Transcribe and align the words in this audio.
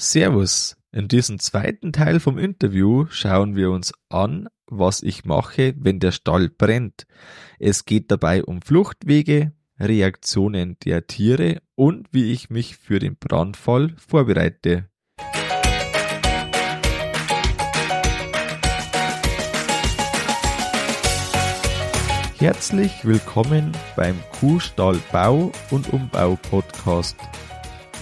Servus. 0.00 0.76
In 0.92 1.08
diesem 1.08 1.40
zweiten 1.40 1.92
Teil 1.92 2.20
vom 2.20 2.38
Interview 2.38 3.06
schauen 3.10 3.56
wir 3.56 3.72
uns 3.72 3.92
an, 4.08 4.48
was 4.68 5.02
ich 5.02 5.24
mache, 5.24 5.74
wenn 5.76 5.98
der 5.98 6.12
Stall 6.12 6.48
brennt. 6.48 7.08
Es 7.58 7.84
geht 7.84 8.08
dabei 8.12 8.44
um 8.44 8.62
Fluchtwege, 8.62 9.52
Reaktionen 9.80 10.76
der 10.84 11.08
Tiere 11.08 11.60
und 11.74 12.06
wie 12.12 12.32
ich 12.32 12.48
mich 12.48 12.76
für 12.76 13.00
den 13.00 13.16
Brandfall 13.16 13.92
vorbereite. 13.96 14.88
Herzlich 22.38 23.04
willkommen 23.04 23.72
beim 23.96 24.16
Kuhstall 24.38 25.00
Bau 25.10 25.50
und 25.72 25.92
Umbau 25.92 26.38
Podcast. 26.50 27.16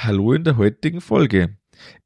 Hallo 0.00 0.32
in 0.32 0.44
der 0.44 0.56
heutigen 0.56 1.00
Folge. 1.00 1.56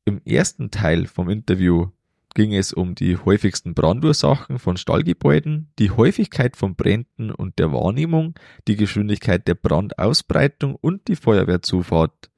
Im 0.07 0.23
ersten 0.25 0.71
Teil 0.71 1.05
vom 1.05 1.29
Interview 1.29 1.89
ging 2.35 2.55
es 2.55 2.73
um 2.73 2.95
die 2.95 3.19
häufigsten 3.19 3.75
Brandursachen 3.75 4.59
von 4.59 4.79
Stallgebäuden, 4.79 5.71
die 5.79 5.91
Häufigkeit 5.91 6.57
von 6.57 6.75
Bränden 6.75 7.31
und 7.31 7.59
der 7.59 7.71
Wahrnehmung, 7.71 8.33
die 8.67 8.77
Geschwindigkeit 8.77 9.47
der 9.47 9.57
Brandausbreitung 9.57 10.75
und 10.75 11.07
die 11.07 11.17
Feuerwehrzufahrt. 11.17 12.31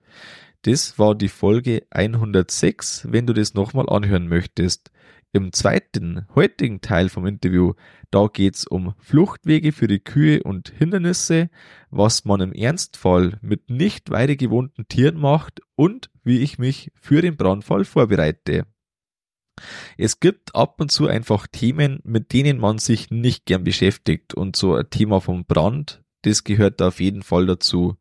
Das 0.62 0.98
war 0.98 1.14
die 1.14 1.28
Folge 1.28 1.86
106, 1.90 3.06
wenn 3.12 3.28
du 3.28 3.32
das 3.32 3.54
nochmal 3.54 3.88
anhören 3.88 4.26
möchtest. 4.26 4.90
Im 5.34 5.52
zweiten, 5.52 6.28
heutigen 6.36 6.80
Teil 6.80 7.08
vom 7.08 7.26
Interview, 7.26 7.72
da 8.12 8.28
geht's 8.32 8.68
um 8.68 8.94
Fluchtwege 9.00 9.72
für 9.72 9.88
die 9.88 9.98
Kühe 9.98 10.40
und 10.44 10.68
Hindernisse, 10.68 11.50
was 11.90 12.24
man 12.24 12.40
im 12.40 12.52
Ernstfall 12.52 13.40
mit 13.42 13.68
nicht 13.68 14.10
weiter 14.10 14.36
gewohnten 14.36 14.86
Tieren 14.86 15.18
macht 15.18 15.60
und 15.74 16.08
wie 16.22 16.38
ich 16.38 16.58
mich 16.58 16.92
für 16.94 17.20
den 17.20 17.36
Brandfall 17.36 17.84
vorbereite. 17.84 18.64
Es 19.98 20.20
gibt 20.20 20.54
ab 20.54 20.80
und 20.80 20.92
zu 20.92 21.08
einfach 21.08 21.48
Themen, 21.48 21.98
mit 22.04 22.32
denen 22.32 22.58
man 22.60 22.78
sich 22.78 23.10
nicht 23.10 23.44
gern 23.44 23.64
beschäftigt 23.64 24.34
und 24.34 24.54
so 24.54 24.76
ein 24.76 24.88
Thema 24.88 25.20
vom 25.20 25.46
Brand, 25.46 26.04
das 26.22 26.44
gehört 26.44 26.80
da 26.80 26.88
auf 26.88 27.00
jeden 27.00 27.24
Fall 27.24 27.46
dazu. 27.46 27.96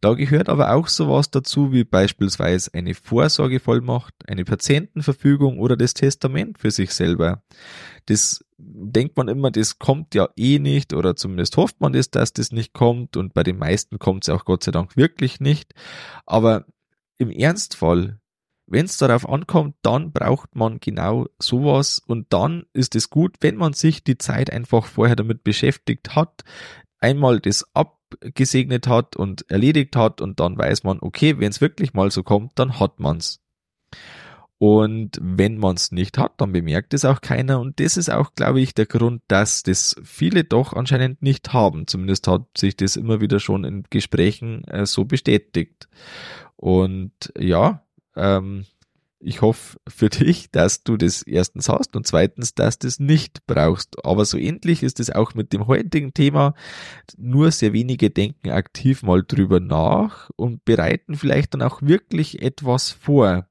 Da 0.00 0.14
gehört 0.14 0.48
aber 0.48 0.74
auch 0.74 0.88
sowas 0.88 1.30
dazu 1.30 1.72
wie 1.72 1.84
beispielsweise 1.84 2.72
eine 2.74 2.94
Vorsorgevollmacht, 2.94 4.14
eine 4.26 4.44
Patientenverfügung 4.44 5.58
oder 5.58 5.76
das 5.76 5.94
Testament 5.94 6.58
für 6.58 6.70
sich 6.70 6.92
selber. 6.92 7.42
Das 8.06 8.44
denkt 8.58 9.16
man 9.16 9.28
immer, 9.28 9.50
das 9.50 9.78
kommt 9.78 10.14
ja 10.14 10.28
eh 10.36 10.58
nicht 10.58 10.92
oder 10.92 11.16
zumindest 11.16 11.56
hofft 11.56 11.80
man 11.80 11.92
das, 11.92 12.10
dass 12.10 12.32
das 12.32 12.52
nicht 12.52 12.72
kommt 12.72 13.16
und 13.16 13.34
bei 13.34 13.42
den 13.42 13.58
meisten 13.58 13.98
kommt 13.98 14.24
es 14.24 14.28
auch 14.28 14.44
Gott 14.44 14.64
sei 14.64 14.72
Dank 14.72 14.96
wirklich 14.96 15.40
nicht. 15.40 15.74
Aber 16.26 16.66
im 17.18 17.30
Ernstfall, 17.30 18.20
wenn 18.66 18.86
es 18.86 18.98
darauf 18.98 19.28
ankommt, 19.28 19.76
dann 19.82 20.12
braucht 20.12 20.54
man 20.56 20.80
genau 20.80 21.26
sowas 21.38 22.00
und 22.04 22.32
dann 22.32 22.66
ist 22.72 22.94
es 22.94 23.10
gut, 23.10 23.36
wenn 23.40 23.56
man 23.56 23.72
sich 23.72 24.04
die 24.04 24.18
Zeit 24.18 24.52
einfach 24.52 24.86
vorher 24.86 25.16
damit 25.16 25.44
beschäftigt 25.44 26.14
hat, 26.14 26.44
einmal 27.00 27.40
das 27.40 27.64
ab 27.74 27.97
gesegnet 28.20 28.86
hat 28.86 29.16
und 29.16 29.50
erledigt 29.50 29.96
hat 29.96 30.20
und 30.20 30.40
dann 30.40 30.58
weiß 30.58 30.84
man, 30.84 30.98
okay, 31.00 31.38
wenn 31.38 31.50
es 31.50 31.60
wirklich 31.60 31.94
mal 31.94 32.10
so 32.10 32.22
kommt, 32.22 32.52
dann 32.56 32.78
hat 32.78 33.00
man's. 33.00 33.40
Und 34.58 35.18
wenn 35.22 35.56
man 35.58 35.76
es 35.76 35.92
nicht 35.92 36.18
hat, 36.18 36.40
dann 36.40 36.52
bemerkt 36.52 36.92
es 36.92 37.04
auch 37.04 37.20
keiner. 37.20 37.60
Und 37.60 37.78
das 37.78 37.96
ist 37.96 38.10
auch, 38.10 38.34
glaube 38.34 38.60
ich, 38.60 38.74
der 38.74 38.86
Grund, 38.86 39.22
dass 39.28 39.62
das 39.62 39.94
viele 40.02 40.42
doch 40.42 40.72
anscheinend 40.72 41.22
nicht 41.22 41.52
haben. 41.52 41.86
Zumindest 41.86 42.26
hat 42.26 42.42
sich 42.56 42.76
das 42.76 42.96
immer 42.96 43.20
wieder 43.20 43.38
schon 43.38 43.62
in 43.62 43.84
Gesprächen 43.88 44.64
äh, 44.64 44.84
so 44.84 45.04
bestätigt. 45.04 45.88
Und 46.56 47.12
ja, 47.38 47.84
ähm, 48.16 48.64
ich 49.20 49.42
hoffe 49.42 49.78
für 49.88 50.08
dich, 50.08 50.50
dass 50.50 50.84
du 50.84 50.96
das 50.96 51.22
erstens 51.22 51.68
hast 51.68 51.96
und 51.96 52.06
zweitens, 52.06 52.54
dass 52.54 52.78
du 52.78 52.86
es 52.86 53.00
nicht 53.00 53.46
brauchst. 53.46 54.04
Aber 54.04 54.24
so 54.24 54.38
ähnlich 54.38 54.82
ist 54.82 55.00
es 55.00 55.10
auch 55.10 55.34
mit 55.34 55.52
dem 55.52 55.66
heutigen 55.66 56.14
Thema. 56.14 56.54
Nur 57.16 57.50
sehr 57.50 57.72
wenige 57.72 58.10
denken 58.10 58.50
aktiv 58.50 59.02
mal 59.02 59.22
drüber 59.22 59.60
nach 59.60 60.30
und 60.36 60.64
bereiten 60.64 61.16
vielleicht 61.16 61.54
dann 61.54 61.62
auch 61.62 61.82
wirklich 61.82 62.42
etwas 62.42 62.90
vor. 62.90 63.48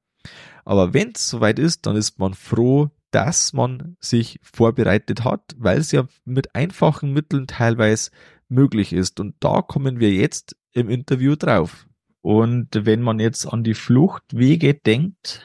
Aber 0.64 0.94
wenn 0.94 1.12
es 1.14 1.28
soweit 1.28 1.58
ist, 1.58 1.86
dann 1.86 1.96
ist 1.96 2.18
man 2.18 2.34
froh, 2.34 2.90
dass 3.10 3.52
man 3.52 3.96
sich 4.00 4.38
vorbereitet 4.42 5.24
hat, 5.24 5.54
weil 5.58 5.78
es 5.78 5.92
ja 5.92 6.06
mit 6.24 6.54
einfachen 6.54 7.12
Mitteln 7.12 7.46
teilweise 7.46 8.10
möglich 8.48 8.92
ist. 8.92 9.20
Und 9.20 9.34
da 9.40 9.62
kommen 9.62 10.00
wir 10.00 10.12
jetzt 10.12 10.56
im 10.72 10.90
Interview 10.90 11.36
drauf. 11.36 11.86
Und 12.20 12.68
wenn 12.72 13.00
man 13.00 13.20
jetzt 13.20 13.46
an 13.46 13.64
die 13.64 13.74
Fluchtwege 13.74 14.74
denkt, 14.74 15.42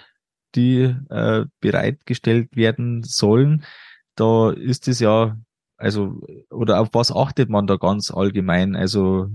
die 0.55 0.95
äh, 1.09 1.45
bereitgestellt 1.59 2.55
werden 2.55 3.03
sollen. 3.03 3.63
Da 4.15 4.51
ist 4.51 4.87
es 4.87 4.99
ja, 4.99 5.37
also, 5.77 6.21
oder 6.49 6.79
auf 6.79 6.89
was 6.93 7.11
achtet 7.11 7.49
man 7.49 7.67
da 7.67 7.77
ganz 7.77 8.11
allgemein? 8.11 8.75
Also, 8.75 9.29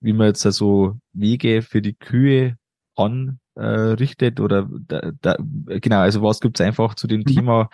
wie 0.00 0.12
man 0.12 0.28
jetzt 0.28 0.46
also 0.46 0.98
Wege 1.12 1.62
für 1.62 1.82
die 1.82 1.94
Kühe 1.94 2.56
anrichtet 2.96 4.40
oder 4.40 4.68
da, 4.86 5.12
da, 5.20 5.36
genau, 5.38 6.00
also 6.00 6.22
was 6.22 6.40
gibt's 6.40 6.60
einfach 6.60 6.94
zu 6.94 7.06
dem 7.06 7.20
mhm. 7.20 7.26
Thema, 7.26 7.70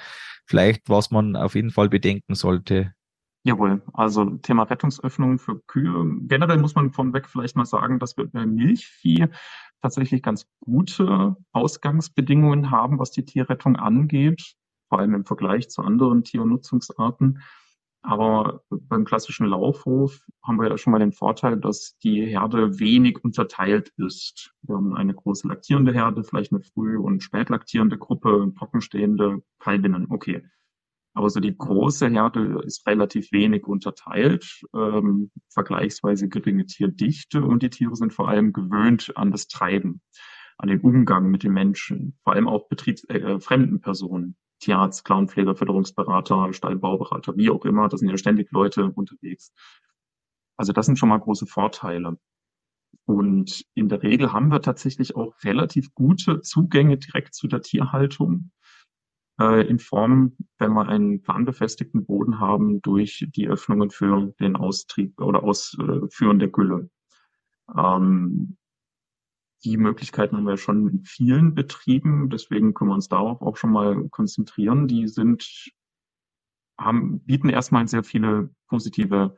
vielleicht 0.47 0.89
was 0.89 1.11
man 1.11 1.37
auf 1.37 1.55
jeden 1.55 1.71
Fall 1.71 1.89
bedenken 1.89 2.35
sollte? 2.35 2.93
Jawohl, 3.45 3.83
also 3.93 4.25
Thema 4.37 4.63
Rettungsöffnung 4.65 5.39
für 5.39 5.61
Kühe. 5.67 6.21
Generell 6.29 6.59
muss 6.59 6.77
man 6.77 6.93
vorweg 6.93 7.29
vielleicht 7.29 7.57
mal 7.57 7.65
sagen, 7.65 7.99
dass 7.99 8.17
wir 8.17 8.29
bei 8.29 8.47
Milchvieh 8.47 9.27
tatsächlich 9.83 10.23
ganz 10.23 10.47
gute 10.61 11.37
Ausgangsbedingungen 11.53 12.71
haben, 12.71 12.99
was 12.99 13.11
die 13.11 13.25
Tierrettung 13.25 13.77
angeht, 13.77 14.55
vor 14.89 15.01
allem 15.01 15.15
im 15.15 15.25
Vergleich 15.27 15.69
zu 15.69 15.83
anderen 15.83 16.25
Tiernutzungsarten. 16.25 17.43
Aber 18.05 18.63
beim 18.69 19.05
klassischen 19.05 19.47
Laufhof 19.47 20.21
haben 20.43 20.59
wir 20.61 20.69
ja 20.69 20.77
schon 20.77 20.91
mal 20.91 20.99
den 20.99 21.13
Vorteil, 21.13 21.57
dass 21.57 21.97
die 21.99 22.25
Herde 22.27 22.81
wenig 22.81 23.23
unterteilt 23.23 23.93
ist. 23.97 24.53
Wir 24.63 24.77
haben 24.77 24.97
eine 24.97 25.15
große 25.15 25.47
laktierende 25.47 25.93
Herde, 25.93 26.25
vielleicht 26.25 26.53
eine 26.53 26.63
früh- 26.63 26.99
und 26.99 27.23
spätlaktierende 27.23 27.99
Gruppe, 27.99 28.53
trockenstehende 28.59 29.43
Kalbinnen. 29.61 30.07
Okay. 30.11 30.43
Aber 31.15 31.29
so 31.29 31.41
die 31.41 31.57
große 31.57 32.09
Herde 32.09 32.63
ist 32.65 32.87
relativ 32.87 33.33
wenig 33.33 33.67
unterteilt, 33.67 34.63
ähm, 34.75 35.31
vergleichsweise 35.51 36.29
geringe 36.29 36.67
Tierdichte 36.67 37.45
und 37.45 37.63
die 37.63 37.71
Tiere 37.71 37.97
sind 37.97 38.15
vor 38.15 38.29
allem 38.29 38.53
gewöhnt 38.53 39.13
an 39.17 39.31
das 39.31 39.47
Treiben, 39.47 40.01
an 40.57 40.69
den 40.69 40.81
Umgang 40.81 41.31
mit 41.31 41.43
den 41.43 41.53
Menschen, 41.53 42.19
vor 42.25 42.33
allem 42.33 42.49
auch 42.49 42.69
betriebsfremden 42.69 43.77
äh, 43.77 43.81
Personen. 43.81 44.37
Tierarzt, 44.61 45.05
Clownpfleger, 45.05 45.57
Förderungsberater, 45.57 46.53
Stallbauberater, 46.53 47.37
wie 47.37 47.51
auch 47.51 47.65
immer, 47.65 47.89
da 47.89 47.97
sind 47.97 48.09
ja 48.09 48.17
ständig 48.17 48.53
Leute 48.53 48.93
unterwegs. 48.95 49.53
Also 50.57 50.73
das 50.73 50.87
sind 50.87 51.01
schon 51.01 51.09
mal 51.09 51.19
große 51.19 51.47
Vorteile. 51.47 52.17
Und 53.05 53.65
in 53.75 53.89
der 53.89 54.03
Regel 54.03 54.33
haben 54.33 54.53
wir 54.53 54.63
tatsächlich 54.63 55.17
auch 55.17 55.35
relativ 55.43 55.93
gute 55.95 56.41
Zugänge 56.43 56.99
direkt 56.99 57.35
zu 57.35 57.49
der 57.49 57.63
Tierhaltung 57.63 58.53
äh, 59.41 59.67
in 59.67 59.79
Form, 59.79 60.37
wenn 60.59 60.73
wir 60.73 60.89
einen 60.89 61.23
planbefestigten 61.23 62.05
Boden 62.05 62.41
haben, 62.41 62.83
durch 62.83 63.27
die 63.35 63.49
Öffnungen 63.49 63.91
für 63.91 64.35
den 64.41 64.57
Austrieb 64.57 65.21
oder 65.21 65.43
Ausführen 65.43 66.39
der 66.39 66.49
Gülle. 66.49 66.91
Ähm, 67.77 68.57
die 69.65 69.77
Möglichkeiten 69.77 70.37
haben 70.37 70.47
wir 70.47 70.57
schon 70.57 70.89
in 70.89 71.05
vielen 71.05 71.55
Betrieben, 71.55 72.29
deswegen 72.31 72.75
können 72.75 72.91
wir 72.91 72.95
uns 72.95 73.09
darauf 73.09 73.41
auch 73.43 73.57
schon 73.57 73.71
mal 73.71 74.09
konzentrieren. 74.09 74.89
Die 74.89 75.07
sind, 75.07 75.73
haben, 76.79 77.21
bieten 77.21 77.49
erstmal 77.49 77.87
sehr 77.87 78.03
viele 78.03 78.51
positive 78.67 79.37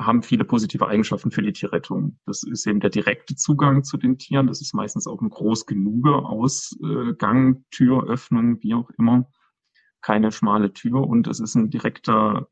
haben 0.00 0.22
viele 0.22 0.44
positive 0.44 0.88
Eigenschaften 0.88 1.30
für 1.30 1.42
die 1.42 1.52
Tierrettung. 1.52 2.18
Das 2.26 2.42
ist 2.42 2.66
eben 2.66 2.80
der 2.80 2.90
direkte 2.90 3.36
Zugang 3.36 3.84
zu 3.84 3.96
den 3.96 4.18
Tieren. 4.18 4.46
Das 4.46 4.60
ist 4.60 4.74
meistens 4.74 5.06
auch 5.06 5.20
ein 5.20 5.28
groß 5.28 5.66
genuge 5.66 6.14
Ausgang, 6.14 7.64
Türöffnung, 7.70 8.62
wie 8.62 8.74
auch 8.74 8.90
immer. 8.98 9.30
Keine 10.00 10.32
schmale 10.32 10.72
Tür 10.72 11.06
und 11.06 11.26
es 11.26 11.40
ist 11.40 11.54
ein 11.54 11.70
direkter 11.70 12.48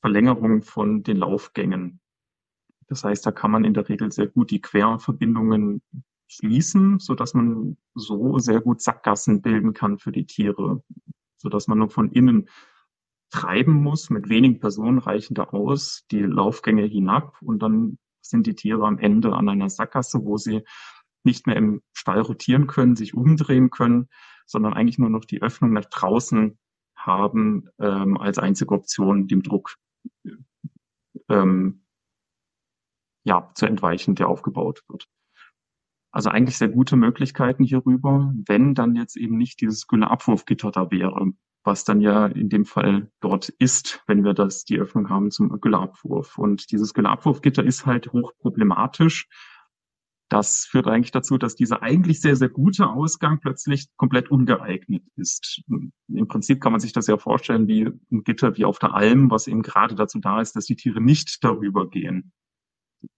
Verlängerung 0.00 0.62
von 0.62 1.02
den 1.02 1.16
Laufgängen. 1.16 2.00
Das 2.88 3.04
heißt, 3.04 3.24
da 3.24 3.32
kann 3.32 3.50
man 3.50 3.64
in 3.64 3.74
der 3.74 3.88
Regel 3.88 4.12
sehr 4.12 4.26
gut 4.26 4.50
die 4.50 4.60
Querverbindungen 4.60 5.82
schließen, 6.26 6.98
so 6.98 7.14
dass 7.14 7.34
man 7.34 7.76
so 7.94 8.38
sehr 8.38 8.60
gut 8.60 8.82
Sackgassen 8.82 9.42
bilden 9.42 9.72
kann 9.72 9.98
für 9.98 10.12
die 10.12 10.26
Tiere, 10.26 10.82
so 11.36 11.48
dass 11.48 11.66
man 11.66 11.78
nur 11.78 11.90
von 11.90 12.10
innen 12.12 12.48
treiben 13.30 13.74
muss. 13.74 14.10
Mit 14.10 14.28
wenigen 14.28 14.60
Personen 14.60 14.98
reichen 14.98 15.34
da 15.34 15.44
aus, 15.44 16.04
die 16.10 16.22
Laufgänge 16.22 16.84
hinab 16.84 17.40
und 17.42 17.62
dann 17.62 17.98
sind 18.20 18.46
die 18.46 18.54
Tiere 18.54 18.86
am 18.86 18.98
Ende 18.98 19.34
an 19.34 19.48
einer 19.48 19.70
Sackgasse, 19.70 20.24
wo 20.24 20.36
sie 20.36 20.62
nicht 21.24 21.46
mehr 21.46 21.56
im 21.56 21.82
Stall 21.92 22.20
rotieren 22.20 22.66
können, 22.66 22.96
sich 22.96 23.14
umdrehen 23.14 23.70
können, 23.70 24.08
sondern 24.46 24.74
eigentlich 24.74 24.98
nur 24.98 25.10
noch 25.10 25.24
die 25.24 25.42
Öffnung 25.42 25.72
nach 25.72 25.84
draußen 25.84 26.58
haben 26.96 27.68
ähm, 27.78 28.18
als 28.18 28.38
einzige 28.38 28.74
Option, 28.74 29.26
dem 29.26 29.42
Druck 29.42 29.76
ähm, 31.28 31.84
ja, 33.24 33.50
zu 33.54 33.66
entweichen, 33.66 34.14
der 34.14 34.28
aufgebaut 34.28 34.82
wird. 34.88 35.08
Also 36.12 36.30
eigentlich 36.30 36.58
sehr 36.58 36.68
gute 36.68 36.96
Möglichkeiten 36.96 37.64
hierüber, 37.64 38.32
wenn 38.46 38.74
dann 38.74 38.96
jetzt 38.96 39.16
eben 39.16 39.36
nicht 39.36 39.60
dieses 39.60 39.86
Gülle-Abwurfgitter 39.86 40.70
da 40.72 40.90
wäre, 40.90 41.32
was 41.62 41.84
dann 41.84 42.00
ja 42.00 42.26
in 42.26 42.48
dem 42.48 42.64
Fall 42.64 43.10
dort 43.20 43.48
ist, 43.48 44.02
wenn 44.06 44.24
wir 44.24 44.34
das 44.34 44.64
die 44.64 44.78
Öffnung 44.78 45.10
haben 45.10 45.30
zum 45.30 45.60
Gülleabwurf. 45.60 46.38
Und 46.38 46.70
dieses 46.70 46.94
Gülleabwurfgitter 46.94 47.64
ist 47.64 47.86
halt 47.86 48.12
hoch 48.12 48.32
problematisch. 48.38 49.28
Das 50.30 50.64
führt 50.64 50.86
eigentlich 50.86 51.10
dazu, 51.10 51.38
dass 51.38 51.56
dieser 51.56 51.82
eigentlich 51.82 52.20
sehr, 52.20 52.36
sehr 52.36 52.48
gute 52.48 52.88
Ausgang 52.88 53.40
plötzlich 53.40 53.88
komplett 53.96 54.30
ungeeignet 54.30 55.02
ist. 55.16 55.62
Im 55.68 56.28
Prinzip 56.28 56.60
kann 56.60 56.72
man 56.72 56.80
sich 56.80 56.92
das 56.92 57.08
ja 57.08 57.18
vorstellen 57.18 57.66
wie 57.66 57.90
ein 58.12 58.22
Gitter 58.22 58.56
wie 58.56 58.64
auf 58.64 58.78
der 58.78 58.94
Alm, 58.94 59.30
was 59.30 59.48
eben 59.48 59.62
gerade 59.62 59.96
dazu 59.96 60.20
da 60.20 60.40
ist, 60.40 60.54
dass 60.54 60.66
die 60.66 60.76
Tiere 60.76 61.00
nicht 61.00 61.42
darüber 61.42 61.90
gehen. 61.90 62.32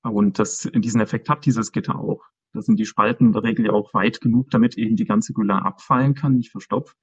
Und 0.02 0.38
das, 0.38 0.70
diesen 0.74 1.00
Effekt 1.00 1.28
hat 1.28 1.44
dieses 1.44 1.70
Gitter 1.70 1.98
auch. 1.98 2.24
Da 2.54 2.62
sind 2.62 2.78
die 2.78 2.86
Spalten 2.86 3.26
in 3.26 3.32
der 3.32 3.42
Regel 3.42 3.66
ja 3.66 3.72
auch 3.72 3.92
weit 3.94 4.20
genug, 4.20 4.50
damit 4.50 4.76
eben 4.76 4.96
die 4.96 5.04
ganze 5.04 5.32
Gülle 5.32 5.54
abfallen 5.64 6.14
kann, 6.14 6.36
nicht 6.36 6.50
verstopft. 6.50 6.96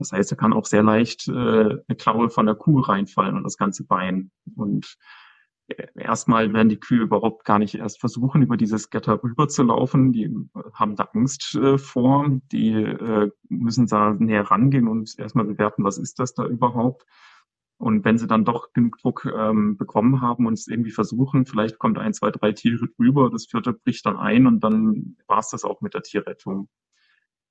Das 0.00 0.12
heißt, 0.12 0.32
er 0.32 0.38
kann 0.38 0.54
auch 0.54 0.64
sehr 0.64 0.82
leicht 0.82 1.28
äh, 1.28 1.32
eine 1.32 1.96
Klaue 1.98 2.30
von 2.30 2.46
der 2.46 2.54
Kuh 2.54 2.80
reinfallen 2.80 3.36
und 3.36 3.44
das 3.44 3.58
ganze 3.58 3.84
Bein. 3.84 4.30
Und 4.56 4.96
äh, 5.68 5.86
erstmal 5.94 6.52
werden 6.54 6.70
die 6.70 6.80
Kühe 6.80 7.02
überhaupt 7.02 7.44
gar 7.44 7.58
nicht 7.58 7.74
erst 7.74 8.00
versuchen, 8.00 8.40
über 8.40 8.56
dieses 8.56 8.88
Gitter 8.88 9.22
rüberzulaufen. 9.22 10.12
Die 10.14 10.34
haben 10.72 10.96
da 10.96 11.04
Angst 11.12 11.54
äh, 11.54 11.76
vor. 11.76 12.40
Die 12.50 12.72
äh, 12.72 13.30
müssen 13.50 13.86
da 13.86 14.14
näher 14.18 14.50
rangehen 14.50 14.88
und 14.88 15.18
erstmal 15.18 15.44
bewerten, 15.44 15.84
was 15.84 15.98
ist 15.98 16.18
das 16.18 16.32
da 16.32 16.46
überhaupt. 16.46 17.04
Und 17.76 18.04
wenn 18.06 18.16
sie 18.16 18.26
dann 18.26 18.46
doch 18.46 18.72
genug 18.72 18.96
Druck 18.98 19.26
ähm, 19.26 19.76
bekommen 19.76 20.22
haben 20.22 20.46
und 20.46 20.54
es 20.54 20.66
irgendwie 20.66 20.92
versuchen, 20.92 21.44
vielleicht 21.44 21.78
kommt 21.78 21.98
ein, 21.98 22.14
zwei, 22.14 22.30
drei 22.30 22.52
Tiere 22.52 22.88
drüber, 22.96 23.30
das 23.30 23.46
vierte 23.46 23.74
bricht 23.74 24.06
dann 24.06 24.16
ein 24.16 24.46
und 24.46 24.60
dann 24.60 25.16
war 25.26 25.40
es 25.40 25.50
das 25.50 25.64
auch 25.64 25.82
mit 25.82 25.92
der 25.92 26.02
Tierrettung. 26.02 26.68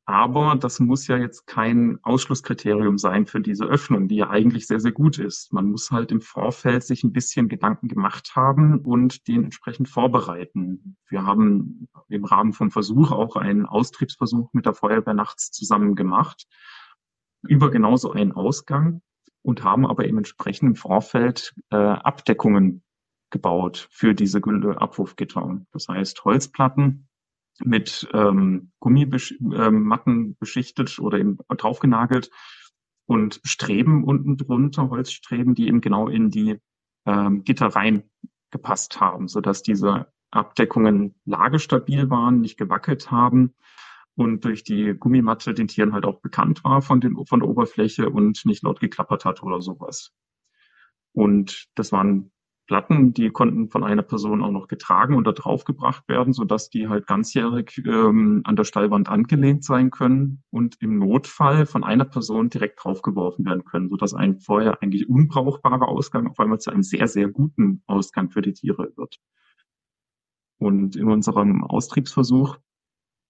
Aber 0.09 0.55
das 0.55 0.79
muss 0.79 1.05
ja 1.05 1.17
jetzt 1.17 1.45
kein 1.45 1.99
Ausschlusskriterium 2.01 2.97
sein 2.97 3.27
für 3.27 3.41
diese 3.41 3.65
Öffnung, 3.65 4.07
die 4.07 4.15
ja 4.15 4.31
eigentlich 4.31 4.65
sehr, 4.65 4.79
sehr 4.79 4.91
gut 4.91 5.19
ist. 5.19 5.53
Man 5.53 5.69
muss 5.69 5.91
halt 5.91 6.11
im 6.11 6.19
Vorfeld 6.19 6.83
sich 6.83 7.03
ein 7.03 7.13
bisschen 7.13 7.47
Gedanken 7.47 7.89
gemacht 7.89 8.35
haben 8.35 8.79
und 8.79 9.27
den 9.27 9.43
entsprechend 9.43 9.87
vorbereiten. 9.87 10.97
Wir 11.09 11.27
haben 11.27 11.87
im 12.07 12.25
Rahmen 12.25 12.53
vom 12.53 12.71
Versuch 12.71 13.11
auch 13.11 13.35
einen 13.35 13.67
Austriebsversuch 13.67 14.51
mit 14.51 14.65
der 14.65 14.73
Feuerwehr 14.73 15.13
nachts 15.13 15.51
zusammen 15.51 15.93
gemacht 15.93 16.47
über 17.43 17.69
genauso 17.69 18.11
einen 18.11 18.31
Ausgang 18.31 19.03
und 19.43 19.63
haben 19.63 19.85
aber 19.85 20.05
im 20.05 20.17
entsprechenden 20.17 20.73
Vorfeld 20.73 21.53
äh, 21.69 21.75
Abdeckungen 21.75 22.81
gebaut 23.29 23.87
für 23.91 24.15
diese 24.15 24.39
Abwurfgitter. 24.39 25.61
Das 25.71 25.87
heißt 25.87 26.25
Holzplatten, 26.25 27.08
mit 27.63 28.07
ähm, 28.13 28.71
Gummimatten 28.79 30.13
ähm, 30.13 30.35
beschichtet 30.39 30.99
oder 30.99 31.19
eben 31.19 31.37
draufgenagelt 31.49 32.29
und 33.05 33.41
Streben 33.43 34.03
unten 34.03 34.37
drunter, 34.37 34.89
Holzstreben, 34.89 35.55
die 35.55 35.67
eben 35.67 35.81
genau 35.81 36.07
in 36.07 36.29
die 36.29 36.59
ähm, 37.05 37.43
Gitter 37.43 37.67
reingepasst 37.67 39.01
haben, 39.01 39.27
sodass 39.27 39.63
diese 39.63 40.07
Abdeckungen 40.31 41.15
lagestabil 41.25 42.09
waren, 42.09 42.41
nicht 42.41 42.57
gewackelt 42.57 43.09
haben 43.09 43.55
und 44.15 44.45
durch 44.45 44.63
die 44.63 44.93
Gummimatte 44.93 45.53
den 45.53 45.67
Tieren 45.67 45.93
halt 45.93 46.05
auch 46.05 46.21
bekannt 46.21 46.63
war 46.63 46.81
von, 46.81 47.01
den, 47.01 47.17
von 47.25 47.39
der 47.39 47.49
Oberfläche 47.49 48.09
und 48.09 48.45
nicht 48.45 48.63
laut 48.63 48.79
geklappert 48.79 49.25
hat 49.25 49.41
oder 49.43 49.61
sowas. 49.61 50.11
Und 51.13 51.67
das 51.75 51.91
waren 51.91 52.31
Platten, 52.69 53.13
die 53.15 53.31
konnten 53.31 53.67
von 53.71 53.83
einer 53.83 54.03
Person 54.03 54.43
auch 54.43 54.51
noch 54.51 54.67
getragen 54.67 55.15
oder 55.15 55.33
draufgebracht 55.33 56.07
werden, 56.07 56.33
sodass 56.33 56.69
die 56.69 56.87
halt 56.87 57.07
ganzjährig 57.07 57.81
ähm, 57.83 58.41
an 58.43 58.55
der 58.55 58.63
Stallwand 58.63 59.09
angelehnt 59.09 59.63
sein 59.63 59.89
können 59.89 60.43
und 60.51 60.79
im 60.79 60.99
Notfall 60.99 61.65
von 61.65 61.83
einer 61.83 62.05
Person 62.05 62.51
direkt 62.51 62.83
draufgeworfen 62.83 63.43
werden 63.43 63.65
können, 63.65 63.89
sodass 63.89 64.13
ein 64.13 64.39
vorher 64.39 64.83
eigentlich 64.83 65.09
unbrauchbarer 65.09 65.87
Ausgang 65.87 66.27
auf 66.27 66.39
einmal 66.39 66.59
zu 66.59 66.69
einem 66.69 66.83
sehr, 66.83 67.07
sehr 67.07 67.29
guten 67.29 67.81
Ausgang 67.87 68.29
für 68.29 68.43
die 68.43 68.53
Tiere 68.53 68.93
wird. 68.95 69.17
Und 70.59 70.95
in 70.95 71.07
unserem 71.07 71.63
Austriebsversuch 71.63 72.55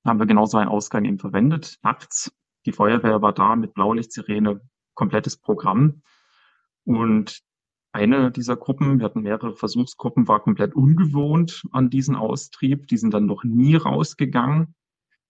haben 0.06 0.20
wir 0.20 0.26
genauso 0.26 0.58
einen 0.58 0.68
Ausgang 0.68 1.06
eben 1.06 1.18
verwendet, 1.18 1.80
nachts. 1.82 2.36
Die 2.66 2.74
Feuerwehr 2.74 3.22
war 3.22 3.32
da 3.32 3.56
mit 3.56 3.74
Blaulichtsirene, 3.74 4.60
komplettes 4.96 5.38
Programm. 5.38 6.02
Und 6.84 7.42
eine 8.00 8.32
dieser 8.32 8.56
Gruppen, 8.56 9.00
wir 9.00 9.06
hatten 9.06 9.22
mehrere 9.22 9.56
Versuchsgruppen, 9.56 10.28
war 10.28 10.40
komplett 10.40 10.74
ungewohnt 10.74 11.64
an 11.72 11.90
diesen 11.90 12.16
Austrieb. 12.16 12.88
Die 12.88 12.98
sind 12.98 13.14
dann 13.14 13.26
noch 13.26 13.44
nie 13.44 13.76
rausgegangen, 13.76 14.76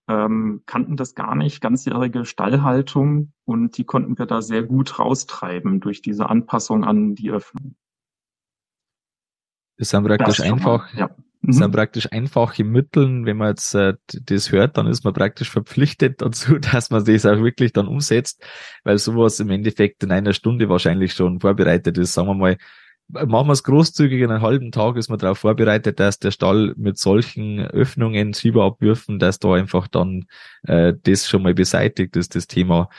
ähm, 0.08 0.62
kannten 0.66 0.96
das 0.96 1.16
gar 1.16 1.36
nicht, 1.36 1.62
ganzjährige 1.62 2.26
Stallhaltung 2.26 3.34
und 3.46 3.78
die 3.78 3.84
konnten 3.86 4.18
wir 4.18 4.26
da 4.26 4.42
sehr 4.42 4.64
gut 4.64 5.00
raustreiben 5.00 5.80
durch 5.80 6.02
diese 6.02 6.30
Anpassung 6.30 6.84
an 6.84 7.16
die 7.16 7.32
Öffnung. 7.32 7.76
Das 9.78 9.90
sind 9.90 10.04
praktisch 10.06 10.38
das 10.38 10.46
einfach, 10.46 10.94
ja. 10.94 11.10
Das 11.42 11.56
sind 11.56 11.68
mhm. 11.68 11.72
praktisch 11.72 12.12
einfache 12.12 12.66
Mittel. 12.66 13.26
Wenn 13.26 13.38
man 13.38 13.50
jetzt 13.50 13.74
äh, 13.74 13.94
das 14.08 14.52
hört, 14.52 14.78
dann 14.78 14.88
ist 14.88 15.06
man 15.06 15.14
praktisch 15.14 15.50
verpflichtet 15.50 16.22
dazu, 16.22 16.60
dass 16.60 16.90
man 16.90 17.06
das 17.06 17.26
auch 17.26 17.42
wirklich 17.42 17.72
dann 17.72 17.88
umsetzt, 17.88 18.44
weil 18.84 18.98
sowas 18.98 19.40
im 19.40 19.50
Endeffekt 19.50 20.04
in 20.04 20.12
einer 20.12 20.34
Stunde 20.34 20.68
wahrscheinlich 20.68 21.14
schon 21.14 21.40
vorbereitet 21.40 21.98
ist. 21.98 22.14
Sagen 22.14 22.28
wir 22.28 22.36
mal, 22.36 22.58
machen 23.08 23.48
wir 23.48 23.54
es 23.54 23.64
großzügig, 23.64 24.22
in 24.22 24.32
einem 24.32 24.42
halben 24.42 24.72
Tag 24.72 24.98
ist 24.98 25.10
man 25.10 25.18
darauf 25.18 25.40
vorbereitet, 25.40 26.00
dass 26.00 26.20
der 26.20 26.32
Stall 26.32 26.74
mit 26.78 26.98
solchen 26.98 27.60
Öffnungen, 27.60 28.34
Schieberabwürfen, 28.34 29.18
dass 29.18 29.40
da 29.40 29.54
einfach 29.54 29.88
dann 29.88 30.26
äh, 30.64 30.94
das 31.04 31.28
schon 31.28 31.44
mal 31.44 31.54
beseitigt 31.54 32.16
ist, 32.18 32.36
das 32.36 32.48
Thema. 32.48 32.90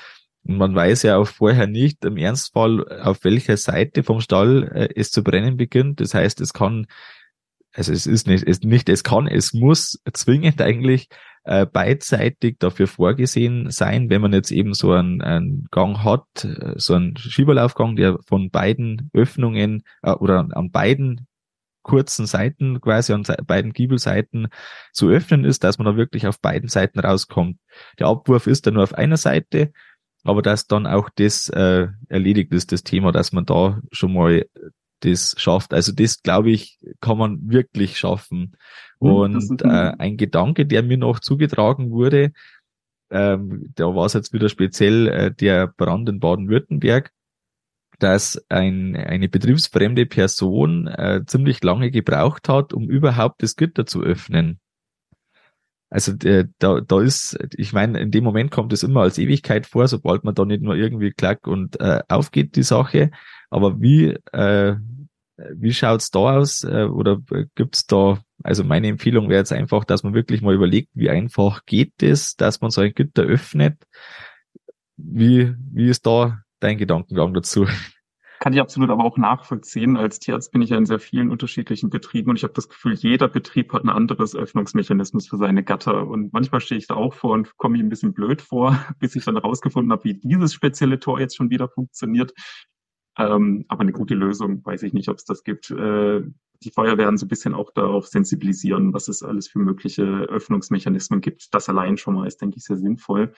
Und 0.44 0.56
man 0.56 0.74
weiß 0.74 1.02
ja 1.02 1.18
auch 1.18 1.28
vorher 1.28 1.66
nicht 1.66 2.04
im 2.04 2.16
Ernstfall, 2.16 3.00
auf 3.02 3.22
welcher 3.24 3.58
Seite 3.58 4.02
vom 4.02 4.20
Stall 4.20 4.70
äh, 4.74 4.88
es 4.96 5.10
zu 5.10 5.22
brennen 5.22 5.56
beginnt. 5.56 6.00
Das 6.00 6.14
heißt, 6.14 6.40
es 6.40 6.52
kann 6.52 6.86
also 7.74 7.92
es 7.92 8.06
ist 8.06 8.26
nicht, 8.26 8.46
es 8.46 8.60
nicht, 8.60 8.88
es 8.88 9.04
kann, 9.04 9.26
es 9.26 9.52
muss 9.52 10.00
zwingend 10.12 10.60
eigentlich 10.60 11.08
äh, 11.44 11.66
beidseitig 11.66 12.58
dafür 12.58 12.86
vorgesehen 12.86 13.70
sein, 13.70 14.10
wenn 14.10 14.20
man 14.20 14.32
jetzt 14.32 14.50
eben 14.50 14.74
so 14.74 14.92
einen, 14.92 15.22
einen 15.22 15.68
Gang 15.70 16.02
hat, 16.04 16.44
äh, 16.44 16.74
so 16.76 16.94
einen 16.94 17.16
Schieberlaufgang, 17.16 17.96
der 17.96 18.18
von 18.26 18.50
beiden 18.50 19.10
Öffnungen 19.14 19.82
äh, 20.02 20.12
oder 20.12 20.48
an 20.50 20.70
beiden 20.70 21.26
kurzen 21.82 22.26
Seiten, 22.26 22.80
quasi 22.80 23.12
an 23.12 23.24
beiden 23.46 23.72
Giebelseiten 23.72 24.48
zu 24.92 25.08
öffnen 25.08 25.44
ist, 25.44 25.64
dass 25.64 25.78
man 25.78 25.86
da 25.86 25.96
wirklich 25.96 26.26
auf 26.26 26.40
beiden 26.40 26.68
Seiten 26.68 27.00
rauskommt. 27.00 27.58
Der 27.98 28.08
Abwurf 28.08 28.46
ist 28.46 28.66
dann 28.66 28.74
nur 28.74 28.82
auf 28.82 28.94
einer 28.94 29.16
Seite, 29.16 29.72
aber 30.22 30.42
dass 30.42 30.66
dann 30.66 30.86
auch 30.86 31.08
das 31.14 31.48
äh, 31.48 31.88
erledigt 32.08 32.52
ist, 32.52 32.72
das 32.72 32.82
Thema, 32.82 33.12
dass 33.12 33.32
man 33.32 33.46
da 33.46 33.80
schon 33.92 34.12
mal 34.12 34.44
das 35.00 35.34
schafft. 35.38 35.72
Also 35.74 35.92
das, 35.92 36.22
glaube 36.22 36.50
ich, 36.50 36.78
kann 37.00 37.18
man 37.18 37.50
wirklich 37.50 37.98
schaffen. 37.98 38.56
Hm, 39.00 39.08
Und 39.10 39.62
äh, 39.62 39.92
ein 39.98 40.16
Gedanke, 40.16 40.66
der 40.66 40.82
mir 40.82 40.98
noch 40.98 41.20
zugetragen 41.20 41.90
wurde, 41.90 42.32
ähm, 43.10 43.72
da 43.74 43.94
war 43.94 44.06
es 44.06 44.12
jetzt 44.12 44.32
wieder 44.32 44.48
speziell 44.48 45.08
äh, 45.08 45.34
der 45.34 45.66
Brand 45.66 46.08
in 46.08 46.20
Baden-Württemberg, 46.20 47.10
dass 47.98 48.42
ein, 48.48 48.96
eine 48.96 49.28
betriebsfremde 49.28 50.06
Person 50.06 50.86
äh, 50.86 51.22
ziemlich 51.26 51.62
lange 51.62 51.90
gebraucht 51.90 52.48
hat, 52.48 52.72
um 52.72 52.88
überhaupt 52.88 53.42
das 53.42 53.56
Gitter 53.56 53.84
zu 53.84 54.02
öffnen. 54.02 54.60
Also 55.90 56.12
äh, 56.24 56.46
da, 56.60 56.80
da 56.80 57.00
ist, 57.00 57.36
ich 57.56 57.72
meine, 57.72 57.98
in 57.98 58.12
dem 58.12 58.22
Moment 58.22 58.52
kommt 58.52 58.72
es 58.72 58.84
immer 58.84 59.00
als 59.00 59.18
Ewigkeit 59.18 59.66
vor, 59.66 59.88
sobald 59.88 60.22
man 60.22 60.36
da 60.36 60.44
nicht 60.44 60.62
nur 60.62 60.76
irgendwie 60.76 61.10
klack 61.10 61.48
und 61.48 61.80
äh, 61.80 62.02
aufgeht 62.08 62.54
die 62.54 62.62
Sache. 62.62 63.10
Aber 63.50 63.80
wie, 63.80 64.16
äh, 64.32 64.76
wie 65.36 65.72
schaut's 65.72 66.10
da 66.10 66.38
aus? 66.38 66.64
Äh, 66.64 66.84
oder 66.84 67.18
gibt's 67.54 67.86
da, 67.86 68.22
also 68.42 68.64
meine 68.64 68.88
Empfehlung 68.88 69.28
wäre 69.28 69.40
jetzt 69.40 69.52
einfach, 69.52 69.84
dass 69.84 70.02
man 70.02 70.14
wirklich 70.14 70.42
mal 70.42 70.54
überlegt, 70.54 70.90
wie 70.94 71.10
einfach 71.10 71.64
geht 71.66 72.02
es, 72.02 72.36
dass 72.36 72.60
man 72.60 72.70
so 72.70 72.80
ein 72.80 72.94
Gitter 72.94 73.22
öffnet. 73.22 73.76
Wie, 74.96 75.54
wie 75.72 75.88
ist 75.88 76.06
da 76.06 76.42
dein 76.60 76.78
Gedankengang 76.78 77.34
dazu? 77.34 77.66
Kann 78.42 78.54
ich 78.54 78.60
absolut 78.60 78.88
aber 78.88 79.04
auch 79.04 79.18
nachvollziehen. 79.18 79.98
Als 79.98 80.18
Tierarzt 80.18 80.50
bin 80.50 80.62
ich 80.62 80.70
ja 80.70 80.78
in 80.78 80.86
sehr 80.86 80.98
vielen 80.98 81.30
unterschiedlichen 81.30 81.90
Betrieben 81.90 82.30
und 82.30 82.36
ich 82.36 82.42
habe 82.42 82.54
das 82.54 82.70
Gefühl, 82.70 82.94
jeder 82.94 83.28
Betrieb 83.28 83.74
hat 83.74 83.84
ein 83.84 83.90
anderes 83.90 84.34
Öffnungsmechanismus 84.34 85.28
für 85.28 85.36
seine 85.36 85.62
Gatter. 85.62 86.06
Und 86.06 86.32
manchmal 86.32 86.62
stehe 86.62 86.78
ich 86.78 86.86
da 86.86 86.94
auch 86.94 87.12
vor 87.12 87.32
und 87.32 87.54
komme 87.58 87.76
mir 87.76 87.84
ein 87.84 87.90
bisschen 87.90 88.14
blöd 88.14 88.40
vor, 88.40 88.78
bis 88.98 89.14
ich 89.14 89.26
dann 89.26 89.34
herausgefunden 89.34 89.92
habe, 89.92 90.04
wie 90.04 90.14
dieses 90.14 90.54
spezielle 90.54 90.98
Tor 90.98 91.20
jetzt 91.20 91.36
schon 91.36 91.50
wieder 91.50 91.68
funktioniert. 91.68 92.32
Ähm, 93.20 93.66
aber 93.68 93.82
eine 93.82 93.92
gute 93.92 94.14
Lösung, 94.14 94.64
weiß 94.64 94.82
ich 94.82 94.94
nicht, 94.94 95.10
ob 95.10 95.18
es 95.18 95.24
das 95.24 95.44
gibt. 95.44 95.70
Äh, 95.70 96.22
die 96.62 96.70
Feuerwehren 96.70 97.18
so 97.18 97.26
ein 97.26 97.28
bisschen 97.28 97.54
auch 97.54 97.70
darauf 97.70 98.06
sensibilisieren, 98.06 98.94
was 98.94 99.08
es 99.08 99.22
alles 99.22 99.48
für 99.48 99.58
mögliche 99.58 100.02
Öffnungsmechanismen 100.04 101.20
gibt. 101.20 101.52
Das 101.54 101.68
allein 101.68 101.98
schon 101.98 102.14
mal 102.14 102.26
ist, 102.26 102.40
denke 102.40 102.56
ich, 102.56 102.64
sehr 102.64 102.78
sinnvoll. 102.78 103.32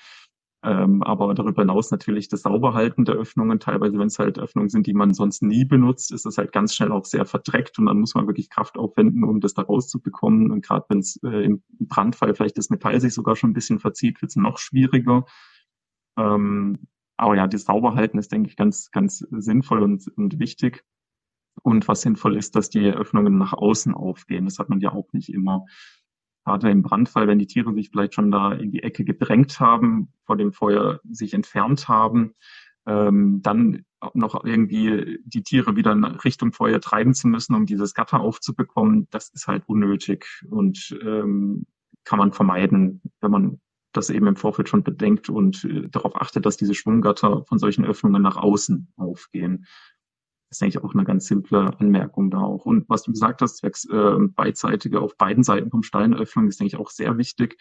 Ähm, 0.65 1.03
aber 1.03 1.35
darüber 1.35 1.63
hinaus 1.63 1.91
natürlich 1.91 2.29
das 2.29 2.43
Sauberhalten 2.43 3.05
der 3.05 3.17
Öffnungen. 3.17 3.59
Teilweise, 3.59 3.99
wenn 3.99 4.07
es 4.07 4.21
halt 4.21 4.39
Öffnungen 4.39 4.69
sind, 4.69 4.87
die 4.87 4.95
man 4.95 5.15
sonst 5.15 5.43
nie 5.43 5.65
benutzt, 5.65 6.13
ist 6.13 6.27
das 6.27 6.39
halt 6.39 6.53
ganz 6.53 6.77
schnell 6.77 6.93
auch 6.93 7.05
sehr 7.05 7.27
verdreckt 7.27 7.81
und 7.81 7.87
dann 7.87 7.99
muss 7.99 8.15
man 8.15 8.29
wirklich 8.29 8.51
Kraft 8.51 8.79
aufwenden, 8.79 9.25
um 9.25 9.41
das 9.41 9.55
da 9.55 9.63
rauszubekommen. 9.63 10.53
Und 10.53 10.65
gerade 10.65 10.87
wenn 10.89 11.01
es 11.01 11.19
äh, 11.25 11.45
im 11.45 11.65
Brandfall 11.81 12.37
vielleicht 12.37 12.59
das 12.59 12.71
Metall 12.71 13.01
sich 13.01 13.15
sogar 13.15 13.35
schon 13.35 13.51
ein 13.51 13.55
bisschen 13.55 13.81
verzieht, 13.81 14.23
wird 14.23 14.31
es 14.31 14.37
noch 14.37 14.59
schwieriger. 14.59 15.25
Ähm, 16.17 16.79
aber 17.17 17.37
ja, 17.37 17.47
das 17.47 17.65
Sauberhalten 17.65 18.19
ist, 18.19 18.33
denke 18.33 18.49
ich, 18.49 18.57
ganz, 18.57 18.91
ganz 18.91 19.19
sinnvoll 19.31 19.83
und, 19.83 20.07
und 20.17 20.39
wichtig. 20.39 20.85
Und 21.63 21.87
was 21.87 22.01
sinnvoll 22.01 22.37
ist, 22.37 22.57
dass 22.57 22.71
die 22.71 22.91
Öffnungen 22.91 23.37
nach 23.37 23.53
außen 23.53 23.95
aufgehen. 23.95 24.47
Das 24.47 24.59
hat 24.59 24.71
man 24.71 24.81
ja 24.81 24.93
auch 24.93 25.13
nicht 25.13 25.33
immer 25.33 25.67
gerade 26.45 26.71
im 26.71 26.83
Brandfall, 26.83 27.29
wenn 27.29 27.39
die 27.39 27.47
Tiere 27.47 27.73
sich 27.75 27.91
vielleicht 27.91 28.15
schon 28.15 28.31
da 28.31 28.53
in 28.53 28.73
die 28.73 28.83
Ecke 28.83 29.05
gedrängt 29.05 29.61
haben, 29.61 30.13
vor 30.25 30.37
dem 30.37 30.53
Feuer 30.53 31.01
sich 31.09 31.35
entfernt 31.35 31.89
haben, 31.89 32.35
ähm, 32.87 33.43
dann 33.43 33.85
noch 34.15 34.45
irgendwie 34.45 35.21
die 35.25 35.43
Tiere 35.43 35.77
wieder 35.77 35.93
in 35.93 36.05
Richtung 36.05 36.53
Feuer 36.53 36.81
treiben 36.81 37.15
zu 37.15 37.29
müssen, 37.29 37.55
um 37.55 37.67
dieses 37.67 37.95
Gatter 37.95 38.21
aufzubekommen, 38.21 39.07
das 39.11 39.29
ist 39.31 39.47
halt 39.47 39.63
unnötig 39.69 40.27
und 40.51 40.99
ähm, 41.03 41.67
kann 42.05 42.19
man 42.19 42.33
vermeiden, 42.33 43.01
wenn 43.21 43.31
man 43.31 43.61
das 43.93 44.11
eben 44.11 44.27
im 44.27 44.37
Vorfeld 44.37 44.69
schon 44.69 44.83
bedenkt 44.83 45.29
und 45.29 45.65
äh, 45.65 45.89
darauf 45.89 46.17
achtet, 46.17 46.47
dass 46.47 46.57
diese 46.57 46.75
Schwunggatter 46.75 47.45
von 47.45 47.59
solchen 47.59 47.85
Öffnungen 47.85 48.23
nach 48.23 48.37
außen 48.37 48.93
aufgehen. 48.97 49.67
Das 50.49 50.59
ist 50.59 50.63
eigentlich 50.63 50.83
auch 50.83 50.93
eine 50.95 51.05
ganz 51.05 51.27
simple 51.27 51.79
Anmerkung 51.79 52.31
da 52.31 52.41
auch. 52.41 52.67
Und 52.67 52.89
was 52.89 53.05
du 53.05 53.13
gesagt 53.13 53.41
hast, 53.41 53.59
zwecks 53.59 53.87
äh, 53.87 54.19
beidseitige 54.35 55.01
auf 55.01 55.17
beiden 55.17 55.45
Seiten 55.45 55.71
vom 55.71 55.83
Steinöffnung, 55.83 56.49
ist, 56.49 56.61
denke 56.61 56.75
ich, 56.75 56.81
auch 56.81 56.91
sehr 56.91 57.17
wichtig, 57.17 57.59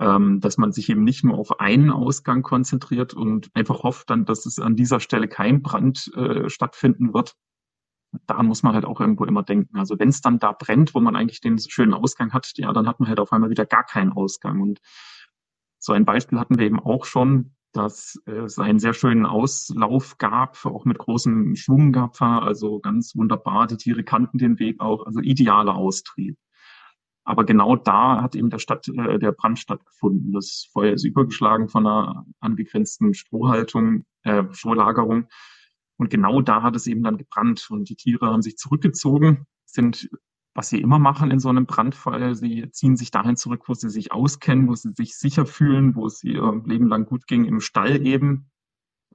ähm, 0.00 0.40
dass 0.40 0.56
man 0.56 0.72
sich 0.72 0.88
eben 0.88 1.04
nicht 1.04 1.24
nur 1.24 1.38
auf 1.38 1.60
einen 1.60 1.90
Ausgang 1.90 2.42
konzentriert 2.42 3.14
und 3.14 3.50
einfach 3.54 3.82
hofft 3.82 4.10
dann, 4.10 4.24
dass 4.24 4.46
es 4.46 4.58
an 4.58 4.74
dieser 4.74 4.98
Stelle 4.98 5.28
kein 5.28 5.62
Brand 5.62 6.10
äh, 6.16 6.48
stattfinden 6.48 7.12
wird. 7.12 7.36
Daran 8.26 8.46
muss 8.46 8.62
man 8.62 8.74
halt 8.74 8.86
auch 8.86 9.00
irgendwo 9.00 9.24
immer 9.24 9.42
denken. 9.44 9.78
Also 9.78 9.98
wenn 9.98 10.08
es 10.08 10.20
dann 10.20 10.38
da 10.38 10.52
brennt, 10.52 10.94
wo 10.94 11.00
man 11.00 11.14
eigentlich 11.14 11.40
den 11.40 11.58
schönen 11.58 11.94
Ausgang 11.94 12.32
hat, 12.32 12.50
ja, 12.56 12.72
dann 12.72 12.88
hat 12.88 12.98
man 12.98 13.08
halt 13.08 13.20
auf 13.20 13.32
einmal 13.32 13.50
wieder 13.50 13.66
gar 13.66 13.84
keinen 13.84 14.10
Ausgang. 14.10 14.60
Und 14.60 14.80
so 15.80 15.92
ein 15.92 16.04
Beispiel 16.04 16.38
hatten 16.38 16.58
wir 16.58 16.66
eben 16.66 16.78
auch 16.78 17.04
schon 17.04 17.52
dass 17.72 18.20
es 18.26 18.58
einen 18.58 18.80
sehr 18.80 18.94
schönen 18.94 19.26
Auslauf 19.26 20.18
gab, 20.18 20.64
auch 20.66 20.84
mit 20.84 20.98
großem 20.98 21.54
Schwunggapfer, 21.54 22.42
also 22.42 22.80
ganz 22.80 23.14
wunderbar. 23.14 23.66
Die 23.66 23.76
Tiere 23.76 24.02
kannten 24.02 24.38
den 24.38 24.58
Weg 24.58 24.80
auch, 24.80 25.06
also 25.06 25.20
idealer 25.20 25.76
Austrieb. 25.76 26.36
Aber 27.24 27.44
genau 27.44 27.76
da 27.76 28.22
hat 28.22 28.34
eben 28.34 28.50
der, 28.50 28.58
Stadt, 28.58 28.88
äh, 28.88 29.18
der 29.18 29.32
Brand 29.32 29.58
stattgefunden. 29.58 30.32
Das 30.32 30.68
Feuer 30.72 30.94
ist 30.94 31.04
übergeschlagen 31.04 31.68
von 31.68 31.86
einer 31.86 32.26
angegrenzten 32.40 33.14
Strohhaltung, 33.14 34.04
äh, 34.22 34.42
Strohlagerung. 34.50 35.28
Und 35.96 36.10
genau 36.10 36.40
da 36.40 36.62
hat 36.62 36.74
es 36.76 36.86
eben 36.86 37.02
dann 37.04 37.18
gebrannt 37.18 37.68
und 37.70 37.88
die 37.88 37.94
Tiere 37.94 38.26
haben 38.26 38.42
sich 38.42 38.56
zurückgezogen, 38.56 39.46
sind 39.66 40.10
was 40.54 40.68
sie 40.68 40.80
immer 40.80 40.98
machen 40.98 41.30
in 41.30 41.38
so 41.38 41.48
einem 41.48 41.66
Brandfall. 41.66 42.34
Sie 42.34 42.68
ziehen 42.70 42.96
sich 42.96 43.10
dahin 43.10 43.36
zurück, 43.36 43.68
wo 43.68 43.74
sie 43.74 43.90
sich 43.90 44.12
auskennen, 44.12 44.68
wo 44.68 44.74
sie 44.74 44.92
sich 44.96 45.16
sicher 45.16 45.46
fühlen, 45.46 45.94
wo 45.94 46.06
es 46.06 46.22
ihr 46.24 46.62
Leben 46.64 46.88
lang 46.88 47.06
gut 47.06 47.26
ging, 47.26 47.44
im 47.44 47.60
Stall 47.60 48.04
eben 48.06 48.50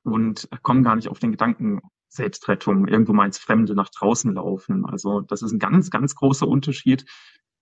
und 0.03 0.47
kommen 0.61 0.83
gar 0.83 0.95
nicht 0.95 1.09
auf 1.09 1.19
den 1.19 1.31
Gedanken 1.31 1.81
Selbstrettung, 2.09 2.87
irgendwo 2.87 3.13
mal 3.13 3.25
ins 3.25 3.37
Fremde 3.37 3.75
nach 3.75 3.89
draußen 3.89 4.33
laufen. 4.33 4.85
Also 4.85 5.21
das 5.21 5.41
ist 5.41 5.51
ein 5.51 5.59
ganz, 5.59 5.89
ganz 5.89 6.15
großer 6.15 6.47
Unterschied 6.47 7.05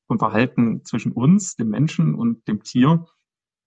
vom 0.07 0.19
Verhalten 0.19 0.83
zwischen 0.83 1.11
uns, 1.11 1.55
dem 1.55 1.69
Menschen 1.69 2.13
und 2.13 2.47
dem 2.47 2.61
Tier. 2.63 3.05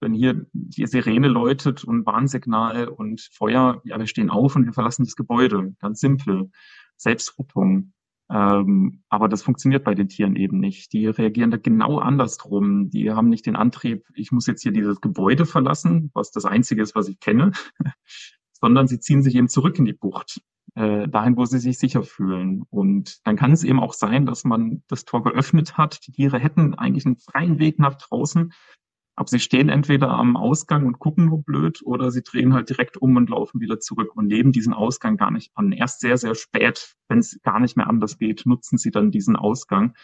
Wenn 0.00 0.12
hier 0.12 0.46
die 0.52 0.86
Sirene 0.86 1.28
läutet 1.28 1.82
und 1.82 2.06
Warnsignal 2.06 2.88
und 2.88 3.28
Feuer, 3.32 3.80
ja, 3.84 3.98
wir 3.98 4.06
stehen 4.06 4.30
auf 4.30 4.54
und 4.54 4.66
wir 4.66 4.72
verlassen 4.72 5.04
das 5.04 5.16
Gebäude. 5.16 5.74
Ganz 5.80 6.00
simpel. 6.00 6.50
Selbstrettung. 6.96 7.92
Ähm, 8.28 9.02
aber 9.08 9.28
das 9.28 9.42
funktioniert 9.42 9.84
bei 9.84 9.94
den 9.94 10.08
Tieren 10.08 10.36
eben 10.36 10.58
nicht. 10.58 10.92
Die 10.92 11.06
reagieren 11.06 11.50
da 11.50 11.58
genau 11.58 11.98
andersrum. 11.98 12.90
Die 12.90 13.10
haben 13.10 13.28
nicht 13.28 13.46
den 13.46 13.56
Antrieb, 13.56 14.04
ich 14.14 14.32
muss 14.32 14.46
jetzt 14.46 14.62
hier 14.62 14.72
dieses 14.72 15.00
Gebäude 15.00 15.46
verlassen, 15.46 16.10
was 16.12 16.32
das 16.32 16.44
Einzige 16.44 16.82
ist, 16.82 16.94
was 16.94 17.08
ich 17.08 17.20
kenne, 17.20 17.52
sondern 18.52 18.88
sie 18.88 18.98
ziehen 18.98 19.22
sich 19.22 19.36
eben 19.36 19.48
zurück 19.48 19.78
in 19.78 19.84
die 19.84 19.92
Bucht, 19.92 20.40
äh, 20.74 21.06
dahin, 21.08 21.36
wo 21.36 21.44
sie 21.44 21.60
sich 21.60 21.78
sicher 21.78 22.02
fühlen. 22.02 22.64
Und 22.68 23.24
dann 23.24 23.36
kann 23.36 23.52
es 23.52 23.62
eben 23.62 23.80
auch 23.80 23.92
sein, 23.92 24.26
dass 24.26 24.44
man 24.44 24.82
das 24.88 25.04
Tor 25.04 25.22
geöffnet 25.22 25.78
hat. 25.78 26.04
Die 26.06 26.12
Tiere 26.12 26.38
hätten 26.38 26.74
eigentlich 26.74 27.06
einen 27.06 27.18
freien 27.18 27.60
Weg 27.60 27.78
nach 27.78 27.94
draußen, 27.94 28.52
aber 29.16 29.28
sie 29.28 29.40
stehen 29.40 29.70
entweder 29.70 30.10
am 30.10 30.36
Ausgang 30.36 30.86
und 30.86 30.98
gucken 30.98 31.26
nur 31.26 31.42
blöd 31.42 31.80
oder 31.84 32.10
sie 32.10 32.22
drehen 32.22 32.52
halt 32.52 32.68
direkt 32.68 32.98
um 32.98 33.16
und 33.16 33.30
laufen 33.30 33.60
wieder 33.60 33.80
zurück 33.80 34.14
und 34.14 34.26
nehmen 34.26 34.52
diesen 34.52 34.74
Ausgang 34.74 35.16
gar 35.16 35.30
nicht 35.30 35.50
an. 35.54 35.72
Erst 35.72 36.00
sehr, 36.00 36.18
sehr 36.18 36.34
spät, 36.34 36.94
wenn 37.08 37.18
es 37.18 37.40
gar 37.42 37.58
nicht 37.58 37.76
mehr 37.76 37.88
anders 37.88 38.18
geht, 38.18 38.44
nutzen 38.44 38.76
sie 38.76 38.90
dann 38.90 39.10
diesen 39.10 39.34
Ausgang 39.34 39.94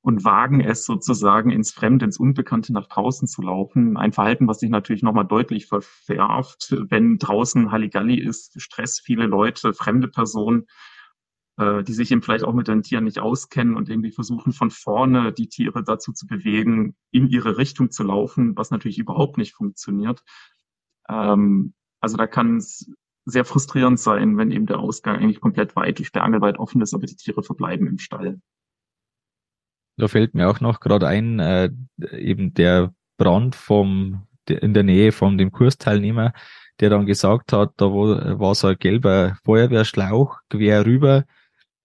und 0.00 0.24
wagen 0.24 0.60
es 0.60 0.86
sozusagen 0.86 1.50
ins 1.50 1.72
Fremde, 1.72 2.06
ins 2.06 2.18
Unbekannte 2.18 2.72
nach 2.72 2.86
draußen 2.86 3.28
zu 3.28 3.42
laufen. 3.42 3.98
Ein 3.98 4.12
Verhalten, 4.12 4.48
was 4.48 4.60
sich 4.60 4.70
natürlich 4.70 5.02
nochmal 5.02 5.26
deutlich 5.26 5.66
verfärbt, 5.66 6.74
wenn 6.88 7.18
draußen 7.18 7.70
Halligalli 7.70 8.18
ist, 8.18 8.60
Stress, 8.62 8.98
viele 8.98 9.26
Leute, 9.26 9.74
fremde 9.74 10.08
Personen 10.08 10.66
äh, 11.58 11.82
die 11.82 11.92
sich 11.92 12.10
eben 12.10 12.22
vielleicht 12.22 12.44
auch 12.44 12.54
mit 12.54 12.68
den 12.68 12.82
Tieren 12.82 13.04
nicht 13.04 13.18
auskennen 13.18 13.76
und 13.76 13.88
irgendwie 13.88 14.12
versuchen 14.12 14.52
von 14.52 14.70
vorne 14.70 15.32
die 15.32 15.48
Tiere 15.48 15.82
dazu 15.82 16.12
zu 16.12 16.26
bewegen, 16.26 16.94
in 17.10 17.28
ihre 17.28 17.58
Richtung 17.58 17.90
zu 17.90 18.04
laufen, 18.04 18.56
was 18.56 18.70
natürlich 18.70 18.98
überhaupt 18.98 19.38
nicht 19.38 19.54
funktioniert. 19.54 20.22
Ähm, 21.08 21.74
also 22.00 22.16
da 22.16 22.26
kann 22.26 22.58
es 22.58 22.90
sehr 23.24 23.44
frustrierend 23.44 23.98
sein, 23.98 24.38
wenn 24.38 24.52
eben 24.52 24.66
der 24.66 24.78
Ausgang 24.78 25.16
eigentlich 25.16 25.40
komplett 25.40 25.76
weit, 25.76 25.98
sperrangelweit 25.98 26.58
offen 26.58 26.80
ist, 26.80 26.94
aber 26.94 27.06
die 27.06 27.16
Tiere 27.16 27.42
verbleiben 27.42 27.86
im 27.86 27.98
Stall. 27.98 28.40
Da 29.96 30.06
fällt 30.06 30.34
mir 30.34 30.48
auch 30.48 30.60
noch 30.60 30.78
gerade 30.78 31.08
ein, 31.08 31.40
äh, 31.40 31.70
eben 32.12 32.54
der 32.54 32.94
Brand 33.16 33.56
vom 33.56 34.28
in 34.48 34.72
der 34.72 34.84
Nähe 34.84 35.12
von 35.12 35.36
dem 35.36 35.52
Kursteilnehmer, 35.52 36.32
der 36.80 36.88
dann 36.88 37.04
gesagt 37.04 37.52
hat, 37.52 37.72
da 37.76 37.86
war 37.86 38.54
so 38.54 38.68
ein 38.68 38.78
gelber 38.78 39.36
Feuerwehrschlauch 39.44 40.38
quer 40.48 40.86
rüber 40.86 41.24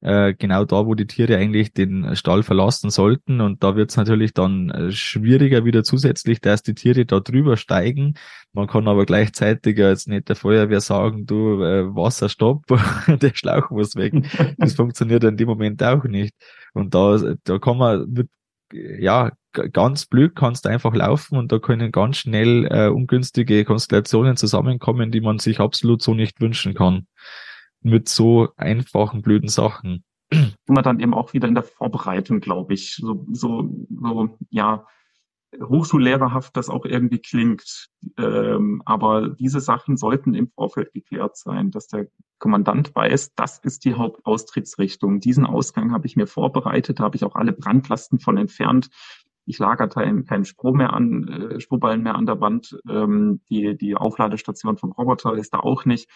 äh, 0.04 0.34
genau 0.34 0.66
da, 0.66 0.86
wo 0.86 0.96
die 0.96 1.08
Tiere 1.08 1.38
eigentlich 1.38 1.74
den 1.74 2.16
Stall 2.16 2.44
verlassen 2.44 2.90
sollten. 2.90 3.40
Und 3.40 3.64
da 3.64 3.76
wird 3.76 3.90
es 3.90 3.98
natürlich 3.98 4.34
dann 4.34 4.70
äh, 4.70 4.92
schwieriger 4.92 5.64
wieder 5.64 5.84
zusätzlich, 5.84 6.42
dass 6.42 6.62
die 6.62 6.76
Tiere 6.76 7.06
da 7.06 7.22
drüber 7.22 7.56
steigen. 7.56 8.16
Man 8.52 8.68
kann 8.68 8.88
aber 8.88 9.06
gleichzeitig 9.06 9.78
jetzt 9.78 10.10
nicht 10.10 10.28
der 10.28 10.36
Feuerwehr 10.36 10.82
sagen, 10.82 11.26
du 11.26 11.64
äh, 11.64 11.96
Wasser 11.96 12.28
stopp, 12.28 12.66
der 13.08 13.32
Schlauch 13.34 13.70
muss 13.70 13.96
weg. 13.96 14.14
Das 14.58 14.74
funktioniert 14.76 15.24
in 15.24 15.38
dem 15.38 15.48
Moment 15.48 15.82
auch 15.82 16.04
nicht. 16.04 16.36
Und 16.74 16.94
da, 16.94 17.36
da 17.46 17.60
kann 17.60 17.78
man 17.78 18.10
mit, 18.12 18.30
ja, 18.74 19.32
ganz 19.72 20.08
blöd 20.08 20.36
kannst 20.36 20.68
einfach 20.68 20.94
laufen 20.96 21.38
und 21.38 21.52
da 21.52 21.60
können 21.60 21.92
ganz 21.92 22.18
schnell 22.18 22.68
äh, 22.70 22.88
ungünstige 22.88 23.64
Konstellationen 23.64 24.36
zusammenkommen, 24.36 25.12
die 25.12 25.22
man 25.22 25.40
sich 25.40 25.60
absolut 25.60 26.02
so 26.02 26.14
nicht 26.14 26.42
wünschen 26.42 26.74
kann 26.74 27.06
mit 27.84 28.10
so 28.10 28.50
einfachen, 28.58 29.22
blöden 29.22 29.50
Sachen. 29.50 30.04
Immer 30.68 30.82
dann 30.82 31.00
eben 31.00 31.14
auch 31.14 31.34
wieder 31.34 31.48
in 31.48 31.56
der 31.56 31.64
Vorbereitung, 31.64 32.40
glaube 32.40 32.74
ich. 32.74 32.96
So, 32.96 33.26
so, 33.32 33.70
so, 33.90 34.38
ja, 34.50 34.86
hochschullehrerhaft 35.62 36.56
das 36.58 36.70
auch 36.70 36.86
irgendwie 36.86 37.20
klingt. 37.20 37.90
Ähm, 38.18 38.82
aber 38.86 39.30
diese 39.30 39.60
Sachen 39.60 39.98
sollten 39.98 40.34
im 40.34 40.50
Vorfeld 40.50 40.94
geklärt 40.94 41.38
sein, 41.38 41.72
dass 41.72 41.88
der 41.88 42.08
Kommandant 42.40 42.96
weiß, 42.96 43.36
das 43.36 43.60
ist 43.60 43.86
die 43.86 43.94
Hauptaustrittsrichtung. 43.94 45.20
Diesen 45.20 45.46
Ausgang 45.46 45.92
habe 45.92 46.08
ich 46.08 46.16
mir 46.16 46.28
vorbereitet, 46.28 47.00
habe 47.00 47.16
ich 47.16 47.24
auch 47.24 47.36
alle 47.36 47.54
Brandlasten 47.54 48.20
von 48.20 48.38
entfernt. 48.38 48.90
Ich 49.46 49.60
lager 49.60 49.88
keinen 49.88 50.26
kein 50.26 50.46
mehr 50.74 50.94
an, 50.94 51.28
äh, 51.28 51.60
Strohballen 51.60 52.02
mehr 52.02 52.16
an 52.16 52.26
der 52.26 52.40
Wand. 52.40 52.78
Ähm, 52.90 53.42
die, 53.50 53.78
die 53.78 53.96
Aufladestation 53.96 54.78
vom 54.78 54.92
Roboter 54.94 55.36
ist 55.36 55.54
da 55.54 55.60
auch 55.60 55.86
nicht. 55.86 56.10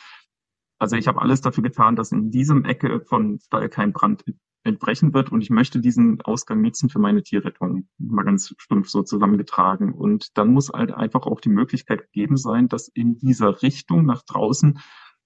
Also 0.79 0.95
ich 0.95 1.07
habe 1.07 1.21
alles 1.21 1.41
dafür 1.41 1.63
getan, 1.63 1.95
dass 1.95 2.11
in 2.11 2.31
diesem 2.31 2.65
Ecke 2.65 3.01
von 3.01 3.39
Stall 3.39 3.69
kein 3.69 3.93
Brand 3.93 4.23
entbrechen 4.63 5.13
wird 5.13 5.31
und 5.31 5.41
ich 5.41 5.49
möchte 5.49 5.79
diesen 5.79 6.21
Ausgang 6.21 6.61
nutzen 6.61 6.89
für 6.89 6.99
meine 6.99 7.23
Tierrettung. 7.23 7.87
Mal 7.97 8.23
ganz 8.23 8.53
stumpf 8.57 8.89
so 8.89 9.01
zusammengetragen. 9.01 9.93
Und 9.93 10.37
dann 10.37 10.49
muss 10.49 10.69
halt 10.69 10.91
einfach 10.91 11.25
auch 11.25 11.39
die 11.39 11.49
Möglichkeit 11.49 12.03
gegeben 12.03 12.37
sein, 12.37 12.67
dass 12.67 12.87
in 12.89 13.17
dieser 13.17 13.61
Richtung 13.61 14.05
nach 14.05 14.23
draußen 14.23 14.79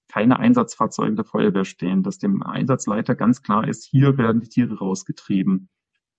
keine 0.08 0.40
Einsatzfahrzeuge 0.40 1.16
der 1.16 1.26
Feuerwehr 1.26 1.66
stehen, 1.66 2.04
dass 2.04 2.18
dem 2.18 2.44
Einsatzleiter 2.44 3.16
ganz 3.16 3.42
klar 3.42 3.68
ist, 3.68 3.86
hier 3.86 4.18
werden 4.18 4.42
die 4.42 4.50
Tiere 4.50 4.78
rausgetrieben. 4.78 5.70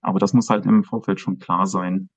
Aber 0.00 0.18
das 0.18 0.32
muss 0.32 0.50
halt 0.50 0.66
im 0.66 0.82
Vorfeld 0.82 1.20
schon 1.20 1.38
klar 1.38 1.66
sein. 1.66 2.08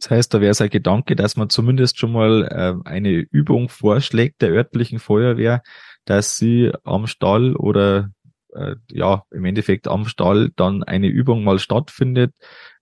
Das 0.00 0.10
heißt, 0.10 0.34
da 0.34 0.40
wäre 0.40 0.52
es 0.52 0.60
ein 0.60 0.70
Gedanke, 0.70 1.14
dass 1.14 1.36
man 1.36 1.50
zumindest 1.50 1.98
schon 1.98 2.12
mal 2.12 2.44
äh, 2.50 2.88
eine 2.88 3.10
Übung 3.10 3.68
vorschlägt 3.68 4.40
der 4.42 4.50
örtlichen 4.50 4.98
Feuerwehr, 4.98 5.62
dass 6.06 6.38
sie 6.38 6.72
am 6.84 7.06
Stall 7.06 7.54
oder 7.54 8.10
äh, 8.54 8.76
ja 8.90 9.24
im 9.30 9.44
Endeffekt 9.44 9.88
am 9.88 10.06
Stall 10.06 10.50
dann 10.56 10.82
eine 10.82 11.08
Übung 11.08 11.44
mal 11.44 11.58
stattfindet, 11.58 12.34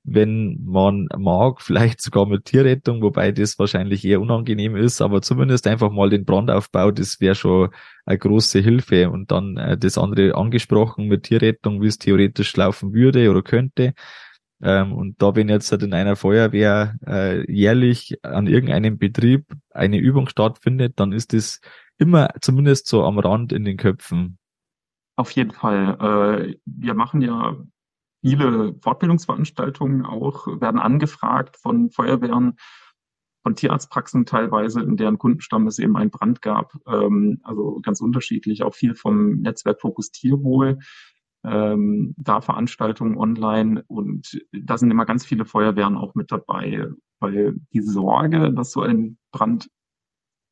wenn 0.04 0.58
man 0.64 1.08
mag, 1.16 1.60
vielleicht 1.62 2.00
sogar 2.00 2.26
mit 2.26 2.44
Tierrettung, 2.46 3.02
wobei 3.02 3.32
das 3.32 3.58
wahrscheinlich 3.58 4.04
eher 4.04 4.20
unangenehm 4.20 4.76
ist, 4.76 5.00
aber 5.00 5.20
zumindest 5.22 5.66
einfach 5.66 5.90
mal 5.90 6.10
den 6.10 6.24
Brandaufbau, 6.24 6.90
das 6.90 7.20
wäre 7.20 7.34
schon 7.34 7.70
eine 8.06 8.18
große 8.18 8.60
Hilfe. 8.60 9.10
Und 9.10 9.30
dann 9.30 9.56
äh, 9.56 9.76
das 9.76 9.98
andere 9.98 10.34
angesprochen 10.34 11.08
mit 11.08 11.24
Tierrettung, 11.24 11.82
wie 11.82 11.88
es 11.88 11.98
theoretisch 11.98 12.56
laufen 12.56 12.92
würde 12.92 13.30
oder 13.30 13.42
könnte. 13.42 13.94
Ähm, 14.60 14.92
und 14.92 15.22
da, 15.22 15.36
wenn 15.36 15.48
jetzt 15.48 15.70
halt 15.70 15.82
in 15.82 15.94
einer 15.94 16.16
Feuerwehr 16.16 16.96
äh, 17.06 17.50
jährlich 17.50 18.24
an 18.24 18.46
irgendeinem 18.46 18.98
Betrieb 18.98 19.46
eine 19.70 19.98
Übung 19.98 20.28
stattfindet, 20.28 20.94
dann 20.96 21.12
ist 21.12 21.32
das 21.32 21.60
immer 21.96 22.30
zumindest 22.40 22.86
so 22.88 23.04
am 23.04 23.18
Rand 23.18 23.52
in 23.52 23.64
den 23.64 23.76
Köpfen. 23.76 24.38
Auf 25.16 25.30
jeden 25.32 25.52
Fall. 25.52 26.50
Äh, 26.50 26.56
wir 26.64 26.94
machen 26.94 27.22
ja 27.22 27.56
viele 28.20 28.74
Fortbildungsveranstaltungen 28.80 30.04
auch, 30.04 30.46
werden 30.60 30.80
angefragt 30.80 31.56
von 31.56 31.90
Feuerwehren, 31.90 32.58
von 33.44 33.54
Tierarztpraxen 33.54 34.26
teilweise, 34.26 34.80
in 34.80 34.96
deren 34.96 35.18
Kundenstamm 35.18 35.66
es 35.68 35.78
eben 35.78 35.96
einen 35.96 36.10
Brand 36.10 36.42
gab. 36.42 36.72
Ähm, 36.86 37.40
also 37.44 37.80
ganz 37.82 38.00
unterschiedlich, 38.00 38.62
auch 38.62 38.74
viel 38.74 38.94
vom 38.94 39.40
Netzwerk 39.40 39.80
Fokus 39.80 40.10
Tierwohl 40.10 40.78
ähm, 41.50 42.14
da 42.18 42.40
Veranstaltungen 42.40 43.16
online 43.16 43.84
und 43.86 44.40
da 44.52 44.78
sind 44.78 44.90
immer 44.90 45.06
ganz 45.06 45.24
viele 45.24 45.44
Feuerwehren 45.44 45.96
auch 45.96 46.14
mit 46.14 46.30
dabei, 46.30 46.88
weil 47.20 47.56
die 47.72 47.80
Sorge, 47.80 48.52
dass 48.52 48.72
so 48.72 48.82
ein 48.82 49.18
Brand 49.32 49.68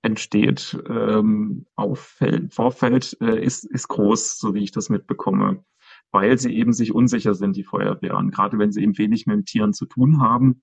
entsteht, 0.02 0.78
ähm, 0.88 1.66
auffällt, 1.74 2.54
Vorfeld, 2.54 3.16
äh, 3.20 3.44
ist, 3.44 3.64
ist 3.64 3.88
groß, 3.88 4.38
so 4.38 4.54
wie 4.54 4.62
ich 4.62 4.70
das 4.70 4.88
mitbekomme, 4.88 5.64
weil 6.12 6.38
sie 6.38 6.54
eben 6.54 6.72
sich 6.72 6.94
unsicher 6.94 7.34
sind, 7.34 7.56
die 7.56 7.64
Feuerwehren, 7.64 8.30
gerade 8.30 8.58
wenn 8.58 8.72
sie 8.72 8.82
eben 8.82 8.96
wenig 8.98 9.26
mit 9.26 9.46
Tieren 9.46 9.72
zu 9.72 9.86
tun 9.86 10.20
haben. 10.20 10.62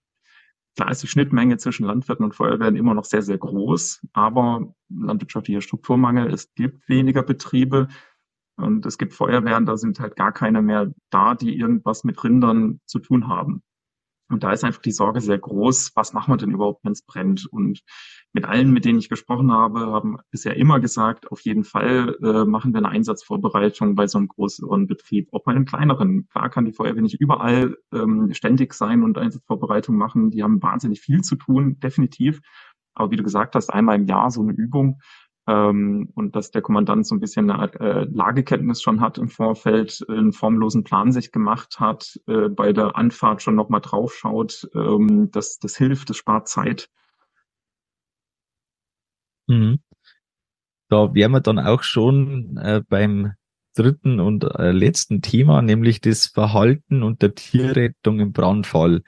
Klar 0.76 0.92
ist 0.92 1.04
die 1.04 1.08
Schnittmenge 1.08 1.58
zwischen 1.58 1.86
Landwirten 1.86 2.26
und 2.26 2.34
Feuerwehren 2.36 2.76
immer 2.76 2.94
noch 2.94 3.06
sehr, 3.06 3.22
sehr 3.22 3.38
groß, 3.38 4.08
aber 4.14 4.74
landwirtschaftlicher 4.90 5.62
Strukturmangel, 5.62 6.34
es 6.34 6.54
gibt 6.56 6.88
weniger 6.90 7.22
Betriebe, 7.22 7.90
und 8.58 8.86
es 8.86 8.98
gibt 8.98 9.14
Feuerwehren, 9.14 9.66
da 9.66 9.78
sind 9.78 10.00
halt 10.00 10.16
gar 10.16 10.32
keine 10.32 10.62
mehr 10.62 10.92
da, 11.10 11.36
die 11.36 11.58
irgendwas 11.58 12.04
mit 12.04 12.24
Rindern 12.24 12.80
zu 12.86 13.00
tun 13.00 13.28
haben. 13.28 13.64
Und 14.30 14.44
da 14.44 14.52
ist 14.52 14.64
einfach 14.64 14.82
die 14.82 14.92
Sorge 14.92 15.22
sehr 15.22 15.38
groß, 15.38 15.92
was 15.96 16.14
machen 16.14 16.34
wir 16.34 16.38
denn 16.38 16.52
überhaupt, 16.52 16.84
wenn 16.84 16.94
es 16.94 17.04
brennt? 17.04 17.46
Und 17.52 17.82
mit 18.32 18.46
allen, 18.46 18.72
mit 18.72 18.84
denen 18.84 18.98
ich 18.98 19.10
gesprochen 19.10 19.52
habe, 19.52 19.82
haben 19.82 20.18
bisher 20.32 20.56
immer 20.56 20.80
gesagt, 20.80 21.32
auf 21.32 21.42
jeden 21.42 21.64
Fall 21.64 22.16
äh, 22.24 22.46
machen 22.46 22.74
wir 22.74 22.80
eine 22.80 22.90
Einsatzvorbereitung 22.90 23.96
bei 23.96 24.08
so 24.08 24.18
einem 24.18 24.28
größeren 24.28 24.88
Betrieb, 24.88 25.30
auch 25.34 25.44
bei 25.44 25.52
einem 25.52 25.66
kleineren. 25.66 26.28
Klar 26.30 26.50
kann 26.50 26.66
die 26.66 26.74
Feuerwehr 26.74 27.02
nicht 27.02 27.20
überall 27.20 27.78
ähm, 27.94 28.34
ständig 28.34 28.74
sein 28.74 29.04
und 29.04 29.18
Einsatzvorbereitung 29.18 29.96
machen. 29.96 30.32
Die 30.32 30.42
haben 30.42 30.64
wahnsinnig 30.64 31.02
viel 31.02 31.22
zu 31.22 31.36
tun, 31.36 31.80
definitiv. 31.80 32.42
Aber 32.96 33.12
wie 33.12 33.18
du 33.18 33.24
gesagt 33.24 33.56
hast, 33.56 33.72
einmal 33.72 33.98
im 33.98 34.08
Jahr 34.08 34.32
so 34.32 34.42
eine 34.42 34.54
Übung, 34.54 35.00
ähm, 35.48 36.10
und 36.16 36.36
dass 36.36 36.52
der 36.52 36.62
Kommandant 36.62 37.06
so 37.06 37.16
ein 37.16 37.20
bisschen 37.20 37.50
eine 37.50 37.74
äh, 37.80 38.08
Lagekenntnis 38.12 38.82
schon 38.82 39.02
hat 39.02 39.18
im 39.18 39.30
Vorfeld, 39.30 40.06
einen 40.08 40.32
formlosen 40.32 40.84
Plan 40.84 41.12
sich 41.12 41.32
gemacht 41.32 41.80
hat, 41.80 42.20
äh, 42.28 42.50
bei 42.50 42.72
der 42.72 42.96
Anfahrt 42.96 43.42
schon 43.42 43.56
nochmal 43.56 43.82
draufschaut, 43.82 44.70
ähm, 44.74 45.30
das, 45.32 45.60
das 45.60 45.76
hilft, 45.76 46.10
das 46.10 46.18
spart 46.18 46.48
Zeit. 46.48 46.90
Mhm. 49.48 49.80
Da 50.90 51.14
wären 51.14 51.32
wir 51.32 51.42
dann 51.42 51.60
auch 51.60 51.84
schon 51.84 52.58
äh, 52.58 52.82
beim 52.88 53.34
dritten 53.76 54.20
und 54.20 54.44
äh, 54.44 54.72
letzten 54.72 55.22
Thema, 55.22 55.62
nämlich 55.62 56.00
das 56.00 56.28
Verhalten 56.28 57.04
und 57.04 57.22
der 57.22 57.36
Tierrettung 57.36 58.20
im 58.20 58.32
Brandfall. 58.32 59.02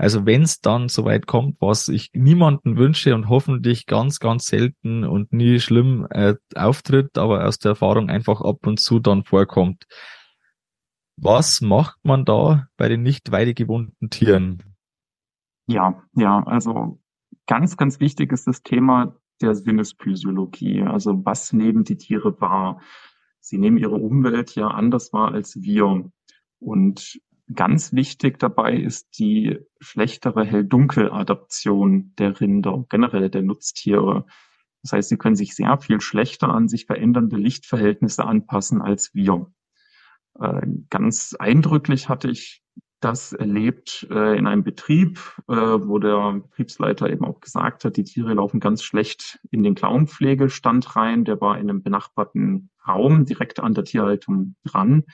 Also 0.00 0.24
wenn 0.24 0.40
es 0.40 0.62
dann 0.62 0.88
soweit 0.88 1.26
kommt, 1.26 1.60
was 1.60 1.88
ich 1.88 2.10
niemanden 2.14 2.78
wünsche 2.78 3.14
und 3.14 3.28
hoffentlich 3.28 3.84
ganz, 3.84 4.18
ganz 4.18 4.46
selten 4.46 5.04
und 5.04 5.34
nie 5.34 5.60
schlimm 5.60 6.06
äh, 6.08 6.36
auftritt, 6.54 7.18
aber 7.18 7.46
aus 7.46 7.58
der 7.58 7.72
Erfahrung 7.72 8.08
einfach 8.08 8.40
ab 8.40 8.66
und 8.66 8.80
zu 8.80 8.98
dann 8.98 9.24
vorkommt. 9.24 9.86
Was 11.18 11.60
macht 11.60 11.98
man 12.02 12.24
da 12.24 12.68
bei 12.78 12.88
den 12.88 13.02
nicht 13.02 13.30
weidegewohnten 13.30 14.08
Tieren? 14.08 14.62
Ja, 15.66 16.02
ja, 16.14 16.44
also 16.44 16.98
ganz, 17.46 17.76
ganz 17.76 18.00
wichtig 18.00 18.32
ist 18.32 18.46
das 18.46 18.62
Thema 18.62 19.18
der 19.42 19.54
Sinnesphysiologie. 19.54 20.80
Also 20.80 21.26
was 21.26 21.52
nehmen 21.52 21.84
die 21.84 21.98
Tiere 21.98 22.40
wahr? 22.40 22.80
Sie 23.40 23.58
nehmen 23.58 23.76
ihre 23.76 23.96
Umwelt 23.96 24.54
ja 24.54 24.68
anders 24.68 25.12
wahr 25.12 25.32
als 25.32 25.60
wir. 25.60 26.10
Und 26.58 27.20
Ganz 27.54 27.92
wichtig 27.92 28.38
dabei 28.38 28.76
ist 28.76 29.18
die 29.18 29.58
schlechtere 29.80 30.44
Hell-Dunkel-Adaption 30.44 32.14
der 32.16 32.40
Rinder, 32.40 32.84
generell 32.88 33.28
der 33.28 33.42
Nutztiere. 33.42 34.26
Das 34.82 34.92
heißt, 34.92 35.08
sie 35.08 35.16
können 35.16 35.36
sich 35.36 35.54
sehr 35.56 35.78
viel 35.78 36.00
schlechter 36.00 36.48
an 36.48 36.68
sich 36.68 36.86
verändernde 36.86 37.36
Lichtverhältnisse 37.36 38.24
anpassen 38.24 38.80
als 38.82 39.14
wir. 39.14 39.50
Äh, 40.38 40.66
ganz 40.90 41.34
eindrücklich 41.38 42.08
hatte 42.08 42.30
ich 42.30 42.62
das 43.00 43.32
erlebt 43.32 44.06
äh, 44.10 44.38
in 44.38 44.46
einem 44.46 44.62
Betrieb, 44.62 45.18
äh, 45.48 45.54
wo 45.54 45.98
der 45.98 46.34
Betriebsleiter 46.34 47.08
eben 47.10 47.24
auch 47.24 47.40
gesagt 47.40 47.84
hat, 47.84 47.96
die 47.96 48.04
Tiere 48.04 48.34
laufen 48.34 48.60
ganz 48.60 48.82
schlecht 48.82 49.40
in 49.50 49.62
den 49.62 49.74
Klauenpflegestand 49.74 50.94
rein. 50.96 51.24
Der 51.24 51.40
war 51.40 51.58
in 51.58 51.68
einem 51.68 51.82
benachbarten 51.82 52.70
Raum 52.86 53.24
direkt 53.24 53.58
an 53.58 53.74
der 53.74 53.84
Tierhaltung 53.84 54.54
dran, 54.64 55.04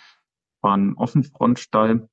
war 0.61 0.77
ein 0.77 0.94
Offenfrontstall 0.94 2.09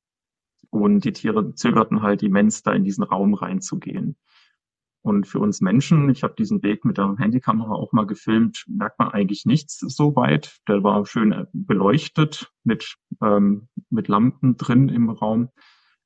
und 0.74 1.06
die 1.06 1.14
Tiere 1.14 1.54
zögerten 1.54 2.02
halt 2.02 2.24
immens, 2.24 2.64
da 2.64 2.74
in 2.74 2.84
diesen 2.84 3.04
Raum 3.04 3.36
reinzugehen. 3.36 4.18
Und 5.04 5.28
für 5.28 5.40
uns 5.40 5.62
Menschen, 5.62 6.10
ich 6.10 6.24
habe 6.24 6.34
diesen 6.36 6.64
Weg 6.64 6.86
mit 6.86 6.98
der 6.98 7.16
Handykamera 7.18 7.74
auch 7.74 7.92
mal 7.92 8.08
gefilmt, 8.08 8.64
merkt 8.68 9.00
man 9.00 9.10
eigentlich 9.10 9.46
nichts 9.46 9.80
so 9.80 10.16
weit. 10.16 10.60
Der 10.68 10.84
war 10.84 11.06
schön 11.06 11.46
beleuchtet 11.52 12.52
mit, 12.64 12.96
ähm, 13.22 13.68
mit 13.90 14.08
Lampen 14.08 14.56
drin 14.56 14.90
im 14.90 15.10
Raum. 15.10 15.50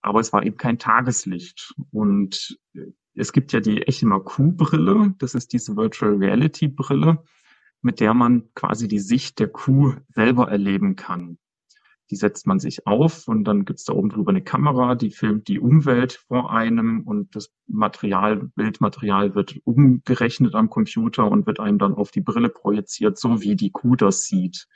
Aber 0.02 0.20
es 0.20 0.34
war 0.34 0.44
eben 0.44 0.58
kein 0.58 0.80
Tageslicht. 0.80 1.76
Und 1.92 2.60
es 3.14 3.32
gibt 3.32 3.54
ja 3.54 3.60
die 3.60 3.84
Echima 3.84 4.20
Q-Brille. 4.20 5.14
Das 5.20 5.36
ist 5.36 5.54
diese 5.54 5.78
Virtual 5.78 6.16
Reality 6.16 6.68
Brille, 6.68 7.24
mit 7.82 8.00
der 8.00 8.16
man 8.16 8.52
quasi 8.56 8.88
die 8.88 9.00
Sicht 9.00 9.40
der 9.40 9.48
Kuh 9.48 9.94
selber 10.10 10.50
erleben 10.50 10.96
kann. 10.96 11.38
Die 12.10 12.16
setzt 12.16 12.48
man 12.48 12.60
sich 12.60 12.88
auf 12.88 13.28
und 13.28 13.44
dann 13.44 13.66
gibt's 13.66 13.84
da 13.84 13.94
oben 13.94 14.10
drüber 14.10 14.30
eine 14.30 14.42
Kamera, 14.42 14.96
die 14.96 15.12
filmt 15.12 15.48
die 15.48 15.60
Umwelt 15.60 16.14
vor 16.28 16.52
einem 16.52 17.02
und 17.02 17.36
das 17.36 17.54
Material, 17.68 18.50
Bildmaterial 18.56 19.36
wird 19.36 19.60
umgerechnet 19.66 20.56
am 20.56 20.70
Computer 20.70 21.30
und 21.30 21.46
wird 21.48 21.60
einem 21.60 21.80
dann 21.80 21.94
auf 21.94 22.12
die 22.12 22.22
Brille 22.22 22.50
projiziert, 22.50 23.18
so 23.18 23.42
wie 23.42 23.56
die 23.56 23.72
Kuh 23.72 23.96
das 23.96 24.24
sieht. 24.24 24.68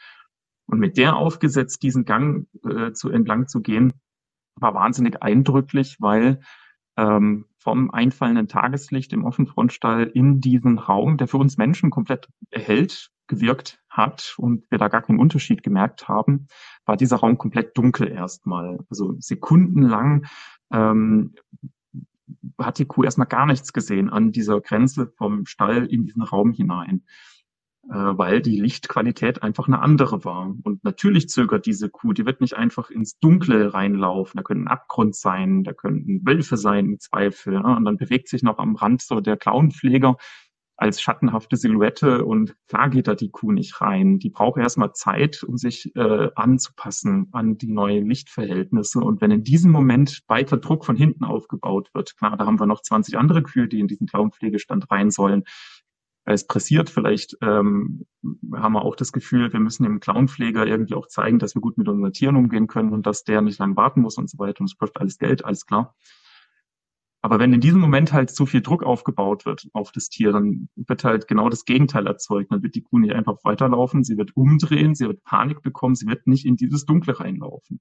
Und 0.65 0.80
mit 0.80 0.98
der 0.98 1.15
aufgesetzt, 1.15 1.84
diesen 1.84 2.06
Gang 2.06 2.48
äh, 2.65 2.91
zu 2.91 3.10
entlang 3.10 3.48
zu 3.48 3.62
gehen, 3.62 3.94
war 4.56 4.74
wahnsinnig 4.74 5.22
eindrücklich, 5.22 5.98
weil 6.00 6.41
ähm, 6.98 7.46
vom 7.62 7.91
einfallenden 7.91 8.47
Tageslicht 8.47 9.13
im 9.13 9.24
Offenfrontstall 9.24 10.04
in 10.13 10.41
diesen 10.41 10.80
Raum, 10.80 11.17
der 11.17 11.28
für 11.28 11.38
uns 11.38 11.58
Menschen 11.58 11.91
komplett 11.91 12.28
erhellt 12.50 13.12
gewirkt 13.28 13.80
hat 13.88 14.34
und 14.38 14.69
wir 14.71 14.80
da 14.80 14.88
gar 14.88 15.04
keinen 15.04 15.19
Unterschied 15.19 15.62
gemerkt 15.62 16.08
haben, 16.08 16.47
war 16.86 16.97
dieser 16.97 17.17
Raum 17.17 17.38
komplett 17.38 17.78
dunkel 17.78 18.08
erstmal. 18.08 18.80
Also 18.89 19.15
sekundenlang 19.19 20.26
ähm, 20.71 21.36
hat 22.58 22.80
die 22.80 22.86
Kuh 22.86 23.04
erstmal 23.04 23.28
gar 23.28 23.45
nichts 23.45 23.74
gesehen 23.74 24.10
an 24.10 24.32
dieser 24.32 24.60
Grenze 24.60 25.08
vom 25.15 25.45
Stall 25.45 25.86
in 25.86 26.06
diesen 26.06 26.24
Raum 26.24 26.54
hinein, 26.54 27.04
weil 27.88 28.41
die 28.41 28.60
Lichtqualität 28.60 29.41
einfach 29.41 29.67
eine 29.67 29.82
andere 29.82 30.24
war. 30.24 30.54
Und 30.63 30.84
natürlich 30.84 31.30
zögert 31.30 31.65
diese 31.65 31.89
Kuh, 31.89 32.13
die 32.13 32.26
wird 32.26 32.39
nicht 32.39 32.56
einfach 32.56 32.89
ins 32.89 33.17
Dunkle 33.20 33.74
reinlaufen. 33.74 34.38
Da 34.38 34.44
können 34.44 34.65
ein 34.65 34.67
Abgrund 34.67 35.15
sein, 35.15 35.63
da 35.63 35.74
könnten 35.74 36.26
Wölfe 36.26 36.58
sein 36.58 36.86
im 36.86 37.00
Zweifel. 37.00 37.56
Ja? 37.56 37.78
Und 37.78 37.86
dann 37.86 37.98
bewegt 37.98 38.30
sich 38.30 38.44
noch 38.44 38.60
am 38.60 38.76
Rand 38.76 39.02
so 39.02 39.20
der 39.20 39.36
Klauenpfleger 39.36 40.17
als 40.82 41.00
schattenhafte 41.00 41.58
Silhouette 41.58 42.26
und 42.26 42.56
klar 42.67 42.89
geht 42.89 43.08
da 43.08 43.13
die 43.13 43.30
Kuh 43.30 43.52
nicht 43.52 43.82
rein. 43.82 44.17
Die 44.17 44.32
braucht 44.32 44.60
erstmal 44.60 44.94
Zeit, 44.94 45.44
um 45.44 45.56
sich 45.56 45.96
äh, 45.96 46.30
anzupassen 46.34 47.28
an 47.34 47.60
die 47.60 47.72
neuen 47.72 48.08
Lichtverhältnisse. 48.08 49.00
Und 49.00 49.22
wenn 49.22 49.30
in 49.30 49.44
diesem 49.44 49.72
Moment 49.72 50.24
weiter 50.28 50.58
Druck 50.58 50.84
von 50.84 50.96
hinten 50.96 51.24
aufgebaut 51.24 51.91
wird, 51.94 52.17
klar, 52.17 52.36
da 52.36 52.48
haben 52.48 52.60
wir 52.60 52.65
noch 52.65 52.82
20 52.82 53.15
andere 53.20 53.44
Kühe, 53.44 53.67
die 53.67 53.80
in 53.80 53.88
diesen 53.88 54.08
Klauenpflegestand 54.08 54.89
rein 54.89 55.12
sollen, 55.12 55.44
ist 56.34 56.48
pressiert. 56.48 56.89
Vielleicht 56.89 57.38
ähm, 57.41 58.06
haben 58.54 58.74
wir 58.74 58.84
auch 58.84 58.96
das 58.96 59.12
Gefühl, 59.12 59.52
wir 59.54 59.60
müssen 59.60 59.84
dem 59.84 60.00
Clownpfleger 60.00 60.65
irgendwie 60.65 60.96
auch 60.96 61.08
zeigen, 61.08 61.39
dass 61.39 61.56
wir 61.56 61.62
gut 61.62 61.78
mit 61.78 61.88
unseren 61.88 62.13
Tieren 62.13 62.36
umgehen 62.36 62.67
können 62.67 62.94
und 62.94 63.06
dass 63.06 63.24
der 63.24 63.41
nicht 63.41 63.60
lang 63.60 63.76
warten 63.76 64.02
muss 64.02 64.17
und 64.17 64.30
so 64.30 64.38
weiter. 64.38 64.62
Und 64.62 64.70
es 64.70 64.78
kostet 64.78 65.02
alles 65.02 65.17
Geld, 65.17 65.46
alles 65.46 65.65
klar. 65.65 65.96
Aber 67.24 67.38
wenn 67.38 67.54
in 67.54 67.62
diesem 67.62 67.80
Moment 67.80 68.13
halt 68.13 68.32
zu 68.32 68.48
viel 68.48 68.62
Druck 68.62 68.84
aufgebaut 68.84 69.46
wird 69.46 69.67
auf 69.74 69.91
das 69.91 70.10
Tier, 70.10 70.32
dann 70.32 70.70
wird 70.76 71.04
halt 71.04 71.28
genau 71.28 71.50
das 71.50 71.65
Gegenteil 71.65 72.08
erzeugt. 72.08 72.52
Dann 72.52 72.63
wird 72.63 72.74
die 72.74 72.82
Kuh 72.82 72.98
nicht 72.98 73.13
einfach 73.13 73.38
weiterlaufen, 73.44 74.04
sie 74.04 74.17
wird 74.17 74.36
umdrehen, 74.36 74.96
sie 74.96 75.08
wird 75.08 75.24
Panik 75.24 75.62
bekommen, 75.62 75.94
sie 75.94 76.08
wird 76.08 76.26
nicht 76.26 76.46
in 76.46 76.56
dieses 76.56 76.86
Dunkle 76.86 77.20
reinlaufen. 77.20 77.80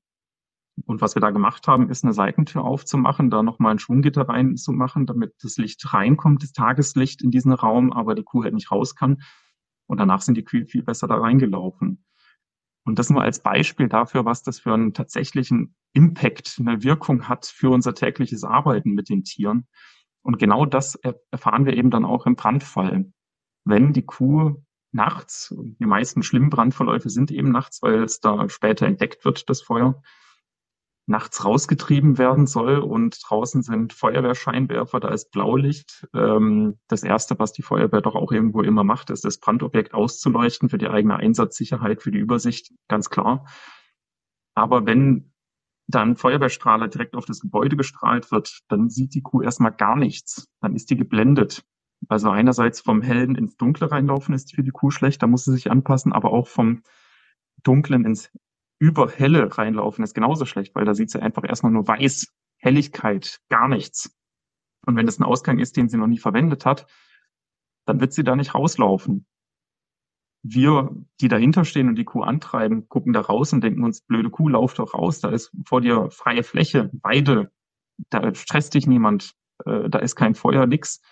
Und 0.87 1.01
was 1.01 1.15
wir 1.15 1.21
da 1.21 1.31
gemacht 1.31 1.67
haben, 1.69 1.91
ist 1.91 2.05
eine 2.05 2.13
Seitentür 2.13 2.65
aufzumachen, 2.65 3.31
da 3.31 3.43
nochmal 3.43 3.73
ein 3.73 3.79
Schwunggitter 3.79 4.29
reinzumachen, 4.29 5.07
damit 5.07 5.35
das 5.43 5.57
Licht 5.57 5.93
reinkommt, 5.93 6.43
das 6.43 6.53
Tageslicht 6.53 7.23
in 7.23 7.31
diesen 7.31 7.53
Raum, 7.53 7.93
aber 7.93 8.15
die 8.15 8.23
Kuh 8.23 8.45
halt 8.45 8.55
nicht 8.55 8.71
raus 8.71 8.95
kann. 8.95 9.23
Und 9.87 9.99
danach 9.99 10.23
sind 10.23 10.37
die 10.37 10.45
Kühe 10.45 10.67
viel 10.67 10.83
besser 10.83 11.09
da 11.09 11.17
reingelaufen. 11.17 12.05
Und 12.85 12.99
das 12.99 13.11
nur 13.11 13.23
als 13.23 13.43
Beispiel 13.43 13.89
dafür, 13.89 14.25
was 14.25 14.43
das 14.43 14.61
für 14.61 14.73
einen 14.73 14.95
tatsächlichen 14.95 15.75
Impact, 15.93 16.57
eine 16.61 16.83
Wirkung 16.83 17.29
hat 17.29 17.47
für 17.47 17.71
unser 17.71 17.95
tägliches 17.95 18.45
Arbeiten 18.45 18.93
mit 18.93 19.09
den 19.09 19.25
Tieren. 19.25 19.67
Und 20.23 20.39
genau 20.39 20.67
das 20.67 20.99
erfahren 21.31 21.67
wir 21.67 21.75
eben 21.75 21.91
dann 21.91 22.05
auch 22.05 22.27
im 22.27 22.37
Brandfall. 22.37 23.13
Wenn 23.65 23.93
die 23.93 24.05
Kuh 24.05 24.63
nachts, 24.93 25.55
die 25.57 25.87
meisten 25.87 26.23
schlimmen 26.23 26.51
Brandverläufe 26.51 27.11
sind 27.11 27.31
eben 27.31 27.51
nachts, 27.51 27.83
weil 27.83 28.03
es 28.03 28.21
da 28.21 28.49
später 28.49 28.87
entdeckt 28.87 29.25
wird, 29.25 29.49
das 29.49 29.61
Feuer, 29.61 30.03
nachts 31.11 31.45
rausgetrieben 31.45 32.19
werden 32.19 32.47
soll 32.47 32.79
und 32.79 33.19
draußen 33.29 33.63
sind 33.63 33.93
Feuerwehrscheinwerfer, 33.93 35.01
da 35.01 35.09
ist 35.09 35.33
Blaulicht. 35.33 36.07
Ähm, 36.15 36.79
das 36.87 37.03
Erste, 37.03 37.39
was 37.39 37.53
die 37.53 37.63
Feuerwehr 37.63 38.01
doch 38.01 38.15
auch 38.15 38.31
irgendwo 38.31 38.63
immer 38.63 38.85
macht, 38.85 39.11
ist 39.11 39.25
das 39.25 39.39
Brandobjekt 39.39 39.93
auszuleuchten 39.93 40.69
für 40.69 40.79
die 40.79 40.89
eigene 40.89 41.17
Einsatzsicherheit, 41.17 42.01
für 42.01 42.13
die 42.13 42.19
Übersicht, 42.19 42.73
ganz 42.89 43.11
klar. 43.11 43.47
Aber 44.55 44.87
wenn 44.87 45.33
dann 45.89 46.17
Feuerwehrstrahler 46.17 46.87
direkt 46.87 47.17
auf 47.17 47.25
das 47.25 47.41
Gebäude 47.41 47.77
gestrahlt 47.77 48.31
wird, 48.31 48.61
dann 48.69 48.89
sieht 48.89 49.15
die 49.15 49.23
Kuh 49.23 49.43
erstmal 49.43 49.73
gar 49.73 49.97
nichts. 49.97 50.49
Dann 50.61 50.77
ist 50.77 50.91
die 50.91 50.97
geblendet. 50.97 51.65
Also 52.09 52.31
einerseits 52.31 52.81
vom 52.81 53.03
Hellen 53.03 53.35
ins 53.35 53.57
Dunkle 53.57 53.91
reinlaufen 53.91 54.35
ist 54.35 54.55
für 54.55 54.63
die 54.63 54.71
Kuh 54.71 54.91
schlecht, 54.91 55.23
da 55.23 55.27
muss 55.27 55.45
sie 55.45 55.53
sich 55.53 55.71
anpassen, 55.71 56.13
aber 56.13 56.33
auch 56.33 56.47
vom 56.47 56.83
Dunklen 57.65 58.05
ins 58.05 58.31
über 58.81 59.11
Helle 59.11 59.57
reinlaufen 59.57 60.03
ist 60.03 60.15
genauso 60.15 60.47
schlecht, 60.47 60.75
weil 60.75 60.85
da 60.85 60.95
sieht 60.95 61.11
sie 61.11 61.23
einfach 61.23 61.45
erstmal 61.47 61.71
nur 61.71 61.87
weiß, 61.87 62.33
Helligkeit, 62.57 63.41
gar 63.49 63.69
nichts. 63.69 64.19
Und 64.87 64.97
wenn 64.97 65.07
das 65.07 65.21
ein 65.21 65.25
Ausgang 65.25 65.59
ist, 65.59 65.77
den 65.77 65.89
sie 65.89 65.99
noch 65.99 66.07
nie 66.07 66.19
verwendet 66.19 66.65
hat, 66.65 66.87
dann 67.87 68.01
wird 68.01 68.13
sie 68.13 68.25
da 68.25 68.35
nicht 68.35 68.55
rauslaufen. 68.55 69.27
Wir, 70.43 70.91
die 71.21 71.29
dahinter 71.29 71.67
stehen 71.67 71.89
und 71.89 71.97
die 71.97 72.05
Kuh 72.05 72.23
antreiben, 72.23 72.89
gucken 72.89 73.13
da 73.13 73.21
raus 73.21 73.53
und 73.53 73.63
denken 73.63 73.85
uns, 73.85 74.01
blöde 74.01 74.31
Kuh, 74.31 74.49
lauf 74.49 74.73
doch 74.73 74.95
raus, 74.95 75.21
da 75.21 75.29
ist 75.29 75.53
vor 75.67 75.83
dir 75.83 76.11
freie 76.11 76.43
Fläche, 76.43 76.91
Weide, 77.03 77.53
da 78.09 78.35
stresst 78.35 78.73
dich 78.73 78.87
niemand, 78.87 79.35
äh, 79.67 79.91
da 79.91 79.99
ist 79.99 80.17
kein 80.17 80.35
Feuer, 80.35 80.67
nix. 80.67 81.03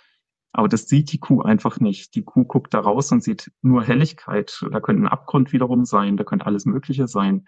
Aber 0.59 0.67
das 0.67 0.89
sieht 0.89 1.13
die 1.13 1.21
Kuh 1.21 1.43
einfach 1.43 1.79
nicht. 1.79 2.17
Die 2.17 2.25
Kuh 2.25 2.45
guckt 2.45 2.75
da 2.75 2.81
raus 2.81 3.13
und 3.13 3.23
sieht 3.23 3.53
nur 3.63 3.85
Helligkeit. 3.85 4.67
Da 4.73 4.81
könnte 4.81 5.05
ein 5.05 5.07
Abgrund 5.07 5.53
wiederum 5.53 5.85
sein, 5.85 6.17
da 6.17 6.25
könnte 6.25 6.47
alles 6.47 6.67
Mögliche 6.67 7.07
sein. 7.07 7.47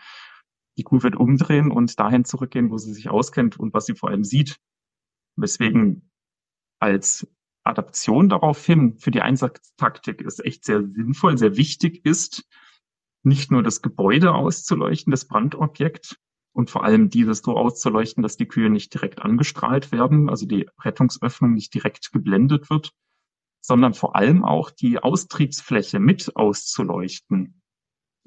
Die 0.79 0.85
Kuh 0.85 1.03
wird 1.03 1.17
umdrehen 1.17 1.73
und 1.73 1.99
dahin 1.99 2.25
zurückgehen, 2.25 2.71
wo 2.71 2.79
sie 2.79 2.95
sich 2.95 3.11
auskennt 3.11 3.59
und 3.59 3.75
was 3.75 3.87
sie 3.87 3.97
vor 3.97 4.11
allem 4.11 4.23
sieht. 4.23 4.61
Weswegen 5.35 6.09
als 6.79 7.27
Adaption 7.65 8.29
daraufhin 8.29 8.97
für 9.01 9.11
die 9.11 9.23
Einsatztaktik 9.23 10.25
es 10.25 10.39
echt 10.39 10.65
sehr 10.65 10.81
sinnvoll, 10.81 11.37
sehr 11.37 11.57
wichtig 11.57 12.07
ist, 12.07 12.49
nicht 13.25 13.51
nur 13.51 13.65
das 13.65 13.83
Gebäude 13.83 14.35
auszuleuchten, 14.35 15.11
das 15.11 15.27
Brandobjekt, 15.27 16.21
und 16.53 16.71
vor 16.71 16.85
allem 16.85 17.11
dieses 17.11 17.39
so 17.39 17.57
auszuleuchten, 17.57 18.23
dass 18.23 18.37
die 18.37 18.47
Kühe 18.47 18.71
nicht 18.71 18.93
direkt 18.93 19.23
angestrahlt 19.23 19.93
werden, 19.93 20.29
also 20.29 20.47
die 20.47 20.69
Rettungsöffnung 20.83 21.55
nicht 21.55 21.73
direkt 21.75 22.13
geblendet 22.13 22.71
wird, 22.71 22.93
sondern 23.61 23.95
vor 23.95 24.17
allem 24.17 24.45
auch 24.45 24.71
die 24.71 24.99
Austriebsfläche 24.99 26.01
mit 26.01 26.37
auszuleuchten. 26.37 27.61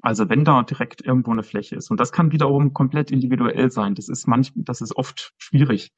Also 0.00 0.28
wenn 0.28 0.44
da 0.44 0.62
direkt 0.62 1.00
irgendwo 1.00 1.32
eine 1.32 1.42
Fläche 1.42 1.76
ist. 1.76 1.90
Und 1.90 1.98
das 1.98 2.12
kann 2.12 2.30
wiederum 2.30 2.74
komplett 2.74 3.10
individuell 3.10 3.70
sein. 3.70 3.94
Das 3.94 4.08
ist 4.08 4.26
manch, 4.26 4.52
das 4.54 4.82
ist 4.82 4.96
oft 4.96 5.32
schwierig. 5.38 5.92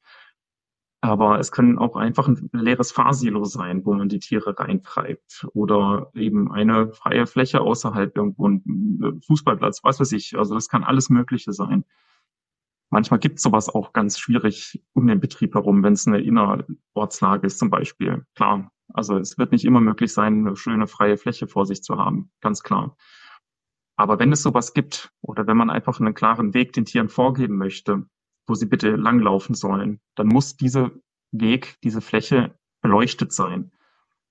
Aber 1.01 1.39
es 1.39 1.51
können 1.51 1.77
auch 1.77 1.95
einfach 1.95 2.27
ein 2.27 2.49
leeres 2.53 2.91
Fahrsilo 2.91 3.43
sein, 3.43 3.85
wo 3.85 3.93
man 3.93 4.09
die 4.09 4.19
Tiere 4.19 4.57
reintreibt. 4.57 5.47
Oder 5.53 6.09
eben 6.15 6.51
eine 6.51 6.93
freie 6.93 7.27
Fläche 7.27 7.61
außerhalb 7.61 8.15
irgendwo, 8.15 8.47
ein 8.47 9.21
Fußballplatz, 9.27 9.83
was 9.83 9.99
weiß 9.99 10.13
ich. 10.13 10.37
Also 10.37 10.55
das 10.55 10.69
kann 10.69 10.83
alles 10.83 11.09
Mögliche 11.09 11.51
sein. 11.51 11.83
Manchmal 12.89 13.19
gibt 13.19 13.37
es 13.37 13.43
sowas 13.43 13.69
auch 13.69 13.91
ganz 13.91 14.17
schwierig 14.17 14.81
um 14.93 15.07
den 15.07 15.19
Betrieb 15.19 15.55
herum, 15.55 15.83
wenn 15.83 15.93
es 15.93 16.07
eine 16.07 16.21
Innerortslage 16.21 17.47
ist 17.47 17.59
zum 17.59 17.69
Beispiel. 17.69 18.25
Klar, 18.35 18.71
also 18.93 19.17
es 19.17 19.37
wird 19.37 19.51
nicht 19.51 19.65
immer 19.65 19.81
möglich 19.81 20.13
sein, 20.13 20.47
eine 20.47 20.55
schöne 20.55 20.87
freie 20.87 21.17
Fläche 21.17 21.47
vor 21.47 21.65
sich 21.65 21.83
zu 21.83 21.97
haben, 21.97 22.31
ganz 22.41 22.63
klar. 22.63 22.95
Aber 23.97 24.19
wenn 24.19 24.31
es 24.31 24.43
sowas 24.43 24.73
gibt 24.73 25.11
oder 25.21 25.47
wenn 25.47 25.57
man 25.57 25.69
einfach 25.69 25.99
einen 25.99 26.13
klaren 26.13 26.53
Weg 26.53 26.71
den 26.73 26.85
Tieren 26.85 27.09
vorgeben 27.09 27.57
möchte, 27.57 28.05
wo 28.45 28.53
sie 28.53 28.67
bitte 28.67 28.95
langlaufen 28.95 29.55
sollen, 29.55 29.99
dann 30.15 30.27
muss 30.27 30.55
dieser 30.55 30.91
Weg, 31.31 31.77
diese 31.83 31.99
Fläche 31.99 32.57
beleuchtet 32.81 33.33
sein. 33.33 33.71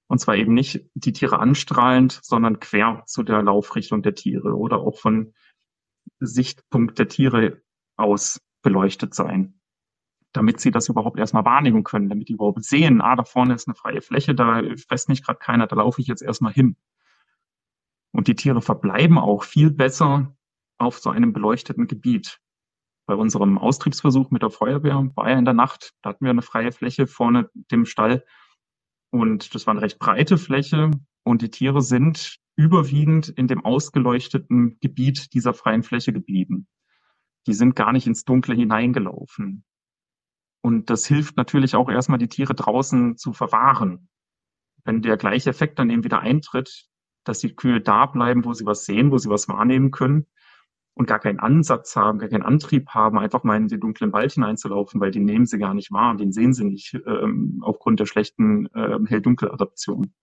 Und 0.09 0.21
zwar 0.21 0.37
eben 0.37 0.55
nicht 0.55 0.89
die 0.95 1.13
Tiere 1.13 1.41
anstrahlend, 1.41 2.21
sondern 2.23 2.61
quer 2.61 3.03
zu 3.07 3.23
der 3.25 3.43
Laufrichtung 3.43 4.03
der 4.03 4.15
Tiere 4.15 4.57
oder 4.57 4.79
auch 4.79 4.99
von 4.99 5.35
Sichtpunkt 6.21 6.99
der 6.99 7.09
Tiere 7.09 7.61
aus 7.97 8.41
beleuchtet 8.67 9.15
sein, 9.15 9.61
damit 10.33 10.59
sie 10.59 10.73
das 10.73 10.89
überhaupt 10.89 11.21
erstmal 11.21 11.45
wahrnehmen 11.45 11.85
können, 11.85 12.09
damit 12.09 12.29
die 12.29 12.33
überhaupt 12.33 12.65
sehen, 12.65 13.01
ah, 13.01 13.15
da 13.15 13.23
vorne 13.23 13.55
ist 13.55 13.69
eine 13.69 13.77
freie 13.77 14.03
Fläche, 14.03 14.35
da 14.35 14.61
fresst 14.89 15.09
mich 15.09 15.25
gerade 15.25 15.39
keiner, 15.39 15.69
da 15.69 15.77
laufe 15.77 16.01
ich 16.01 16.09
jetzt 16.09 16.21
erstmal 16.21 16.53
hin. 16.53 16.77
Und 18.11 18.27
die 18.27 18.35
Tiere 18.35 18.61
verbleiben 18.61 19.19
auch 19.19 19.45
viel 19.45 19.71
besser 19.71 20.37
auf 20.79 20.99
so 20.99 21.11
einem 21.11 21.33
beleuchteten 21.33 21.87
Gebiet. 21.87 22.41
Bei 23.07 23.15
unserem 23.15 23.57
Austriebsversuch 23.57 24.33
mit 24.33 24.43
der 24.43 24.51
Feuerwehr 24.51 25.13
war 25.15 25.31
ja 25.31 25.39
in 25.39 25.45
der 25.45 25.55
Nacht, 25.55 25.95
da 26.03 26.11
hatten 26.11 26.25
wir 26.25 26.33
eine 26.33 26.43
freie 26.43 26.73
Fläche 26.73 27.07
vorne 27.07 27.49
dem 27.71 27.85
Stall 27.85 28.25
und 29.13 29.55
das 29.55 29.69
war 29.69 29.75
eine 29.75 29.83
recht 29.83 30.01
breite 30.01 30.39
Fläche 30.39 30.91
und 31.23 31.41
die 31.41 31.53
Tiere 31.53 31.83
sind 31.83 32.39
überwiegend 32.57 33.29
in 33.29 33.47
dem 33.47 33.65
ausgeleuchteten 33.65 34.81
Gebiet 34.81 35.35
dieser 35.35 35.55
freien 35.55 35.85
Fläche 35.85 36.13
geblieben 36.13 36.67
die 37.47 37.55
sind 37.55 37.77
gar 37.77 37.93
nicht 37.93 38.07
ins 38.07 38.25
Dunkle 38.25 38.55
hineingelaufen. 38.55 39.65
Und 40.63 40.91
das 40.91 41.07
hilft 41.07 41.37
natürlich 41.37 41.77
auch 41.77 41.89
erstmal, 41.89 42.19
die 42.19 42.29
Tiere 42.29 42.55
draußen 42.55 43.17
zu 43.17 43.33
verwahren. 43.33 44.09
Wenn 44.85 45.03
der 45.03 45.17
gleiche 45.17 45.51
Effekt 45.51 45.79
dann 45.79 45.91
eben 45.91 46.05
wieder 46.05 46.21
eintritt, 46.21 46.89
dass 47.25 47.41
die 47.41 47.55
Kühe 47.55 47.81
da 47.81 48.07
bleiben, 48.07 48.45
wo 48.45 48.53
sie 48.53 48.67
was 48.67 48.85
sehen, 48.85 49.11
wo 49.11 49.19
sie 49.19 49.29
was 49.29 49.49
wahrnehmen 49.49 49.91
können 49.91 50.27
und 50.95 51.07
gar 51.07 51.19
keinen 51.19 51.41
Ansatz 51.41 51.95
haben, 51.97 52.19
gar 52.19 52.29
keinen 52.29 52.43
Antrieb 52.43 52.89
haben, 52.91 53.19
einfach 53.19 53.45
mal 53.45 53.57
in 53.57 53.69
den 53.69 53.81
dunklen 53.81 54.13
Wald 54.13 54.33
hineinzulaufen, 54.33 55.01
weil 55.01 55.11
den 55.11 55.25
nehmen 55.25 55.47
sie 55.47 55.59
gar 55.59 55.75
nicht 55.75 55.93
wahr, 55.93 56.17
den 56.17 56.33
sehen 56.33 56.53
sie 56.53 56.65
nicht 56.65 56.95
ähm, 57.07 57.61
aufgrund 57.63 58.01
der 58.01 58.07
schlechten 58.07 58.67
äh, 58.75 58.99
Hell-Dunkel-Adaption. 59.07 60.15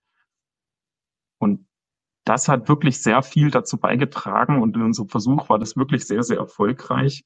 Und 1.39 1.67
das 2.25 2.47
hat 2.47 2.69
wirklich 2.69 3.01
sehr 3.01 3.21
viel 3.21 3.51
dazu 3.51 3.77
beigetragen 3.77 4.61
und 4.61 4.75
in 4.75 4.83
unserem 4.83 5.09
Versuch 5.09 5.49
war 5.49 5.59
das 5.59 5.75
wirklich 5.75 6.05
sehr, 6.05 6.23
sehr 6.23 6.37
erfolgreich. 6.37 7.25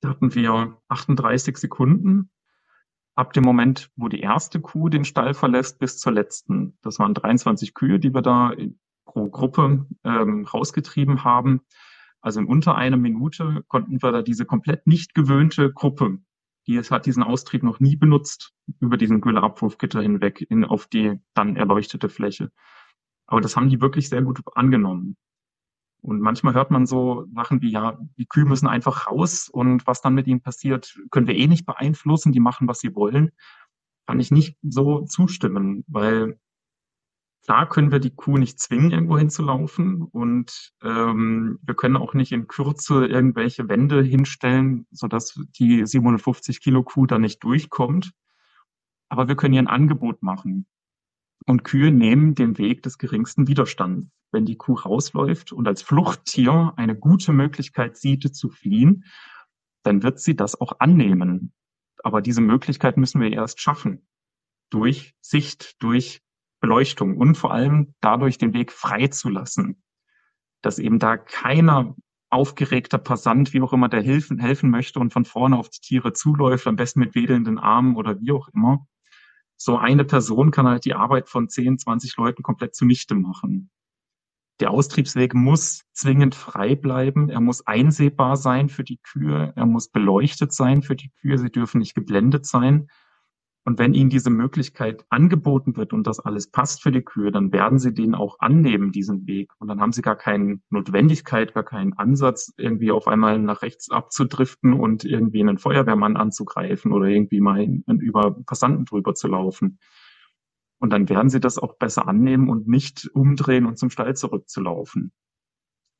Da 0.00 0.10
hatten 0.10 0.34
wir 0.34 0.78
38 0.88 1.56
Sekunden 1.56 2.30
ab 3.14 3.32
dem 3.32 3.44
Moment, 3.44 3.90
wo 3.96 4.08
die 4.08 4.20
erste 4.20 4.60
Kuh 4.60 4.88
den 4.88 5.04
Stall 5.04 5.34
verlässt, 5.34 5.78
bis 5.78 5.98
zur 5.98 6.12
letzten. 6.12 6.78
Das 6.82 6.98
waren 6.98 7.14
23 7.14 7.74
Kühe, 7.74 7.98
die 7.98 8.14
wir 8.14 8.22
da 8.22 8.52
pro 9.04 9.28
Gruppe 9.28 9.86
ähm, 10.04 10.44
rausgetrieben 10.44 11.24
haben. 11.24 11.60
Also 12.20 12.40
in 12.40 12.46
unter 12.46 12.76
einer 12.76 12.96
Minute 12.96 13.64
konnten 13.68 14.00
wir 14.02 14.12
da 14.12 14.22
diese 14.22 14.46
komplett 14.46 14.86
nicht 14.86 15.14
gewöhnte 15.14 15.72
Gruppe, 15.72 16.18
die 16.66 16.76
es 16.76 16.90
hat 16.90 17.06
diesen 17.06 17.24
Austrieb 17.24 17.64
noch 17.64 17.80
nie 17.80 17.96
benutzt, 17.96 18.54
über 18.80 18.96
diesen 18.96 19.20
Gülle-Abwurfgitter 19.20 20.00
hinweg 20.00 20.40
in, 20.48 20.64
auf 20.64 20.86
die 20.86 21.18
dann 21.34 21.56
erleuchtete 21.56 22.08
Fläche. 22.08 22.50
Aber 23.32 23.40
das 23.40 23.56
haben 23.56 23.70
die 23.70 23.80
wirklich 23.80 24.10
sehr 24.10 24.20
gut 24.20 24.42
angenommen. 24.54 25.16
Und 26.02 26.20
manchmal 26.20 26.52
hört 26.52 26.70
man 26.70 26.84
so 26.84 27.24
Sachen 27.34 27.62
wie, 27.62 27.70
ja, 27.70 27.96
die 28.18 28.26
Kühe 28.26 28.44
müssen 28.44 28.66
einfach 28.68 29.06
raus 29.06 29.48
und 29.48 29.86
was 29.86 30.02
dann 30.02 30.12
mit 30.14 30.26
ihnen 30.26 30.42
passiert, 30.42 30.94
können 31.10 31.26
wir 31.26 31.34
eh 31.34 31.46
nicht 31.46 31.64
beeinflussen, 31.64 32.32
die 32.32 32.40
machen, 32.40 32.68
was 32.68 32.80
sie 32.80 32.94
wollen. 32.94 33.30
Kann 34.06 34.20
ich 34.20 34.32
nicht 34.32 34.58
so 34.60 35.06
zustimmen, 35.06 35.82
weil 35.86 36.38
klar 37.42 37.66
können 37.70 37.90
wir 37.90 38.00
die 38.00 38.14
Kuh 38.14 38.36
nicht 38.36 38.60
zwingen, 38.60 38.90
irgendwo 38.90 39.16
hinzulaufen 39.16 40.02
und 40.02 40.74
ähm, 40.82 41.58
wir 41.62 41.74
können 41.74 41.96
auch 41.96 42.12
nicht 42.12 42.32
in 42.32 42.48
Kürze 42.48 43.06
irgendwelche 43.06 43.66
Wände 43.70 44.02
hinstellen, 44.02 44.86
sodass 44.90 45.40
die 45.58 45.86
750 45.86 46.60
Kilo 46.60 46.82
Kuh 46.82 47.06
da 47.06 47.18
nicht 47.18 47.42
durchkommt. 47.42 48.12
Aber 49.08 49.26
wir 49.26 49.36
können 49.36 49.54
ihr 49.54 49.62
ein 49.62 49.68
Angebot 49.68 50.22
machen. 50.22 50.66
Und 51.46 51.64
Kühe 51.64 51.90
nehmen 51.90 52.34
den 52.34 52.58
Weg 52.58 52.82
des 52.82 52.98
geringsten 52.98 53.48
Widerstands. 53.48 54.08
Wenn 54.30 54.46
die 54.46 54.56
Kuh 54.56 54.74
rausläuft 54.74 55.52
und 55.52 55.68
als 55.68 55.82
Fluchttier 55.82 56.72
eine 56.76 56.96
gute 56.96 57.32
Möglichkeit 57.32 57.96
sieht, 57.96 58.34
zu 58.34 58.48
fliehen, 58.48 59.04
dann 59.82 60.02
wird 60.02 60.20
sie 60.20 60.36
das 60.36 60.58
auch 60.60 60.80
annehmen. 60.80 61.52
Aber 62.02 62.22
diese 62.22 62.40
Möglichkeit 62.40 62.96
müssen 62.96 63.20
wir 63.20 63.32
erst 63.32 63.60
schaffen. 63.60 64.06
Durch 64.70 65.14
Sicht, 65.20 65.82
durch 65.82 66.22
Beleuchtung 66.60 67.16
und 67.16 67.36
vor 67.36 67.52
allem 67.52 67.94
dadurch 68.00 68.38
den 68.38 68.54
Weg 68.54 68.72
frei 68.72 69.08
zu 69.08 69.28
lassen. 69.28 69.82
Dass 70.62 70.78
eben 70.78 70.98
da 70.98 71.16
keiner 71.16 71.96
aufgeregter 72.30 72.98
Passant, 72.98 73.52
wie 73.52 73.60
auch 73.60 73.74
immer, 73.74 73.88
der 73.88 74.02
helfen, 74.02 74.38
helfen 74.38 74.70
möchte 74.70 74.98
und 74.98 75.12
von 75.12 75.26
vorne 75.26 75.58
auf 75.58 75.68
die 75.68 75.80
Tiere 75.80 76.14
zuläuft, 76.14 76.66
am 76.66 76.76
besten 76.76 77.00
mit 77.00 77.14
wedelnden 77.14 77.58
Armen 77.58 77.96
oder 77.96 78.18
wie 78.20 78.32
auch 78.32 78.48
immer. 78.48 78.86
So 79.56 79.76
eine 79.76 80.04
Person 80.04 80.50
kann 80.50 80.66
halt 80.66 80.84
die 80.84 80.94
Arbeit 80.94 81.28
von 81.28 81.48
10, 81.48 81.78
20 81.78 82.16
Leuten 82.16 82.42
komplett 82.42 82.74
zunichte 82.74 83.14
machen. 83.14 83.70
Der 84.60 84.70
Austriebsweg 84.70 85.34
muss 85.34 85.84
zwingend 85.92 86.34
frei 86.34 86.76
bleiben. 86.76 87.28
Er 87.28 87.40
muss 87.40 87.66
einsehbar 87.66 88.36
sein 88.36 88.68
für 88.68 88.84
die 88.84 88.98
Kühe. 88.98 89.52
Er 89.56 89.66
muss 89.66 89.88
beleuchtet 89.88 90.52
sein 90.52 90.82
für 90.82 90.94
die 90.94 91.10
Kühe. 91.20 91.38
Sie 91.38 91.50
dürfen 91.50 91.78
nicht 91.78 91.94
geblendet 91.94 92.46
sein. 92.46 92.88
Und 93.64 93.78
wenn 93.78 93.94
ihnen 93.94 94.10
diese 94.10 94.30
Möglichkeit 94.30 95.04
angeboten 95.08 95.76
wird 95.76 95.92
und 95.92 96.06
das 96.06 96.18
alles 96.18 96.50
passt 96.50 96.82
für 96.82 96.90
die 96.90 97.02
Kühe, 97.02 97.30
dann 97.30 97.52
werden 97.52 97.78
sie 97.78 97.94
den 97.94 98.16
auch 98.16 98.40
annehmen, 98.40 98.90
diesen 98.90 99.26
Weg. 99.26 99.52
Und 99.58 99.68
dann 99.68 99.80
haben 99.80 99.92
sie 99.92 100.02
gar 100.02 100.16
keine 100.16 100.60
Notwendigkeit, 100.70 101.54
gar 101.54 101.62
keinen 101.62 101.92
Ansatz, 101.92 102.52
irgendwie 102.56 102.90
auf 102.90 103.06
einmal 103.06 103.38
nach 103.38 103.62
rechts 103.62 103.88
abzudriften 103.90 104.72
und 104.72 105.04
irgendwie 105.04 105.40
einen 105.40 105.58
Feuerwehrmann 105.58 106.16
anzugreifen 106.16 106.92
oder 106.92 107.06
irgendwie 107.06 107.40
mal 107.40 107.62
über 107.86 108.36
Passanten 108.44 108.84
drüber 108.84 109.14
zu 109.14 109.28
laufen. 109.28 109.78
Und 110.80 110.92
dann 110.92 111.08
werden 111.08 111.30
sie 111.30 111.38
das 111.38 111.58
auch 111.58 111.78
besser 111.78 112.08
annehmen 112.08 112.48
und 112.48 112.66
nicht 112.66 113.08
umdrehen 113.14 113.66
und 113.66 113.78
zum 113.78 113.90
Stall 113.90 114.16
zurückzulaufen 114.16 115.12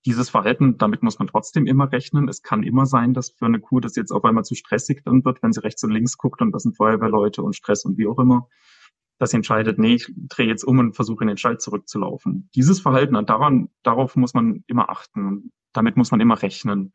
dieses 0.04 0.30
Verhalten, 0.30 0.78
damit 0.78 1.02
muss 1.02 1.18
man 1.18 1.28
trotzdem 1.28 1.66
immer 1.66 1.90
rechnen. 1.92 2.28
Es 2.28 2.42
kann 2.42 2.62
immer 2.62 2.86
sein, 2.86 3.14
dass 3.14 3.30
für 3.30 3.46
eine 3.46 3.60
Kuh 3.60 3.80
das 3.80 3.96
jetzt 3.96 4.10
auf 4.10 4.24
einmal 4.24 4.44
zu 4.44 4.54
stressig 4.54 5.02
dann 5.04 5.24
wird, 5.24 5.42
wenn 5.42 5.52
sie 5.52 5.62
rechts 5.62 5.84
und 5.84 5.90
links 5.90 6.18
guckt 6.18 6.40
und 6.42 6.52
das 6.52 6.64
sind 6.64 6.76
Feuerwehrleute 6.76 7.42
und 7.42 7.54
Stress 7.54 7.84
und 7.84 7.98
wie 7.98 8.06
auch 8.06 8.18
immer, 8.18 8.48
dass 9.18 9.30
sie 9.30 9.36
entscheidet, 9.36 9.78
nee, 9.78 9.94
ich 9.94 10.12
drehe 10.16 10.48
jetzt 10.48 10.64
um 10.64 10.80
und 10.80 10.96
versuche 10.96 11.22
in 11.22 11.28
den 11.28 11.36
Stall 11.36 11.58
zurückzulaufen. 11.58 12.50
Dieses 12.54 12.80
Verhalten, 12.80 13.14
daran, 13.26 13.68
darauf 13.84 14.16
muss 14.16 14.34
man 14.34 14.64
immer 14.66 14.90
achten. 14.90 15.52
Damit 15.72 15.96
muss 15.96 16.10
man 16.10 16.20
immer 16.20 16.42
rechnen. 16.42 16.92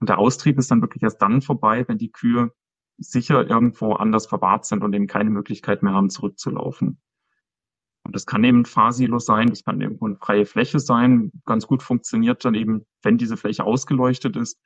Und 0.00 0.08
der 0.08 0.18
Austrieb 0.18 0.58
ist 0.58 0.70
dann 0.70 0.82
wirklich 0.82 1.02
erst 1.02 1.22
dann 1.22 1.40
vorbei, 1.40 1.86
wenn 1.86 1.98
die 1.98 2.10
Kühe 2.10 2.52
sicher 2.98 3.48
irgendwo 3.48 3.92
anders 3.92 4.26
verwahrt 4.26 4.66
sind 4.66 4.82
und 4.82 4.92
eben 4.94 5.06
keine 5.06 5.30
Möglichkeit 5.30 5.82
mehr 5.82 5.92
haben, 5.92 6.10
zurückzulaufen. 6.10 7.00
Und 8.04 8.14
das 8.14 8.26
kann 8.26 8.44
eben 8.44 8.60
ein 8.60 8.64
Fahrsilo 8.66 9.18
sein, 9.18 9.48
das 9.48 9.64
kann 9.64 9.80
irgendwo 9.80 10.06
eine 10.06 10.16
freie 10.16 10.46
Fläche 10.46 10.78
sein. 10.78 11.32
Ganz 11.46 11.66
gut 11.66 11.82
funktioniert 11.82 12.44
dann 12.44 12.54
eben, 12.54 12.84
wenn 13.02 13.16
diese 13.16 13.36
Fläche 13.36 13.64
ausgeleuchtet 13.64 14.36
ist, 14.36 14.60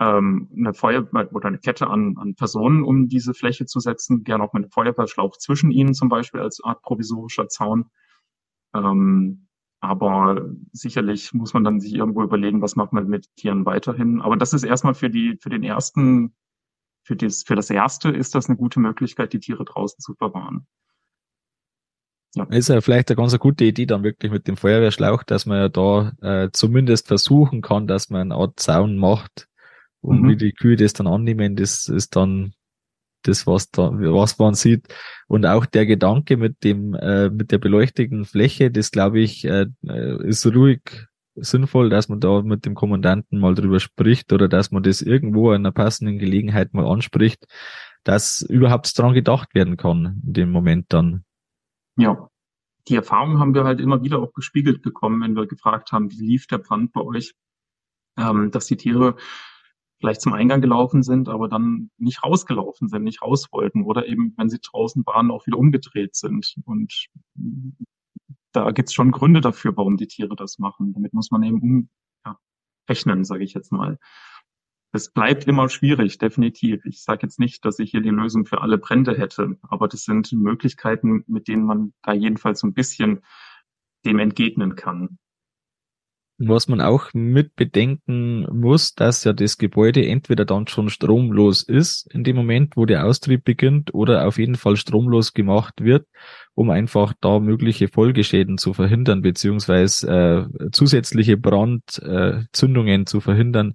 ähm, 0.00 0.48
eine 0.56 0.72
Feuer 0.72 1.06
oder 1.12 1.48
eine 1.48 1.58
Kette 1.58 1.88
an, 1.88 2.16
an 2.16 2.34
Personen, 2.34 2.82
um 2.82 3.06
diese 3.08 3.34
Fläche 3.34 3.66
zu 3.66 3.80
setzen. 3.80 4.24
Gerne 4.24 4.44
auch 4.44 4.54
mit 4.54 4.64
einem 4.64 4.72
Feuerwehrschlauch 4.72 5.36
zwischen 5.36 5.70
ihnen 5.70 5.92
zum 5.92 6.08
Beispiel 6.08 6.40
als 6.40 6.64
Art 6.64 6.82
provisorischer 6.82 7.48
Zaun. 7.48 7.90
Ähm, 8.74 9.46
aber 9.80 10.50
sicherlich 10.72 11.32
muss 11.34 11.54
man 11.54 11.64
dann 11.64 11.80
sich 11.80 11.94
irgendwo 11.94 12.22
überlegen, 12.22 12.62
was 12.62 12.76
macht 12.76 12.92
man 12.92 13.08
mit 13.08 13.34
Tieren 13.36 13.64
weiterhin. 13.66 14.20
Aber 14.20 14.36
das 14.36 14.52
ist 14.52 14.62
erstmal 14.62 14.94
für 14.94 15.10
die, 15.10 15.38
für 15.40 15.50
den 15.50 15.62
ersten, 15.62 16.34
für 17.02 17.16
das, 17.16 17.42
für 17.42 17.56
das 17.56 17.70
erste 17.70 18.10
ist 18.10 18.34
das 18.34 18.48
eine 18.48 18.56
gute 18.56 18.80
Möglichkeit, 18.80 19.32
die 19.32 19.40
Tiere 19.40 19.64
draußen 19.64 20.00
zu 20.00 20.14
verwahren. 20.14 20.66
Ja. 22.34 22.44
Ist 22.44 22.68
ja 22.68 22.80
vielleicht 22.80 23.10
eine 23.10 23.16
ganz 23.16 23.36
gute 23.38 23.64
Idee 23.64 23.86
dann 23.86 24.04
wirklich 24.04 24.30
mit 24.30 24.46
dem 24.46 24.56
Feuerwehrschlauch, 24.56 25.24
dass 25.24 25.46
man 25.46 25.58
ja 25.58 25.68
da 25.68 26.12
äh, 26.22 26.48
zumindest 26.52 27.08
versuchen 27.08 27.60
kann, 27.60 27.88
dass 27.88 28.08
man 28.08 28.32
eine 28.32 28.34
Art 28.36 28.60
Zaun 28.60 28.96
macht. 28.96 29.48
Und 30.00 30.22
mhm. 30.22 30.28
wie 30.28 30.36
die 30.36 30.52
Kühe 30.52 30.76
das 30.76 30.92
dann 30.92 31.08
annehmen, 31.08 31.56
das 31.56 31.88
ist 31.88 32.14
dann 32.16 32.54
das, 33.22 33.46
was 33.46 33.70
da, 33.70 33.90
was 33.92 34.38
man 34.38 34.54
sieht. 34.54 34.86
Und 35.26 35.44
auch 35.44 35.66
der 35.66 35.86
Gedanke 35.86 36.36
mit 36.36 36.62
dem, 36.64 36.94
äh, 36.94 37.30
mit 37.30 37.50
der 37.50 37.58
beleuchteten 37.58 38.24
Fläche, 38.24 38.70
das 38.70 38.92
glaube 38.92 39.20
ich, 39.20 39.44
äh, 39.44 39.66
ist 40.22 40.46
ruhig 40.46 40.80
sinnvoll, 41.34 41.90
dass 41.90 42.08
man 42.08 42.20
da 42.20 42.42
mit 42.42 42.64
dem 42.64 42.74
Kommandanten 42.74 43.38
mal 43.38 43.54
drüber 43.54 43.80
spricht 43.80 44.32
oder 44.32 44.48
dass 44.48 44.70
man 44.70 44.82
das 44.82 45.02
irgendwo 45.02 45.52
in 45.52 45.62
einer 45.62 45.72
passenden 45.72 46.18
Gelegenheit 46.18 46.74
mal 46.74 46.86
anspricht, 46.86 47.46
dass 48.04 48.40
überhaupt 48.40 48.96
dran 48.96 49.14
gedacht 49.14 49.54
werden 49.54 49.76
kann 49.76 50.20
in 50.26 50.32
dem 50.32 50.50
Moment 50.50 50.86
dann. 50.88 51.24
Ja, 52.00 52.30
die 52.88 52.96
Erfahrung 52.96 53.38
haben 53.38 53.54
wir 53.54 53.64
halt 53.64 53.78
immer 53.78 54.02
wieder 54.02 54.20
auch 54.20 54.32
gespiegelt 54.32 54.80
bekommen, 54.80 55.20
wenn 55.20 55.36
wir 55.36 55.46
gefragt 55.46 55.92
haben, 55.92 56.10
wie 56.10 56.16
lief 56.16 56.46
der 56.46 56.56
Brand 56.56 56.92
bei 56.92 57.02
euch, 57.02 57.34
ähm, 58.16 58.50
dass 58.50 58.66
die 58.66 58.78
Tiere 58.78 59.16
vielleicht 59.98 60.22
zum 60.22 60.32
Eingang 60.32 60.62
gelaufen 60.62 61.02
sind, 61.02 61.28
aber 61.28 61.46
dann 61.46 61.90
nicht 61.98 62.24
rausgelaufen 62.24 62.88
sind, 62.88 63.04
nicht 63.04 63.20
raus 63.20 63.48
wollten 63.52 63.82
oder 63.82 64.06
eben, 64.06 64.32
wenn 64.38 64.48
sie 64.48 64.60
draußen 64.62 65.04
waren, 65.04 65.30
auch 65.30 65.46
wieder 65.46 65.58
umgedreht 65.58 66.16
sind. 66.16 66.56
Und 66.64 67.08
da 68.52 68.70
gibt 68.70 68.88
es 68.88 68.94
schon 68.94 69.10
Gründe 69.10 69.42
dafür, 69.42 69.76
warum 69.76 69.98
die 69.98 70.06
Tiere 70.06 70.34
das 70.36 70.58
machen. 70.58 70.94
Damit 70.94 71.12
muss 71.12 71.30
man 71.30 71.42
eben 71.42 71.60
um, 71.60 71.88
ja, 72.24 73.24
sage 73.24 73.44
ich 73.44 73.52
jetzt 73.52 73.72
mal 73.72 73.98
es 74.92 75.10
bleibt 75.10 75.46
immer 75.46 75.68
schwierig, 75.68 76.18
definitiv. 76.18 76.84
Ich 76.84 77.02
sage 77.02 77.20
jetzt 77.22 77.38
nicht, 77.38 77.64
dass 77.64 77.78
ich 77.78 77.92
hier 77.92 78.00
die 78.00 78.10
Lösung 78.10 78.44
für 78.44 78.60
alle 78.60 78.78
Brände 78.78 79.16
hätte, 79.16 79.56
aber 79.62 79.88
das 79.88 80.04
sind 80.04 80.32
Möglichkeiten, 80.32 81.24
mit 81.26 81.48
denen 81.48 81.64
man 81.64 81.92
da 82.02 82.12
jedenfalls 82.12 82.60
so 82.60 82.66
ein 82.66 82.74
bisschen 82.74 83.20
dem 84.04 84.18
entgegnen 84.18 84.74
kann. 84.74 85.18
Was 86.42 86.68
man 86.68 86.80
auch 86.80 87.12
mit 87.12 87.54
bedenken 87.54 88.46
muss, 88.58 88.94
dass 88.94 89.24
ja 89.24 89.34
das 89.34 89.58
Gebäude 89.58 90.06
entweder 90.06 90.46
dann 90.46 90.66
schon 90.66 90.88
stromlos 90.88 91.62
ist 91.62 92.10
in 92.14 92.24
dem 92.24 92.34
Moment, 92.34 92.78
wo 92.78 92.86
der 92.86 93.04
Austrieb 93.04 93.44
beginnt, 93.44 93.92
oder 93.92 94.26
auf 94.26 94.38
jeden 94.38 94.54
Fall 94.54 94.76
stromlos 94.76 95.34
gemacht 95.34 95.74
wird, 95.82 96.06
um 96.54 96.70
einfach 96.70 97.12
da 97.20 97.40
mögliche 97.40 97.88
Folgeschäden 97.88 98.56
zu 98.56 98.72
verhindern, 98.72 99.20
beziehungsweise 99.20 100.48
äh, 100.58 100.70
zusätzliche 100.72 101.36
Brandzündungen 101.36 103.02
äh, 103.02 103.04
zu 103.04 103.20
verhindern, 103.20 103.74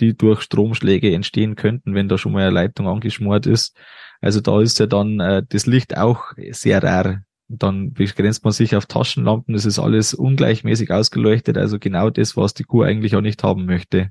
die 0.00 0.16
durch 0.16 0.42
Stromschläge 0.42 1.12
entstehen 1.12 1.56
könnten, 1.56 1.94
wenn 1.94 2.08
da 2.08 2.18
schon 2.18 2.32
mal 2.32 2.42
eine 2.42 2.50
Leitung 2.50 2.88
angeschmort 2.88 3.46
ist. 3.46 3.76
Also 4.20 4.40
da 4.40 4.60
ist 4.60 4.78
ja 4.78 4.86
dann 4.86 5.20
äh, 5.20 5.42
das 5.48 5.66
Licht 5.66 5.96
auch 5.96 6.32
sehr 6.50 6.82
rar. 6.82 7.22
Dann 7.48 7.92
begrenzt 7.92 8.42
man 8.44 8.52
sich 8.52 8.74
auf 8.74 8.86
Taschenlampen, 8.86 9.54
es 9.54 9.66
ist 9.66 9.78
alles 9.78 10.14
ungleichmäßig 10.14 10.90
ausgeleuchtet, 10.90 11.56
also 11.56 11.78
genau 11.78 12.10
das, 12.10 12.36
was 12.36 12.54
die 12.54 12.64
Kuh 12.64 12.82
eigentlich 12.82 13.14
auch 13.14 13.20
nicht 13.20 13.44
haben 13.44 13.66
möchte. 13.66 14.10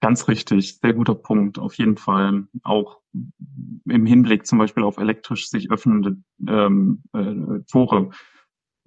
Ganz 0.00 0.26
richtig, 0.28 0.78
sehr 0.80 0.92
guter 0.92 1.14
Punkt, 1.14 1.58
auf 1.58 1.74
jeden 1.74 1.96
Fall. 1.96 2.44
Auch 2.62 3.00
im 3.12 4.06
Hinblick 4.06 4.44
zum 4.44 4.58
Beispiel 4.58 4.82
auf 4.82 4.98
elektrisch 4.98 5.48
sich 5.48 5.70
öffnende 5.70 6.16
ähm, 6.46 7.04
äh, 7.12 7.62
Tore, 7.70 8.10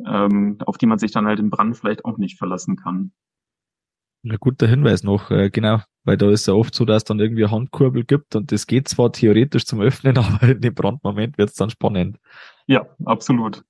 ähm, 0.06 0.58
auf 0.66 0.78
die 0.78 0.86
man 0.86 1.00
sich 1.00 1.12
dann 1.12 1.26
halt 1.26 1.40
im 1.40 1.50
Brand 1.50 1.78
vielleicht 1.78 2.04
auch 2.04 2.18
nicht 2.18 2.38
verlassen 2.38 2.76
kann. 2.76 3.14
Ein 4.30 4.38
guter 4.40 4.68
Hinweis 4.68 5.04
noch, 5.04 5.32
äh, 5.32 5.50
genau, 5.50 5.82
weil 6.04 6.18
da 6.18 6.30
ist 6.30 6.48
ja 6.48 6.54
oft 6.54 6.76
so, 6.76 6.86
dass 6.86 6.98
es 6.98 7.04
dann 7.06 7.20
irgendwie 7.20 7.44
eine 7.44 7.52
Handkurbel 7.52 8.04
gibt 8.04 8.36
und 8.36 8.52
das 8.52 8.68
geht 8.68 8.88
zwar 8.88 9.12
theoretisch 9.12 9.66
zum 9.66 9.82
Öffnen, 9.82 10.18
aber 10.18 10.50
in 10.50 10.62
dem 10.62 10.74
Brandmoment 10.74 11.38
wird 11.38 11.50
es 11.50 11.56
dann 11.56 11.70
spannend. 11.70 12.18
Ja, 12.66 12.88
absolut. 13.06 13.64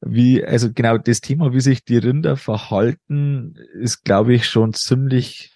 Wie, 0.00 0.44
also 0.44 0.72
genau 0.72 0.98
das 0.98 1.20
Thema, 1.20 1.52
wie 1.52 1.60
sich 1.60 1.84
die 1.84 1.96
Rinder 1.96 2.36
verhalten, 2.36 3.56
ist, 3.74 4.04
glaube 4.04 4.34
ich, 4.34 4.46
schon 4.46 4.74
ziemlich 4.74 5.54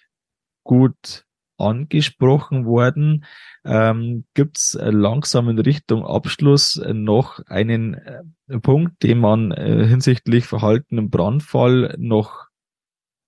gut 0.63 1.25
angesprochen 1.57 2.65
worden. 2.65 3.25
Ähm, 3.65 4.25
Gibt 4.33 4.57
es 4.57 4.77
langsam 4.79 5.49
in 5.49 5.59
Richtung 5.59 6.05
Abschluss 6.05 6.81
noch 6.93 7.39
einen 7.45 7.95
äh, 7.95 8.59
Punkt, 8.59 9.03
den 9.03 9.19
man 9.19 9.51
äh, 9.51 9.85
hinsichtlich 9.85 10.45
Verhalten 10.45 10.97
im 10.97 11.09
Brandfall 11.09 11.95
noch 11.99 12.48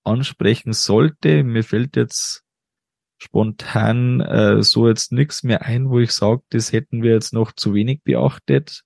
ansprechen 0.04 0.74
sollte. 0.74 1.44
Mir 1.44 1.64
fällt 1.64 1.96
jetzt 1.96 2.44
spontan 3.18 4.20
äh, 4.22 4.64
so 4.64 4.88
jetzt 4.88 5.12
nichts 5.12 5.44
mehr 5.44 5.62
ein, 5.62 5.90
wo 5.90 6.00
ich 6.00 6.12
sage, 6.12 6.42
das 6.50 6.72
hätten 6.72 7.04
wir 7.04 7.12
jetzt 7.12 7.34
noch 7.34 7.52
zu 7.52 7.74
wenig 7.74 8.02
beachtet. 8.04 8.82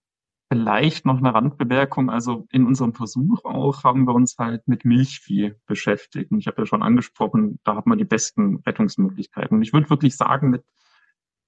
Vielleicht 0.51 1.05
noch 1.05 1.17
eine 1.17 1.33
Randbemerkung. 1.33 2.09
Also 2.09 2.45
in 2.51 2.65
unserem 2.65 2.93
Versuch 2.93 3.45
auch 3.45 3.83
haben 3.83 4.05
wir 4.05 4.13
uns 4.13 4.37
halt 4.37 4.67
mit 4.67 4.85
Milchvieh 4.85 5.53
beschäftigt. 5.65 6.31
Und 6.31 6.39
ich 6.39 6.47
habe 6.47 6.61
ja 6.61 6.65
schon 6.65 6.83
angesprochen, 6.83 7.59
da 7.63 7.75
hat 7.75 7.87
man 7.87 7.97
die 7.97 8.05
besten 8.05 8.57
Rettungsmöglichkeiten. 8.57 9.57
Und 9.57 9.63
ich 9.63 9.73
würde 9.73 9.89
wirklich 9.89 10.17
sagen, 10.17 10.49
mit 10.49 10.63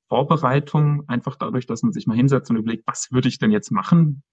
Vorbereitung, 0.08 1.08
einfach 1.08 1.36
dadurch, 1.36 1.68
dass 1.68 1.84
man 1.84 1.92
sich 1.92 2.08
mal 2.08 2.16
hinsetzt 2.16 2.50
und 2.50 2.56
überlegt, 2.56 2.88
was 2.88 3.12
würde 3.12 3.28
ich 3.28 3.38
denn 3.38 3.52
jetzt 3.52 3.72
machen? 3.72 4.24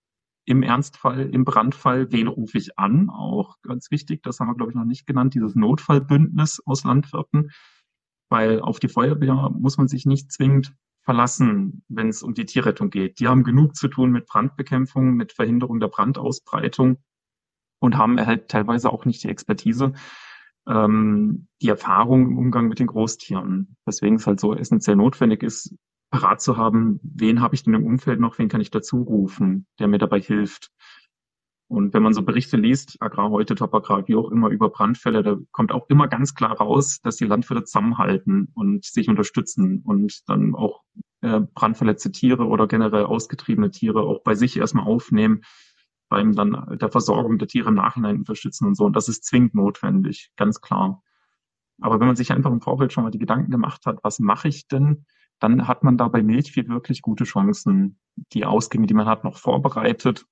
Im 0.44 0.62
Ernstfall, 0.62 1.30
im 1.30 1.44
Brandfall, 1.44 2.12
wen 2.12 2.28
rufe 2.28 2.58
ich 2.58 2.78
an? 2.78 3.08
Auch 3.10 3.56
ganz 3.62 3.90
wichtig, 3.90 4.22
das 4.22 4.40
haben 4.40 4.48
wir, 4.48 4.54
glaube 4.54 4.72
ich, 4.72 4.76
noch 4.76 4.84
nicht 4.84 5.06
genannt, 5.06 5.34
dieses 5.34 5.54
Notfallbündnis 5.54 6.60
aus 6.64 6.84
Landwirten. 6.84 7.50
Weil 8.28 8.60
auf 8.60 8.80
die 8.80 8.88
Feuerwehr 8.88 9.50
muss 9.50 9.78
man 9.78 9.88
sich 9.88 10.06
nicht 10.06 10.32
zwingend 10.32 10.74
verlassen, 11.02 11.82
wenn 11.88 12.08
es 12.08 12.22
um 12.22 12.34
die 12.34 12.46
Tierrettung 12.46 12.90
geht. 12.90 13.20
Die 13.20 13.28
haben 13.28 13.44
genug 13.44 13.76
zu 13.76 13.88
tun 13.88 14.10
mit 14.10 14.26
Brandbekämpfung, 14.26 15.14
mit 15.14 15.32
Verhinderung 15.32 15.78
der 15.80 15.88
Brandausbreitung 15.88 16.96
und 17.78 17.96
haben 17.96 18.18
halt 18.24 18.48
teilweise 18.48 18.90
auch 18.90 19.04
nicht 19.04 19.22
die 19.22 19.28
Expertise, 19.28 19.92
ähm, 20.66 21.48
die 21.60 21.68
Erfahrung 21.68 22.26
im 22.26 22.38
Umgang 22.38 22.68
mit 22.68 22.78
den 22.78 22.86
Großtieren. 22.86 23.76
Deswegen 23.86 24.16
es 24.16 24.26
halt 24.26 24.40
so 24.40 24.54
essentiell 24.54 24.96
notwendig 24.96 25.42
ist, 25.42 25.74
parat 26.14 26.40
zu 26.40 26.56
haben, 26.56 27.00
wen 27.02 27.40
habe 27.40 27.56
ich 27.56 27.64
denn 27.64 27.74
im 27.74 27.84
Umfeld 27.84 28.20
noch, 28.20 28.38
wen 28.38 28.48
kann 28.48 28.60
ich 28.60 28.70
dazu 28.70 29.02
rufen, 29.02 29.66
der 29.80 29.88
mir 29.88 29.98
dabei 29.98 30.20
hilft. 30.20 30.70
Und 31.66 31.92
wenn 31.92 32.04
man 32.04 32.14
so 32.14 32.22
Berichte 32.22 32.56
liest, 32.56 33.02
Agrar 33.02 33.30
heute, 33.30 33.56
Top 33.56 33.74
Agrar, 33.74 34.06
wie 34.06 34.14
auch 34.14 34.30
immer, 34.30 34.48
über 34.50 34.70
Brandfälle, 34.70 35.24
da 35.24 35.36
kommt 35.50 35.72
auch 35.72 35.88
immer 35.88 36.06
ganz 36.06 36.36
klar 36.36 36.56
raus, 36.56 37.00
dass 37.02 37.16
die 37.16 37.24
Landwirte 37.24 37.64
zusammenhalten 37.64 38.46
und 38.54 38.84
sich 38.84 39.08
unterstützen 39.08 39.82
und 39.84 40.22
dann 40.28 40.54
auch 40.54 40.84
äh, 41.22 41.40
brandverletzte 41.40 42.12
Tiere 42.12 42.46
oder 42.46 42.68
generell 42.68 43.06
ausgetriebene 43.06 43.72
Tiere 43.72 44.02
auch 44.02 44.22
bei 44.22 44.36
sich 44.36 44.56
erstmal 44.56 44.86
aufnehmen, 44.86 45.40
beim 46.08 46.36
dann 46.36 46.78
der 46.80 46.90
Versorgung 46.90 47.38
der 47.38 47.48
Tiere 47.48 47.70
im 47.70 47.74
Nachhinein 47.74 48.18
unterstützen 48.18 48.68
und 48.68 48.76
so. 48.76 48.84
Und 48.84 48.94
das 48.94 49.08
ist 49.08 49.24
zwingend 49.24 49.56
notwendig, 49.56 50.30
ganz 50.36 50.60
klar. 50.60 51.02
Aber 51.80 51.98
wenn 51.98 52.06
man 52.06 52.14
sich 52.14 52.30
einfach 52.30 52.52
im 52.52 52.60
Vorfeld 52.60 52.92
schon 52.92 53.02
mal 53.02 53.10
die 53.10 53.18
Gedanken 53.18 53.50
gemacht 53.50 53.84
hat, 53.84 53.98
was 54.04 54.20
mache 54.20 54.46
ich 54.46 54.68
denn, 54.68 55.06
dann 55.44 55.68
hat 55.68 55.84
man 55.84 55.98
da 55.98 56.08
bei 56.08 56.22
Milchvieh 56.22 56.68
wirklich 56.68 57.02
gute 57.02 57.24
Chancen. 57.24 57.98
Die 58.32 58.44
Ausgänge, 58.44 58.86
die 58.86 58.94
man 58.94 59.06
hat, 59.06 59.24
noch 59.24 59.36
vorbereitet 59.38 60.26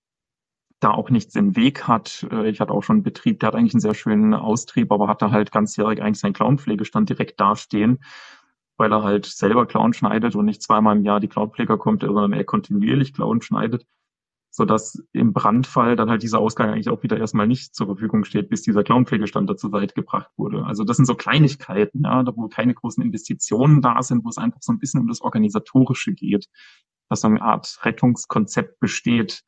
da 0.81 0.91
auch 0.91 1.11
nichts 1.11 1.37
im 1.37 1.55
Weg 1.55 1.87
hat. 1.87 2.27
Äh, 2.33 2.51
ich 2.51 2.61
hatte 2.61 2.73
auch 2.73 2.83
schon 2.83 2.97
einen 2.97 3.03
Betrieb, 3.05 3.39
der 3.39 3.49
hat 3.49 3.55
eigentlich 3.55 3.75
einen 3.75 3.81
sehr 3.81 3.95
schönen 3.95 4.35
Austrieb, 4.35 4.91
aber 4.91 5.07
hatte 5.07 5.31
halt 5.31 5.53
ganzjährig 5.53 6.03
eigentlich 6.03 6.19
seinen 6.19 6.33
Clownpflegestand 6.33 7.09
direkt 7.09 7.39
dastehen, 7.39 8.03
weil 8.77 8.93
er 8.93 9.05
halt 9.05 9.27
selber 9.27 9.67
Clown 9.67 9.93
schneidet 9.93 10.35
und 10.35 10.45
nicht 10.45 10.61
zweimal 10.61 10.97
im 10.97 11.05
Jahr 11.05 11.21
die 11.21 11.29
Clownpfleger 11.29 11.79
kommt, 11.79 12.03
sondern 12.03 12.33
er 12.33 12.43
kontinuierlich 12.43 13.15
Clown 13.15 13.43
schneidet, 13.43 13.87
sodass 14.55 15.03
im 15.13 15.33
Brandfall 15.33 15.97
dann 15.97 16.11
halt 16.11 16.23
dieser 16.23 16.39
Ausgang 16.39 16.71
eigentlich 16.71 16.91
auch 16.91 17.03
wieder 17.03 17.17
erstmal 17.17 17.47
nicht 17.47 17.75
zur 17.75 17.87
Verfügung 17.87 18.25
steht, 18.25 18.51
bis 18.51 18.61
dieser 18.61 18.85
Clownpflegestand 18.85 19.49
da 19.49 19.57
zur 19.57 19.71
Seite 19.71 19.95
gebracht 19.95 20.31
wurde. 20.37 20.67
Also 20.67 20.85
das 20.85 20.99
sind 20.99 21.07
so 21.07 21.15
Kleinigkeiten, 21.15 22.03
ja, 22.05 22.23
da 22.23 22.33
wo 22.37 22.49
keine 22.49 22.75
großen 22.75 23.03
Investitionen 23.03 23.81
da 23.81 24.03
sind, 24.03 24.25
wo 24.25 24.29
es 24.29 24.37
einfach 24.37 24.61
so 24.61 24.73
ein 24.73 24.79
bisschen 24.79 25.01
um 25.01 25.09
das 25.09 25.23
Organisatorische 25.23 26.13
geht, 26.13 26.49
dass 27.09 27.23
so 27.23 27.29
eine 27.29 27.41
Art 27.41 27.79
Rettungskonzept 27.83 28.79
besteht, 28.79 29.43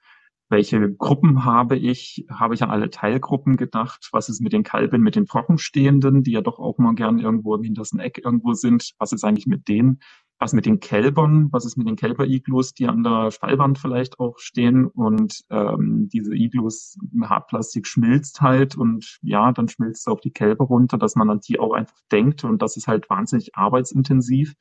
welche 0.49 0.93
Gruppen 0.93 1.45
habe 1.45 1.77
ich? 1.77 2.27
Habe 2.31 2.55
ich 2.55 2.63
an 2.63 2.71
alle 2.71 2.91
Teilgruppen 2.91 3.57
gedacht? 3.57 4.09
Was 4.13 4.29
ist 4.29 4.41
mit 4.41 4.53
den 4.53 4.63
Kalben, 4.63 5.03
mit 5.03 5.17
den 5.17 5.27
Trockenstehenden, 5.27 6.23
die 6.23 6.33
ja 6.33 6.43
doch 6.43 6.59
auch 6.59 6.79
mal 6.79 6.95
gern 6.95 7.19
irgendwo 7.19 7.55
im 7.55 7.63
hintersten 7.63 7.99
Eck 7.99 8.21
irgendwo 8.25 8.53
sind? 8.53 8.93
Was 8.99 9.13
ist 9.13 9.25
eigentlich 9.25 9.47
mit 9.47 9.69
denen? 9.69 10.01
Was 10.45 10.53
mit 10.53 10.67
den 10.67 10.79
Kälbern? 10.79 11.49
Was 11.53 11.65
ist 11.65 11.79
mit 11.79 11.89
den 11.89 11.97
Kälber-Iglus, 11.97 12.75
die 12.75 12.87
an 12.87 13.03
der 13.03 13.31
Stallwand 13.31 13.79
vielleicht 13.79 14.21
auch 14.21 14.39
stehen? 14.39 14.85
Und 14.85 15.43
ähm, 15.49 16.11
diese 16.13 16.35
Iglus, 16.35 16.99
Hartplastik 17.23 17.87
schmilzt 17.87 18.43
halt 18.43 18.77
und 18.77 19.21
ja, 19.23 19.53
dann 19.53 19.71
schmilzt 19.71 20.07
auf 20.07 20.21
die 20.21 20.33
Kälber 20.33 20.67
runter, 20.67 20.99
dass 20.99 21.17
man 21.17 21.31
an 21.31 21.41
die 21.41 21.59
auch 21.59 21.73
einfach 21.73 21.97
denkt 22.13 22.45
und 22.45 22.61
das 22.61 22.77
ist 22.77 22.89
halt 22.89 23.09
wahnsinnig 23.09 23.57
arbeitsintensiv 23.57 24.53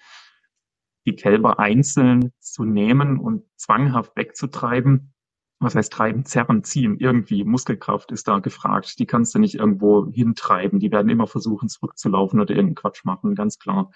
die 1.06 1.18
Kälber 1.18 1.60
einzeln 1.60 2.32
zu 2.40 2.64
nehmen 2.64 3.20
und 3.20 3.44
zwanghaft 3.58 4.16
wegzutreiben, 4.16 5.14
was 5.60 5.76
heißt 5.76 5.92
treiben, 5.92 6.24
zerren, 6.24 6.64
ziehen, 6.64 6.96
irgendwie. 6.98 7.44
Muskelkraft 7.44 8.14
ist 8.14 8.30
da 8.30 8.40
gefragt. 8.40 9.00
Die 9.00 9.06
kannst 9.06 9.36
du 9.36 9.40
nicht 9.40 9.56
irgendwo 9.56 10.10
hintreiben. 10.10 10.80
Die 10.80 10.94
werden 10.94 11.10
immer 11.10 11.28
versuchen, 11.28 11.68
zurückzulaufen 11.68 12.40
oder 12.40 12.52
irgendeinen 12.52 12.76
Quatsch 12.76 13.04
machen, 13.04 13.36
ganz 13.36 13.60
klar. 13.60 13.92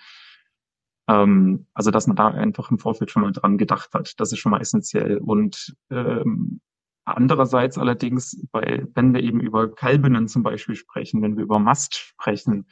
Ähm, 1.07 1.67
also, 1.73 1.91
dass 1.91 2.07
man 2.07 2.15
da 2.15 2.27
einfach 2.27 2.71
im 2.71 2.79
Vorfeld 2.79 3.11
schon 3.11 3.21
mal 3.21 3.31
dran 3.31 3.57
gedacht 3.57 3.93
hat, 3.93 4.19
das 4.19 4.31
ist 4.31 4.39
schon 4.39 4.51
mal 4.51 4.61
essentiell. 4.61 5.17
Und 5.17 5.75
ähm, 5.89 6.61
andererseits 7.05 7.77
allerdings, 7.77 8.45
weil, 8.51 8.87
wenn 8.93 9.13
wir 9.13 9.21
eben 9.21 9.39
über 9.39 9.73
Kalbinnen 9.73 10.27
zum 10.27 10.43
Beispiel 10.43 10.75
sprechen, 10.75 11.21
wenn 11.21 11.37
wir 11.37 11.43
über 11.43 11.59
Mast 11.59 11.95
sprechen, 11.95 12.67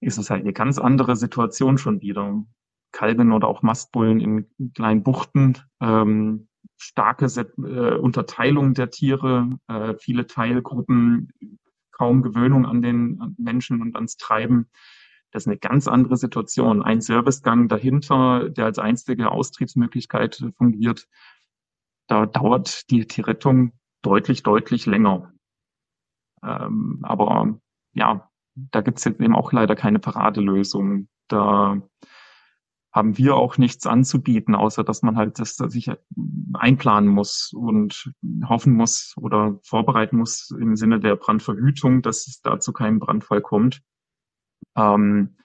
ist 0.00 0.18
es 0.18 0.30
halt 0.30 0.42
eine 0.42 0.52
ganz 0.52 0.78
andere 0.78 1.16
Situation 1.16 1.78
schon 1.78 2.00
wieder. 2.00 2.44
Kalben 2.92 3.32
oder 3.32 3.46
auch 3.48 3.62
Mastbullen 3.62 4.20
in 4.20 4.72
kleinen 4.74 5.02
Buchten, 5.02 5.58
ähm, 5.80 6.48
starke 6.76 7.26
äh, 7.26 7.94
Unterteilung 7.96 8.74
der 8.74 8.90
Tiere, 8.90 9.48
äh, 9.68 9.94
viele 9.98 10.26
Teilgruppen, 10.26 11.32
kaum 11.92 12.22
Gewöhnung 12.22 12.66
an 12.66 12.82
den 12.82 13.34
Menschen 13.38 13.82
und 13.82 13.94
ans 13.94 14.16
Treiben. 14.16 14.70
Das 15.30 15.44
ist 15.44 15.46
eine 15.46 15.58
ganz 15.58 15.86
andere 15.86 16.16
Situation. 16.16 16.82
Ein 16.82 17.00
Servicegang 17.00 17.68
dahinter, 17.68 18.48
der 18.50 18.66
als 18.66 18.78
einzige 18.78 19.30
Austriebsmöglichkeit 19.30 20.44
fungiert, 20.56 21.08
da 22.08 22.26
dauert 22.26 22.90
die, 22.90 23.06
die 23.06 23.20
Rettung 23.20 23.72
deutlich, 24.02 24.42
deutlich 24.42 24.86
länger. 24.86 25.32
Ähm, 26.42 27.00
aber 27.02 27.60
ja, 27.92 28.30
da 28.54 28.80
gibt's 28.80 29.04
jetzt 29.04 29.20
eben 29.20 29.36
auch 29.36 29.52
leider 29.52 29.76
keine 29.76 29.98
Paradelösung. 29.98 31.08
Da 31.28 31.80
haben 32.92 33.18
wir 33.18 33.36
auch 33.36 33.56
nichts 33.56 33.86
anzubieten, 33.86 34.54
außer 34.56 34.82
dass 34.82 35.02
man 35.02 35.16
halt 35.16 35.38
das 35.38 35.56
sich 35.56 35.90
einplanen 36.54 37.08
muss 37.08 37.52
und 37.52 38.12
hoffen 38.48 38.74
muss 38.74 39.14
oder 39.16 39.60
vorbereiten 39.62 40.16
muss 40.16 40.50
im 40.50 40.74
Sinne 40.74 40.98
der 40.98 41.14
Brandverhütung, 41.14 42.02
dass 42.02 42.26
es 42.26 42.40
da 42.42 42.58
zu 42.58 42.72
keinem 42.72 42.98
Brandfall 42.98 43.42
kommt. 43.42 43.82
Ähm, 44.76 45.36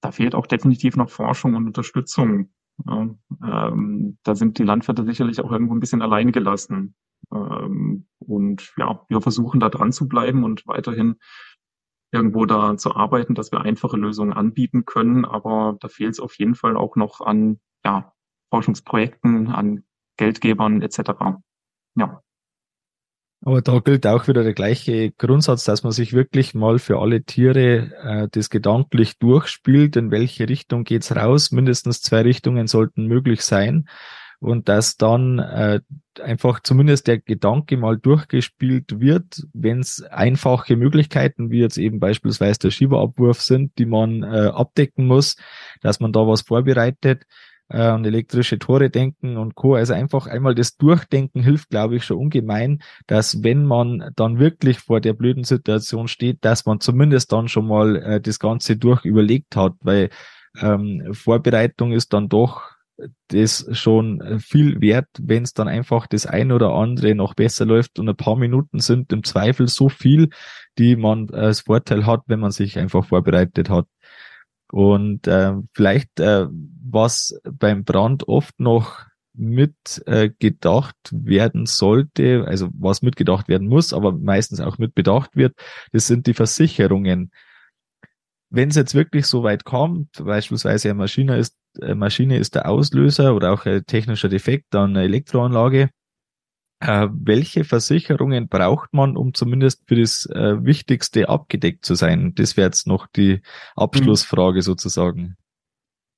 da 0.00 0.12
fehlt 0.12 0.34
auch 0.34 0.46
definitiv 0.46 0.96
noch 0.96 1.10
Forschung 1.10 1.54
und 1.54 1.66
Unterstützung. 1.66 2.52
Ähm, 2.88 4.18
da 4.22 4.34
sind 4.34 4.58
die 4.58 4.64
Landwirte 4.64 5.04
sicherlich 5.04 5.40
auch 5.40 5.52
irgendwo 5.52 5.74
ein 5.74 5.80
bisschen 5.80 6.02
allein 6.02 6.32
gelassen. 6.32 6.94
Ähm, 7.32 8.06
und 8.18 8.72
ja, 8.76 9.04
wir 9.08 9.20
versuchen 9.20 9.60
da 9.60 9.68
dran 9.68 9.92
zu 9.92 10.08
bleiben 10.08 10.44
und 10.44 10.66
weiterhin 10.66 11.16
irgendwo 12.12 12.44
da 12.44 12.76
zu 12.76 12.94
arbeiten, 12.94 13.34
dass 13.34 13.52
wir 13.52 13.62
einfache 13.62 13.96
Lösungen 13.96 14.32
anbieten 14.32 14.84
können. 14.84 15.24
Aber 15.24 15.76
da 15.80 15.88
fehlt 15.88 16.12
es 16.12 16.20
auf 16.20 16.34
jeden 16.38 16.54
Fall 16.54 16.76
auch 16.76 16.96
noch 16.96 17.20
an 17.20 17.60
ja, 17.84 18.12
Forschungsprojekten, 18.50 19.48
an 19.48 19.84
Geldgebern 20.18 20.82
etc. 20.82 21.40
Ja. 21.94 22.22
Aber 23.44 23.60
da 23.60 23.80
gilt 23.80 24.06
auch 24.06 24.28
wieder 24.28 24.44
der 24.44 24.54
gleiche 24.54 25.10
Grundsatz, 25.10 25.64
dass 25.64 25.82
man 25.82 25.92
sich 25.92 26.12
wirklich 26.12 26.54
mal 26.54 26.78
für 26.78 27.00
alle 27.00 27.24
Tiere 27.24 27.90
äh, 28.02 28.28
das 28.30 28.50
gedanklich 28.50 29.18
durchspielt, 29.18 29.96
in 29.96 30.12
welche 30.12 30.48
Richtung 30.48 30.84
geht's 30.84 31.14
raus. 31.14 31.50
Mindestens 31.50 32.02
zwei 32.02 32.22
Richtungen 32.22 32.68
sollten 32.68 33.06
möglich 33.06 33.42
sein 33.42 33.88
und 34.38 34.68
dass 34.68 34.96
dann 34.96 35.40
äh, 35.40 35.80
einfach 36.20 36.60
zumindest 36.60 37.08
der 37.08 37.18
Gedanke 37.18 37.76
mal 37.76 37.96
durchgespielt 37.96 39.00
wird, 39.00 39.44
wenn 39.52 39.80
es 39.80 40.02
einfache 40.02 40.76
Möglichkeiten, 40.76 41.50
wie 41.50 41.60
jetzt 41.60 41.78
eben 41.78 41.98
beispielsweise 41.98 42.60
der 42.60 42.70
Schieberabwurf 42.70 43.40
sind, 43.40 43.76
die 43.78 43.86
man 43.86 44.22
äh, 44.22 44.50
abdecken 44.52 45.06
muss, 45.06 45.36
dass 45.80 45.98
man 45.98 46.12
da 46.12 46.28
was 46.28 46.42
vorbereitet 46.42 47.24
äh, 47.72 47.78
an 47.78 48.04
elektrische 48.04 48.58
Tore 48.58 48.90
denken 48.90 49.36
und 49.36 49.54
Co. 49.54 49.74
Also 49.74 49.94
einfach 49.94 50.26
einmal 50.26 50.54
das 50.54 50.76
Durchdenken 50.76 51.42
hilft, 51.42 51.70
glaube 51.70 51.96
ich, 51.96 52.04
schon 52.04 52.18
ungemein, 52.18 52.82
dass 53.06 53.42
wenn 53.42 53.64
man 53.64 54.12
dann 54.16 54.38
wirklich 54.38 54.78
vor 54.78 55.00
der 55.00 55.14
blöden 55.14 55.44
Situation 55.44 56.08
steht, 56.08 56.44
dass 56.44 56.66
man 56.66 56.80
zumindest 56.80 57.32
dann 57.32 57.48
schon 57.48 57.66
mal 57.66 57.96
äh, 57.96 58.20
das 58.20 58.38
Ganze 58.38 58.76
durch 58.76 59.04
überlegt 59.04 59.56
hat, 59.56 59.74
weil 59.80 60.10
ähm, 60.60 61.14
Vorbereitung 61.14 61.92
ist 61.92 62.12
dann 62.12 62.28
doch 62.28 62.62
das 63.28 63.66
schon 63.72 64.38
viel 64.38 64.80
wert, 64.80 65.08
wenn 65.18 65.42
es 65.42 65.54
dann 65.54 65.66
einfach 65.66 66.06
das 66.06 66.26
ein 66.26 66.52
oder 66.52 66.72
andere 66.72 67.14
noch 67.14 67.34
besser 67.34 67.64
läuft 67.64 67.98
und 67.98 68.08
ein 68.08 68.16
paar 68.16 68.36
Minuten 68.36 68.80
sind 68.80 69.12
im 69.12 69.24
Zweifel 69.24 69.66
so 69.66 69.88
viel, 69.88 70.28
die 70.78 70.96
man 70.96 71.30
als 71.30 71.62
Vorteil 71.62 72.06
hat, 72.06 72.22
wenn 72.26 72.40
man 72.40 72.50
sich 72.50 72.78
einfach 72.78 73.04
vorbereitet 73.04 73.70
hat. 73.70 73.86
Und 74.72 75.26
äh, 75.26 75.52
vielleicht, 75.74 76.18
äh, 76.18 76.46
was 76.50 77.38
beim 77.44 77.84
Brand 77.84 78.26
oft 78.26 78.58
noch 78.58 79.04
mit 79.34 80.02
äh, 80.06 80.30
werden 81.10 81.66
sollte, 81.66 82.44
also 82.46 82.70
was 82.72 83.02
mitgedacht 83.02 83.48
werden 83.48 83.68
muss, 83.68 83.92
aber 83.92 84.12
meistens 84.12 84.60
auch 84.60 84.78
mit 84.78 84.94
bedacht 84.94 85.36
wird, 85.36 85.54
das 85.92 86.06
sind 86.06 86.26
die 86.26 86.32
Versicherungen. 86.32 87.32
Wenn 88.48 88.70
es 88.70 88.76
jetzt 88.76 88.94
wirklich 88.94 89.26
so 89.26 89.42
weit 89.42 89.64
kommt, 89.64 90.08
beispielsweise 90.24 90.88
eine 90.88 90.98
Maschine 90.98 91.36
ist 91.36 91.56
äh, 91.80 91.94
Maschine 91.94 92.38
ist 92.38 92.54
der 92.54 92.66
Auslöser 92.66 93.34
oder 93.34 93.52
auch 93.52 93.66
ein 93.66 93.84
technischer 93.84 94.28
Defekt 94.28 94.74
an 94.74 94.90
einer 94.90 95.02
Elektroanlage. 95.02 95.90
Äh, 96.84 97.08
welche 97.12 97.62
Versicherungen 97.62 98.48
braucht 98.48 98.92
man, 98.92 99.16
um 99.16 99.34
zumindest 99.34 99.86
für 99.86 99.94
das 99.94 100.26
äh, 100.26 100.64
Wichtigste 100.64 101.28
abgedeckt 101.28 101.84
zu 101.84 101.94
sein? 101.94 102.34
Das 102.34 102.56
wäre 102.56 102.66
jetzt 102.66 102.88
noch 102.88 103.06
die 103.06 103.40
Abschlussfrage 103.76 104.58
mhm. 104.58 104.62
sozusagen. 104.62 105.36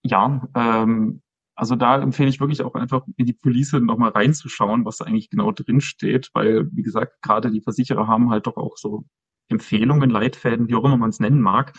Ja, 0.02 0.48
ähm, 0.54 1.20
also 1.54 1.76
da 1.76 2.00
empfehle 2.00 2.30
ich 2.30 2.40
wirklich 2.40 2.62
auch 2.62 2.74
einfach 2.74 3.02
in 3.16 3.26
die 3.26 3.34
Police 3.34 3.74
nochmal 3.74 4.12
reinzuschauen, 4.12 4.86
was 4.86 4.96
da 4.96 5.04
eigentlich 5.04 5.28
genau 5.28 5.52
drin 5.52 5.82
steht, 5.82 6.30
weil, 6.32 6.68
wie 6.72 6.82
gesagt, 6.82 7.20
gerade 7.20 7.50
die 7.50 7.60
Versicherer 7.60 8.06
haben 8.06 8.30
halt 8.30 8.46
doch 8.46 8.56
auch 8.56 8.78
so 8.78 9.04
Empfehlungen, 9.48 10.08
Leitfäden, 10.08 10.68
wie 10.68 10.74
auch 10.76 10.84
immer 10.84 10.96
man 10.96 11.10
es 11.10 11.20
nennen 11.20 11.42
mag, 11.42 11.74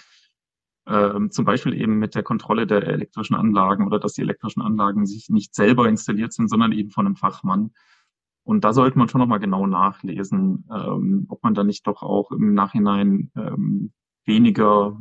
Ähm, 0.87 1.31
zum 1.31 1.45
Beispiel 1.45 1.73
eben 1.73 1.97
mit 1.97 2.13
der 2.13 2.21
Kontrolle 2.21 2.67
der 2.67 2.83
elektrischen 2.83 3.35
Anlagen 3.35 3.87
oder 3.87 3.99
dass 3.99 4.13
die 4.13 4.21
elektrischen 4.21 4.61
Anlagen 4.61 5.07
sich 5.07 5.29
nicht 5.29 5.55
selber 5.55 5.89
installiert 5.89 6.31
sind, 6.31 6.47
sondern 6.47 6.71
eben 6.73 6.91
von 6.91 7.07
einem 7.07 7.15
Fachmann. 7.15 7.71
Und 8.45 8.63
da 8.63 8.73
sollte 8.73 8.97
man 8.97 9.09
schon 9.09 9.19
nochmal 9.19 9.39
genau 9.39 9.65
nachlesen, 9.65 10.69
ähm, 10.71 11.25
ob 11.29 11.43
man 11.43 11.55
da 11.55 11.63
nicht 11.63 11.85
doch 11.87 12.03
auch 12.03 12.31
im 12.31 12.53
Nachhinein 12.53 13.31
ähm, 13.35 13.91
weniger 14.23 14.97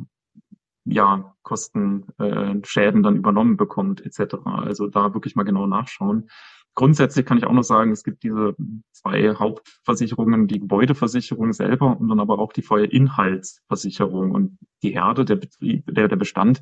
ja, 0.85 1.35
Kosten, 1.43 2.05
äh, 2.17 2.55
Schäden 2.63 3.03
dann 3.03 3.15
übernommen 3.15 3.55
bekommt, 3.55 4.05
etc. 4.05 4.35
Also 4.45 4.87
da 4.87 5.13
wirklich 5.13 5.35
mal 5.35 5.43
genau 5.43 5.67
nachschauen. 5.67 6.29
Grundsätzlich 6.75 7.25
kann 7.25 7.37
ich 7.37 7.45
auch 7.45 7.53
noch 7.53 7.63
sagen, 7.63 7.91
es 7.91 8.03
gibt 8.03 8.23
diese 8.23 8.55
zwei 8.91 9.33
Hauptversicherungen, 9.35 10.47
die 10.47 10.59
Gebäudeversicherung 10.59 11.53
selber 11.53 11.97
und 11.97 12.09
dann 12.09 12.19
aber 12.19 12.37
auch 12.37 12.51
die 12.51 12.63
Feuerinhaltsversicherung. 12.63 14.31
Und 14.31 14.57
die 14.83 14.91
Herde, 14.91 15.23
der 15.23 15.37
Betrieb, 15.37 15.85
der, 15.87 16.09
der 16.09 16.17
Bestand 16.17 16.61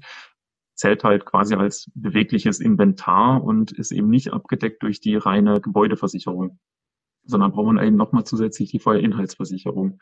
zählt 0.75 1.03
halt 1.03 1.25
quasi 1.25 1.55
als 1.55 1.91
bewegliches 1.95 2.59
Inventar 2.59 3.43
und 3.43 3.71
ist 3.71 3.91
eben 3.91 4.09
nicht 4.09 4.33
abgedeckt 4.33 4.83
durch 4.83 4.99
die 4.99 5.15
reine 5.15 5.61
Gebäudeversicherung, 5.61 6.59
sondern 7.25 7.51
braucht 7.51 7.73
man 7.73 7.85
eben 7.85 7.95
nochmal 7.95 8.25
zusätzlich 8.25 8.71
die 8.71 8.79
Feuerinhaltsversicherung. 8.79 9.99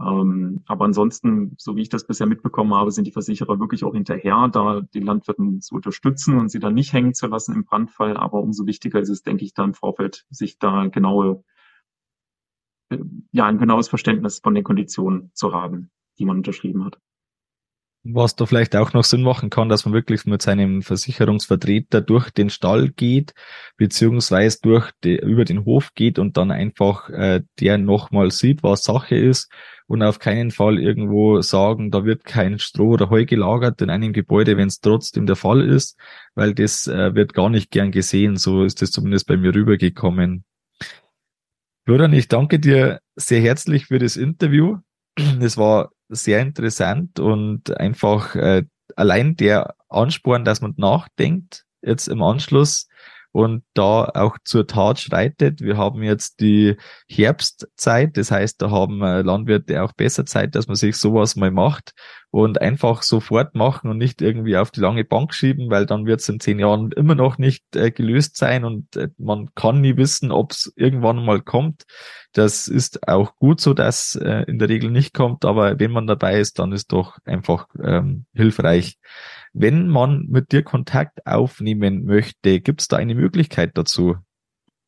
Ähm, 0.00 0.62
aber 0.66 0.86
ansonsten, 0.86 1.54
so 1.58 1.76
wie 1.76 1.82
ich 1.82 1.88
das 1.90 2.06
bisher 2.06 2.26
mitbekommen 2.26 2.74
habe, 2.74 2.90
sind 2.90 3.06
die 3.06 3.12
Versicherer 3.12 3.60
wirklich 3.60 3.84
auch 3.84 3.92
hinterher, 3.92 4.48
da 4.48 4.80
die 4.80 5.00
Landwirten 5.00 5.60
zu 5.60 5.74
unterstützen 5.74 6.38
und 6.38 6.48
sie 6.48 6.58
dann 6.58 6.74
nicht 6.74 6.92
hängen 6.92 7.14
zu 7.14 7.26
lassen 7.26 7.54
im 7.54 7.64
Brandfall. 7.64 8.16
Aber 8.16 8.40
umso 8.40 8.66
wichtiger 8.66 9.00
ist 9.00 9.10
es, 9.10 9.22
denke 9.22 9.44
ich, 9.44 9.52
da 9.54 9.64
im 9.64 9.74
Vorfeld, 9.74 10.24
sich 10.30 10.58
da 10.58 10.86
genaue, 10.86 11.44
äh, 12.88 12.98
ja, 13.32 13.46
ein 13.46 13.58
genaues 13.58 13.88
Verständnis 13.88 14.40
von 14.42 14.54
den 14.54 14.64
Konditionen 14.64 15.30
zu 15.34 15.52
haben, 15.52 15.90
die 16.18 16.24
man 16.24 16.38
unterschrieben 16.38 16.84
hat. 16.84 16.98
Was 18.04 18.34
da 18.34 18.46
vielleicht 18.46 18.74
auch 18.74 18.92
noch 18.94 19.04
Sinn 19.04 19.22
machen 19.22 19.48
kann, 19.48 19.68
dass 19.68 19.84
man 19.84 19.94
wirklich 19.94 20.24
mit 20.24 20.42
seinem 20.42 20.82
Versicherungsvertreter 20.82 22.00
durch 22.00 22.30
den 22.30 22.50
Stall 22.50 22.88
geht, 22.88 23.32
beziehungsweise 23.76 24.58
durch 24.60 24.90
die, 25.04 25.18
über 25.18 25.44
den 25.44 25.64
Hof 25.64 25.94
geht 25.94 26.18
und 26.18 26.36
dann 26.36 26.50
einfach 26.50 27.08
äh, 27.10 27.42
der 27.60 27.78
nochmal 27.78 28.32
sieht, 28.32 28.64
was 28.64 28.82
Sache 28.82 29.14
ist 29.14 29.52
und 29.86 30.02
auf 30.02 30.18
keinen 30.18 30.50
Fall 30.50 30.80
irgendwo 30.80 31.42
sagen, 31.42 31.92
da 31.92 32.04
wird 32.04 32.24
kein 32.24 32.58
Stroh 32.58 32.94
oder 32.94 33.08
Heu 33.08 33.24
gelagert 33.24 33.80
in 33.82 33.90
einem 33.90 34.12
Gebäude, 34.12 34.56
wenn 34.56 34.66
es 34.66 34.80
trotzdem 34.80 35.26
der 35.26 35.36
Fall 35.36 35.60
ist, 35.60 35.96
weil 36.34 36.54
das 36.54 36.88
äh, 36.88 37.14
wird 37.14 37.34
gar 37.34 37.50
nicht 37.50 37.70
gern 37.70 37.92
gesehen. 37.92 38.36
So 38.36 38.64
ist 38.64 38.82
es 38.82 38.90
zumindest 38.90 39.28
bei 39.28 39.36
mir 39.36 39.54
rübergekommen. 39.54 40.44
Florian, 41.84 42.12
ich 42.12 42.26
danke 42.26 42.58
dir 42.58 43.00
sehr 43.14 43.40
herzlich 43.40 43.86
für 43.86 44.00
das 44.00 44.16
Interview. 44.16 44.78
Es 45.40 45.56
war 45.56 45.90
sehr 46.08 46.40
interessant 46.40 47.18
und 47.18 47.76
einfach 47.78 48.34
äh, 48.34 48.64
allein 48.96 49.36
der 49.36 49.74
Ansporn, 49.88 50.44
dass 50.44 50.60
man 50.60 50.74
nachdenkt, 50.76 51.64
jetzt 51.82 52.08
im 52.08 52.22
Anschluss 52.22 52.88
und 53.32 53.64
da 53.74 54.04
auch 54.14 54.36
zur 54.44 54.66
Tat 54.66 55.00
schreitet. 55.00 55.62
Wir 55.62 55.76
haben 55.78 56.02
jetzt 56.02 56.40
die 56.40 56.76
Herbstzeit, 57.08 58.16
das 58.16 58.30
heißt, 58.30 58.60
da 58.60 58.70
haben 58.70 59.02
äh, 59.02 59.22
Landwirte 59.22 59.82
auch 59.82 59.92
besser 59.92 60.26
Zeit, 60.26 60.54
dass 60.54 60.66
man 60.66 60.76
sich 60.76 60.96
sowas 60.96 61.34
mal 61.34 61.50
macht 61.50 61.94
und 62.30 62.60
einfach 62.60 63.02
sofort 63.02 63.54
machen 63.54 63.90
und 63.90 63.98
nicht 63.98 64.22
irgendwie 64.22 64.56
auf 64.56 64.70
die 64.70 64.80
lange 64.80 65.04
Bank 65.04 65.34
schieben, 65.34 65.70
weil 65.70 65.86
dann 65.86 66.06
wird 66.06 66.20
es 66.20 66.28
in 66.28 66.40
zehn 66.40 66.58
Jahren 66.58 66.92
immer 66.92 67.14
noch 67.14 67.38
nicht 67.38 67.64
äh, 67.74 67.90
gelöst 67.90 68.36
sein 68.36 68.64
und 68.64 68.96
äh, 68.96 69.08
man 69.16 69.54
kann 69.54 69.80
nie 69.80 69.96
wissen, 69.96 70.30
ob 70.30 70.52
es 70.52 70.72
irgendwann 70.76 71.24
mal 71.24 71.40
kommt. 71.40 71.84
Das 72.32 72.68
ist 72.68 73.08
auch 73.08 73.36
gut 73.36 73.60
so, 73.60 73.74
dass 73.74 74.14
äh, 74.14 74.44
in 74.46 74.58
der 74.58 74.68
Regel 74.68 74.90
nicht 74.90 75.14
kommt, 75.14 75.44
aber 75.44 75.78
wenn 75.78 75.90
man 75.90 76.06
dabei 76.06 76.38
ist, 76.38 76.58
dann 76.58 76.72
ist 76.72 76.92
doch 76.92 77.18
einfach 77.24 77.66
ähm, 77.82 78.26
hilfreich. 78.34 78.98
Wenn 79.52 79.88
man 79.88 80.26
mit 80.28 80.52
dir 80.52 80.62
Kontakt 80.62 81.26
aufnehmen 81.26 82.04
möchte, 82.04 82.60
gibt 82.60 82.80
es 82.80 82.88
da 82.88 82.96
eine 82.96 83.14
Möglichkeit 83.14 83.76
dazu? 83.76 84.16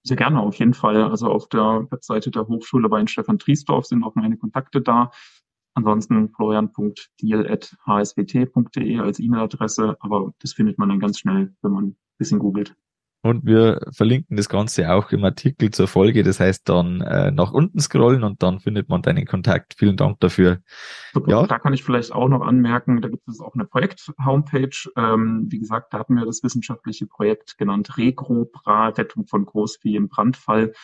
Sehr 0.02 0.16
gerne, 0.16 0.40
auf 0.40 0.56
jeden 0.56 0.74
Fall. 0.74 1.02
Also 1.02 1.28
auf 1.28 1.48
der 1.48 1.86
Webseite 1.90 2.30
der 2.30 2.46
Hochschule 2.46 2.88
bei 2.88 3.06
Stefan 3.06 3.38
Triesdorf 3.38 3.86
sind 3.86 4.04
auch 4.04 4.14
meine 4.14 4.36
Kontakte 4.36 4.80
da. 4.80 5.10
Ansonsten 5.74 6.30
florian.diel.hswt.de 6.30 8.98
als 9.00 9.18
E-Mail-Adresse, 9.18 9.96
aber 10.00 10.32
das 10.40 10.52
findet 10.52 10.78
man 10.78 10.88
dann 10.88 11.00
ganz 11.00 11.18
schnell, 11.18 11.52
wenn 11.62 11.72
man 11.72 11.84
ein 11.84 11.96
bisschen 12.18 12.38
googelt. 12.38 12.76
Und 13.24 13.46
wir 13.46 13.80
verlinken 13.90 14.36
das 14.36 14.50
Ganze 14.50 14.92
auch 14.92 15.10
im 15.10 15.24
Artikel 15.24 15.70
zur 15.70 15.88
Folge. 15.88 16.22
Das 16.22 16.40
heißt 16.40 16.68
dann 16.68 17.00
äh, 17.00 17.30
nach 17.30 17.52
unten 17.52 17.80
scrollen 17.80 18.22
und 18.22 18.42
dann 18.42 18.60
findet 18.60 18.90
man 18.90 19.00
deinen 19.00 19.24
Kontakt. 19.24 19.76
Vielen 19.78 19.96
Dank 19.96 20.20
dafür. 20.20 20.58
Super. 21.14 21.30
Ja. 21.30 21.46
Da 21.46 21.58
kann 21.58 21.72
ich 21.72 21.82
vielleicht 21.82 22.12
auch 22.12 22.28
noch 22.28 22.42
anmerken, 22.42 23.00
da 23.00 23.08
gibt 23.08 23.26
es 23.26 23.40
auch 23.40 23.54
eine 23.54 23.64
Projekt-Homepage. 23.64 24.90
Ähm, 24.98 25.46
wie 25.48 25.58
gesagt, 25.58 25.94
da 25.94 26.00
hatten 26.00 26.16
wir 26.16 26.26
das 26.26 26.42
wissenschaftliche 26.42 27.06
Projekt 27.06 27.56
genannt 27.56 27.96
Regrobra, 27.96 28.88
Rettung 28.88 29.26
von 29.26 29.46
Großvieh 29.46 29.96
im 29.96 30.10
Brandfall. 30.10 30.74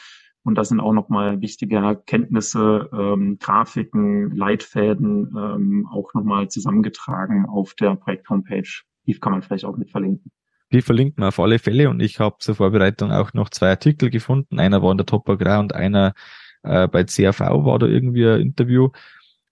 Und 0.42 0.54
da 0.54 0.64
sind 0.64 0.80
auch 0.80 0.94
nochmal 0.94 1.42
wichtige 1.42 1.76
Erkenntnisse, 1.76 2.88
ähm, 2.94 3.36
Grafiken, 3.38 4.34
Leitfäden 4.34 5.36
ähm, 5.36 5.86
auch 5.92 6.14
nochmal 6.14 6.48
zusammengetragen 6.48 7.44
auf 7.44 7.74
der 7.74 7.96
Projekt-Homepage. 7.96 8.80
Die 9.06 9.12
kann 9.20 9.32
man 9.32 9.42
vielleicht 9.42 9.66
auch 9.66 9.76
mit 9.76 9.90
verlinken. 9.90 10.32
Die 10.72 10.82
verlinken 10.82 11.22
wir 11.22 11.28
auf 11.28 11.40
alle 11.40 11.58
Fälle 11.58 11.90
und 11.90 12.00
ich 12.00 12.20
habe 12.20 12.36
zur 12.38 12.54
Vorbereitung 12.54 13.10
auch 13.12 13.32
noch 13.34 13.50
zwei 13.50 13.70
Artikel 13.70 14.10
gefunden. 14.10 14.60
Einer 14.60 14.82
war 14.82 14.92
in 14.92 14.98
der 14.98 15.06
Top 15.06 15.28
Agrar 15.28 15.60
und 15.60 15.74
einer 15.74 16.14
äh, 16.62 16.86
bei 16.88 17.04
CAV 17.04 17.40
war 17.40 17.78
da 17.78 17.86
irgendwie 17.86 18.26
ein 18.26 18.40
Interview 18.40 18.90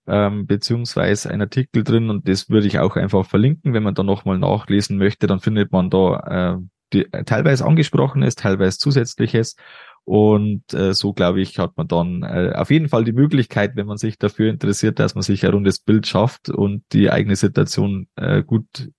ähm, 0.06 0.46
beziehungsweise 0.46 1.30
ein 1.30 1.40
Artikel 1.40 1.84
drin 1.84 2.10
und 2.10 2.28
das 2.28 2.48
würde 2.50 2.66
ich 2.66 2.78
auch 2.78 2.96
einfach 2.96 3.26
verlinken. 3.26 3.74
Wenn 3.74 3.82
man 3.82 3.94
da 3.94 4.02
nochmal 4.02 4.38
nachlesen 4.38 4.96
möchte, 4.98 5.26
dann 5.26 5.40
findet 5.40 5.72
man 5.72 5.90
da 5.90 6.56
äh, 6.56 6.62
die, 6.92 7.12
äh, 7.12 7.24
teilweise 7.24 7.66
angesprochenes, 7.66 8.34
teilweise 8.36 8.78
zusätzliches 8.78 9.56
und 10.04 10.72
äh, 10.72 10.94
so 10.94 11.12
glaube 11.12 11.42
ich, 11.42 11.58
hat 11.58 11.76
man 11.76 11.86
dann 11.86 12.22
äh, 12.22 12.52
auf 12.54 12.70
jeden 12.70 12.88
Fall 12.88 13.04
die 13.04 13.12
Möglichkeit, 13.12 13.76
wenn 13.76 13.86
man 13.86 13.98
sich 13.98 14.18
dafür 14.18 14.50
interessiert, 14.50 14.98
dass 14.98 15.14
man 15.14 15.22
sich 15.22 15.44
ein 15.44 15.52
rundes 15.52 15.80
Bild 15.80 16.06
schafft 16.06 16.48
und 16.48 16.84
die 16.92 17.10
eigene 17.10 17.36
Situation 17.36 18.08
äh, 18.16 18.42
gut 18.42 18.90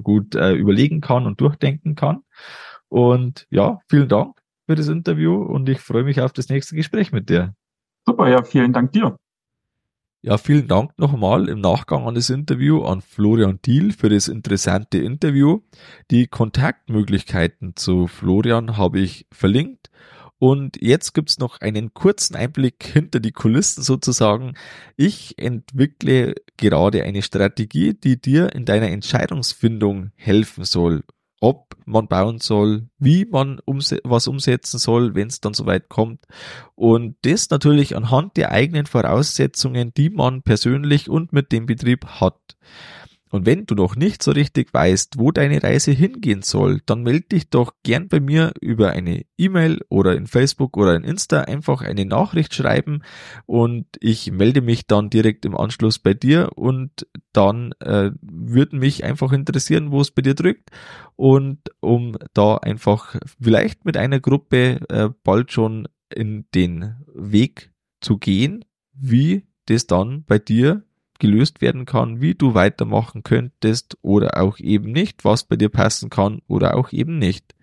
gut 0.00 0.34
äh, 0.34 0.52
überlegen 0.52 1.00
kann 1.00 1.26
und 1.26 1.40
durchdenken 1.40 1.94
kann. 1.94 2.22
Und 2.88 3.46
ja, 3.50 3.80
vielen 3.88 4.08
Dank 4.08 4.36
für 4.66 4.74
das 4.74 4.88
Interview 4.88 5.34
und 5.34 5.68
ich 5.68 5.80
freue 5.80 6.04
mich 6.04 6.20
auf 6.20 6.32
das 6.32 6.48
nächste 6.48 6.76
Gespräch 6.76 7.12
mit 7.12 7.28
dir. 7.28 7.54
Super, 8.06 8.28
ja, 8.28 8.42
vielen 8.42 8.72
Dank 8.72 8.92
dir. 8.92 9.16
Ja, 10.24 10.38
vielen 10.38 10.68
Dank 10.68 10.96
nochmal 10.98 11.48
im 11.48 11.60
Nachgang 11.60 12.06
an 12.06 12.14
das 12.14 12.30
Interview 12.30 12.84
an 12.84 13.00
Florian 13.00 13.58
Diel 13.64 13.92
für 13.92 14.08
das 14.08 14.28
interessante 14.28 14.98
Interview. 14.98 15.62
Die 16.12 16.28
Kontaktmöglichkeiten 16.28 17.74
zu 17.74 18.06
Florian 18.06 18.76
habe 18.76 19.00
ich 19.00 19.26
verlinkt 19.32 19.90
und 20.42 20.76
jetzt 20.82 21.14
gibt's 21.14 21.38
noch 21.38 21.60
einen 21.60 21.94
kurzen 21.94 22.34
Einblick 22.34 22.82
hinter 22.82 23.20
die 23.20 23.30
Kulissen 23.30 23.84
sozusagen. 23.84 24.54
Ich 24.96 25.38
entwickle 25.38 26.34
gerade 26.56 27.04
eine 27.04 27.22
Strategie, 27.22 27.94
die 27.94 28.20
dir 28.20 28.52
in 28.52 28.64
deiner 28.64 28.88
Entscheidungsfindung 28.88 30.10
helfen 30.16 30.64
soll. 30.64 31.04
Ob 31.40 31.76
man 31.84 32.08
bauen 32.08 32.40
soll, 32.40 32.88
wie 32.98 33.24
man 33.24 33.60
umse 33.64 34.00
was 34.02 34.26
umsetzen 34.26 34.78
soll, 34.78 35.14
wenn 35.14 35.28
es 35.28 35.40
dann 35.40 35.54
soweit 35.54 35.88
kommt. 35.88 36.26
Und 36.74 37.14
das 37.22 37.48
natürlich 37.50 37.96
anhand 37.96 38.36
der 38.36 38.50
eigenen 38.50 38.86
Voraussetzungen, 38.86 39.94
die 39.94 40.10
man 40.10 40.42
persönlich 40.42 41.08
und 41.08 41.32
mit 41.32 41.52
dem 41.52 41.66
Betrieb 41.66 42.04
hat. 42.04 42.56
Und 43.32 43.46
wenn 43.46 43.64
du 43.64 43.74
noch 43.74 43.96
nicht 43.96 44.22
so 44.22 44.30
richtig 44.30 44.74
weißt, 44.74 45.18
wo 45.18 45.30
deine 45.30 45.62
Reise 45.62 45.90
hingehen 45.90 46.42
soll, 46.42 46.82
dann 46.84 47.02
melde 47.02 47.28
dich 47.28 47.48
doch 47.48 47.72
gern 47.82 48.08
bei 48.08 48.20
mir 48.20 48.52
über 48.60 48.90
eine 48.90 49.24
E-Mail 49.38 49.80
oder 49.88 50.14
in 50.14 50.26
Facebook 50.26 50.76
oder 50.76 50.94
in 50.94 51.02
Insta 51.02 51.40
einfach 51.40 51.80
eine 51.80 52.04
Nachricht 52.04 52.54
schreiben 52.54 53.02
und 53.46 53.86
ich 54.00 54.30
melde 54.30 54.60
mich 54.60 54.86
dann 54.86 55.08
direkt 55.08 55.46
im 55.46 55.56
Anschluss 55.56 55.98
bei 55.98 56.12
dir 56.12 56.50
und 56.56 57.06
dann 57.32 57.72
äh, 57.80 58.10
würde 58.20 58.76
mich 58.76 59.02
einfach 59.02 59.32
interessieren, 59.32 59.92
wo 59.92 60.02
es 60.02 60.10
bei 60.10 60.20
dir 60.20 60.34
drückt 60.34 60.68
und 61.16 61.58
um 61.80 62.18
da 62.34 62.58
einfach 62.58 63.16
vielleicht 63.40 63.86
mit 63.86 63.96
einer 63.96 64.20
Gruppe 64.20 64.80
äh, 64.90 65.08
bald 65.24 65.52
schon 65.52 65.88
in 66.14 66.44
den 66.54 66.96
Weg 67.14 67.72
zu 68.02 68.18
gehen, 68.18 68.66
wie 68.92 69.46
das 69.64 69.86
dann 69.86 70.24
bei 70.24 70.38
dir 70.38 70.84
gelöst 71.22 71.60
werden 71.60 71.86
kann, 71.86 72.20
wie 72.20 72.34
du 72.34 72.54
weitermachen 72.54 73.22
könntest 73.22 73.96
oder 74.02 74.42
auch 74.42 74.58
eben 74.58 74.90
nicht, 74.90 75.24
was 75.24 75.44
bei 75.44 75.54
dir 75.54 75.68
passen 75.68 76.10
kann 76.10 76.42
oder 76.48 76.76
auch 76.76 76.92
eben 76.92 77.18
nicht. 77.18 77.54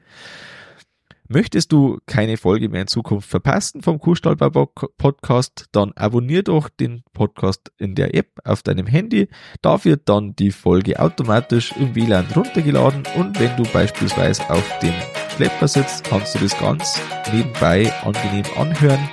Möchtest 1.27 1.73
du 1.73 1.99
keine 2.07 2.37
Folge 2.37 2.69
mehr 2.69 2.81
in 2.81 2.87
Zukunft 2.87 3.29
verpassen 3.29 3.83
vom 3.83 3.99
Kuhstallbau 3.99 4.65
Podcast, 4.97 5.65
dann 5.73 5.91
abonnier 5.91 6.41
doch 6.41 6.69
den 6.69 7.03
Podcast 7.13 7.71
in 7.77 7.93
der 7.95 8.15
App 8.15 8.29
auf 8.45 8.63
deinem 8.63 8.87
Handy. 8.87 9.27
Da 9.61 9.83
wird 9.83 10.07
dann 10.07 10.35
die 10.37 10.51
Folge 10.51 10.99
automatisch 10.99 11.73
im 11.73 11.93
WLAN 11.93 12.27
runtergeladen 12.33 13.03
und 13.17 13.39
wenn 13.39 13.55
du 13.57 13.63
beispielsweise 13.71 14.49
auf 14.49 14.79
dem 14.79 14.93
Schlepper 15.35 15.67
sitzt, 15.67 16.05
kannst 16.05 16.33
du 16.33 16.39
das 16.39 16.57
ganz 16.57 16.99
nebenbei 17.31 17.91
angenehm 18.03 18.45
anhören 18.57 19.09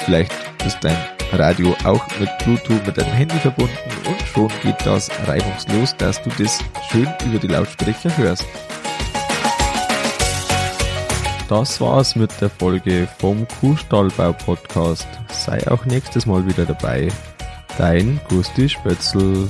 Vielleicht 0.00 0.32
ist 0.64 0.78
dein 0.82 0.96
Radio 1.32 1.74
auch 1.84 2.04
mit 2.18 2.30
Bluetooth 2.38 2.86
mit 2.86 2.96
deinem 2.96 3.12
Handy 3.12 3.36
verbunden 3.36 3.72
und 4.06 4.20
schon 4.28 4.48
geht 4.62 4.76
das 4.84 5.10
reibungslos, 5.26 5.96
dass 5.96 6.22
du 6.22 6.30
das 6.38 6.58
schön 6.90 7.08
über 7.26 7.38
die 7.38 7.48
Lautsprecher 7.48 8.16
hörst. 8.16 8.44
Das 11.48 11.80
war's 11.80 12.16
mit 12.16 12.30
der 12.40 12.48
Folge 12.48 13.06
vom 13.18 13.46
Kuhstallbau 13.60 14.32
Podcast. 14.32 15.06
Sei 15.30 15.66
auch 15.70 15.84
nächstes 15.84 16.24
Mal 16.24 16.46
wieder 16.46 16.64
dabei. 16.64 17.08
Dein 17.76 18.20
Gusti 18.28 18.68
Spötzl. 18.68 19.46